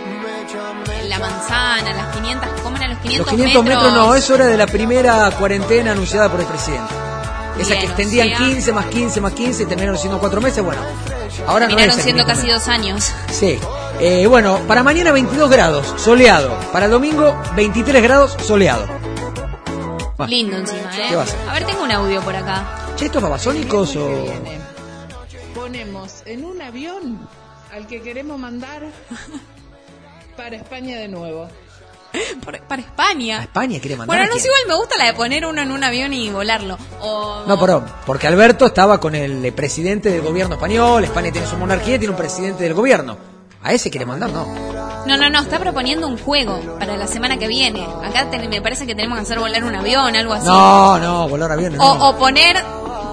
[1.07, 4.57] la manzana, las 500, ¿cómo eran los 500, Los 500 metros, no, eso era de
[4.57, 7.12] la primera cuarentena anunciada por el presidente.
[7.59, 10.63] Esa que extendían sea- 15 más 15 más 15 y terminaron siendo 4 meses.
[10.63, 10.81] Bueno,
[11.47, 13.11] ahora no Terminaron siendo 500 casi dos años.
[13.31, 13.59] Sí.
[13.99, 16.57] Eh, bueno, para mañana 22 grados, soleado.
[16.71, 18.85] Para el domingo 23 grados, soleado.
[20.27, 21.05] Lindo encima, ¿eh?
[21.09, 21.38] ¿Qué va a ser?
[21.49, 22.65] A ver, tengo un audio por acá.
[22.95, 24.25] Che, ¿estos babasónicos o...?
[25.53, 27.27] Ponemos en un avión
[27.71, 28.84] al que queremos mandar
[30.38, 31.47] para España de nuevo.
[32.44, 33.41] Por- para España.
[33.41, 35.72] España quiere mandar Bueno, a no sé, igual me gusta la de poner uno en
[35.72, 36.77] un avión y volarlo.
[37.02, 41.48] O, No, pero porque Alberto estaba con el eh, presidente del gobierno español, España tiene
[41.48, 43.18] su monarquía y tiene un presidente del gobierno.
[43.64, 44.45] A ese quiere mandar, no.
[45.07, 47.85] No, no, no, está proponiendo un juego para la semana que viene.
[48.03, 50.45] Acá te- me parece que tenemos que hacer volar un avión, algo así.
[50.48, 52.10] No, no, volar aviones O, no.
[52.10, 52.57] o poner,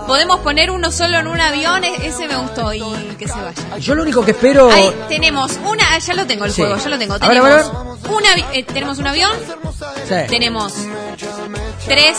[0.07, 2.81] podemos poner uno solo en un avión, e- ese me gustó y
[3.19, 3.79] que se vaya.
[3.79, 4.71] Yo lo único que espero...
[4.71, 6.63] Ahí tenemos una, ah, ya lo tengo el Sí.
[6.63, 7.15] juego, ya lo tengo.
[7.15, 7.65] A Tenemos, ver,
[8.09, 9.31] a eh, tenemos un avión,
[10.09, 10.15] Sí.
[10.29, 10.75] tenemos
[11.87, 12.17] tres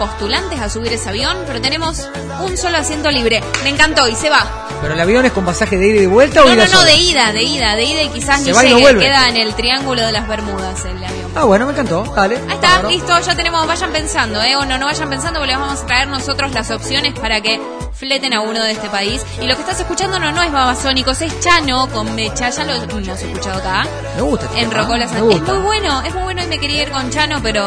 [0.00, 2.08] postulantes a subir ese avión, pero tenemos
[2.42, 3.42] un solo asiento libre.
[3.62, 4.66] Me encantó y se va.
[4.80, 6.70] ¿Pero el avión es con pasaje de ida y de vuelta o No, ida no,
[6.72, 6.90] no, sola?
[6.90, 8.98] de ida, de ida, de ida y quizás Se ni no llegue.
[8.98, 11.30] Queda en el triángulo de las Bermudas el avión.
[11.36, 12.02] Ah, bueno, me encantó.
[12.16, 12.36] Dale.
[12.48, 14.56] Ahí está, listo, ya tenemos, vayan pensando, ¿eh?
[14.56, 17.60] O no, no vayan pensando porque les vamos a traer nosotros las opciones para que
[18.00, 19.22] fleten a uno de este país.
[19.42, 22.72] Y lo que estás escuchando no, no es Babasónicos, es Chano con Mecha, ya lo
[22.72, 23.86] hemos escuchado acá.
[24.16, 24.46] Me gusta.
[24.46, 27.40] este En me Es muy bueno, es muy bueno y me quería ir con Chano,
[27.42, 27.62] pero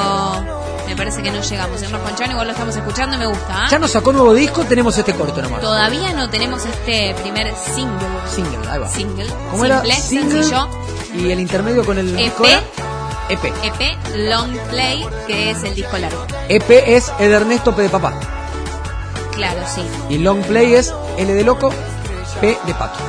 [0.88, 1.82] me parece que no llegamos.
[1.84, 3.68] Irnos con Chano, igual lo estamos escuchando y me gusta.
[3.70, 5.62] Ya nos sacó nuevo disco, tenemos este corto nomás.
[5.62, 8.08] Todavía no tenemos este primer single.
[8.28, 8.90] Single, ahí va.
[8.90, 9.28] Single.
[9.52, 9.82] ¿Cómo era?
[9.82, 10.68] Simple, Single sencillo.
[11.14, 12.18] y el intermedio con el EP.
[12.18, 12.64] disco era
[13.30, 13.46] EP.
[13.64, 16.26] EP Long Play, que es el disco largo.
[16.50, 18.43] EP es el Ernesto P de papá.
[19.36, 19.82] Claro, sí.
[20.10, 21.72] Y long play es L de loco,
[22.42, 23.00] P de pato.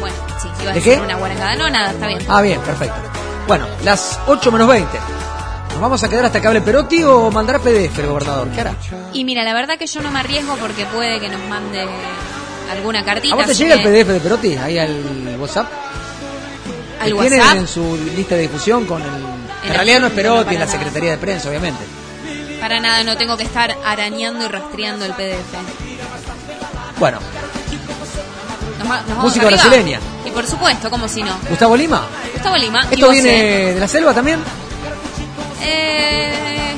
[0.00, 1.00] Bueno, sí, iba a ¿De decir qué?
[1.00, 1.54] una guarangada.
[1.56, 2.20] No, nada, está bien.
[2.28, 2.94] Ah, bien, perfecto.
[3.46, 4.98] Bueno, las 8 menos 20.
[5.72, 8.48] ¿Nos vamos a quedar hasta que hable Perotti o mandará PDF el gobernador?
[8.50, 8.74] ¿Qué hará?
[9.12, 11.86] Y mira, la verdad que yo no me arriesgo porque puede que nos mande
[12.72, 13.34] alguna cartita.
[13.34, 15.66] ¿A vos te llega el PDF de Perotti ahí al WhatsApp?
[17.00, 17.56] al tienen WhatsApp.
[17.58, 19.08] en su lista de difusión con el...
[19.64, 20.66] En realidad no es Perotti, es la.
[20.66, 21.84] Secretaría de Prensa, obviamente.
[22.60, 25.56] Para nada, no tengo que estar arañando y rastreando el PDF.
[26.98, 27.18] Bueno,
[28.78, 29.62] Nos va- nos Música arriba.
[29.62, 30.00] brasileña.
[30.24, 31.32] Y por supuesto, como si no.
[31.48, 32.06] Gustavo Lima.
[32.34, 32.86] Gustavo Lima.
[32.90, 34.38] ¿Esto viene de la selva también?
[35.62, 36.74] eh,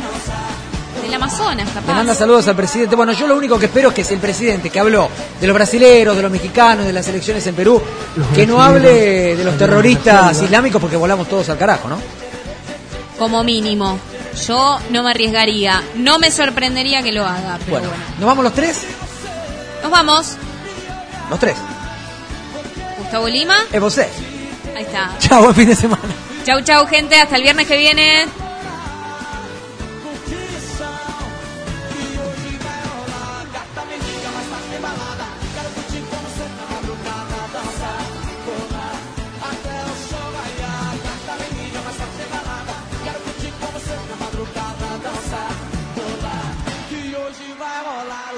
[1.03, 1.87] del Amazonas, capaz.
[1.89, 2.95] Le manda saludos al presidente.
[2.97, 5.09] Bueno, yo lo único que espero es que si el presidente que habló
[5.41, 7.83] de los brasileros, de los mexicanos, de las elecciones en Perú,
[8.35, 11.99] que no hable de los terroristas islámicos porque volamos todos al carajo, ¿no?
[13.19, 13.99] Como mínimo.
[14.47, 15.83] Yo no me arriesgaría.
[15.97, 17.59] No me sorprendería que lo haga.
[17.59, 18.05] Pero Bueno, bueno.
[18.19, 18.85] ¿nos vamos los tres?
[19.83, 20.37] Nos vamos.
[21.31, 21.57] Los tres.
[22.99, 23.57] Gustavo Lima.
[23.73, 23.99] Es vos.
[23.99, 24.09] Ahí
[24.79, 25.11] está.
[25.19, 26.03] Chao, buen fin de semana.
[26.45, 27.21] Chau, chau, gente.
[27.21, 28.27] Hasta el viernes que viene.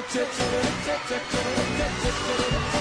[0.09, 0.51] chick chick
[0.85, 2.80] chick chick chick chick chick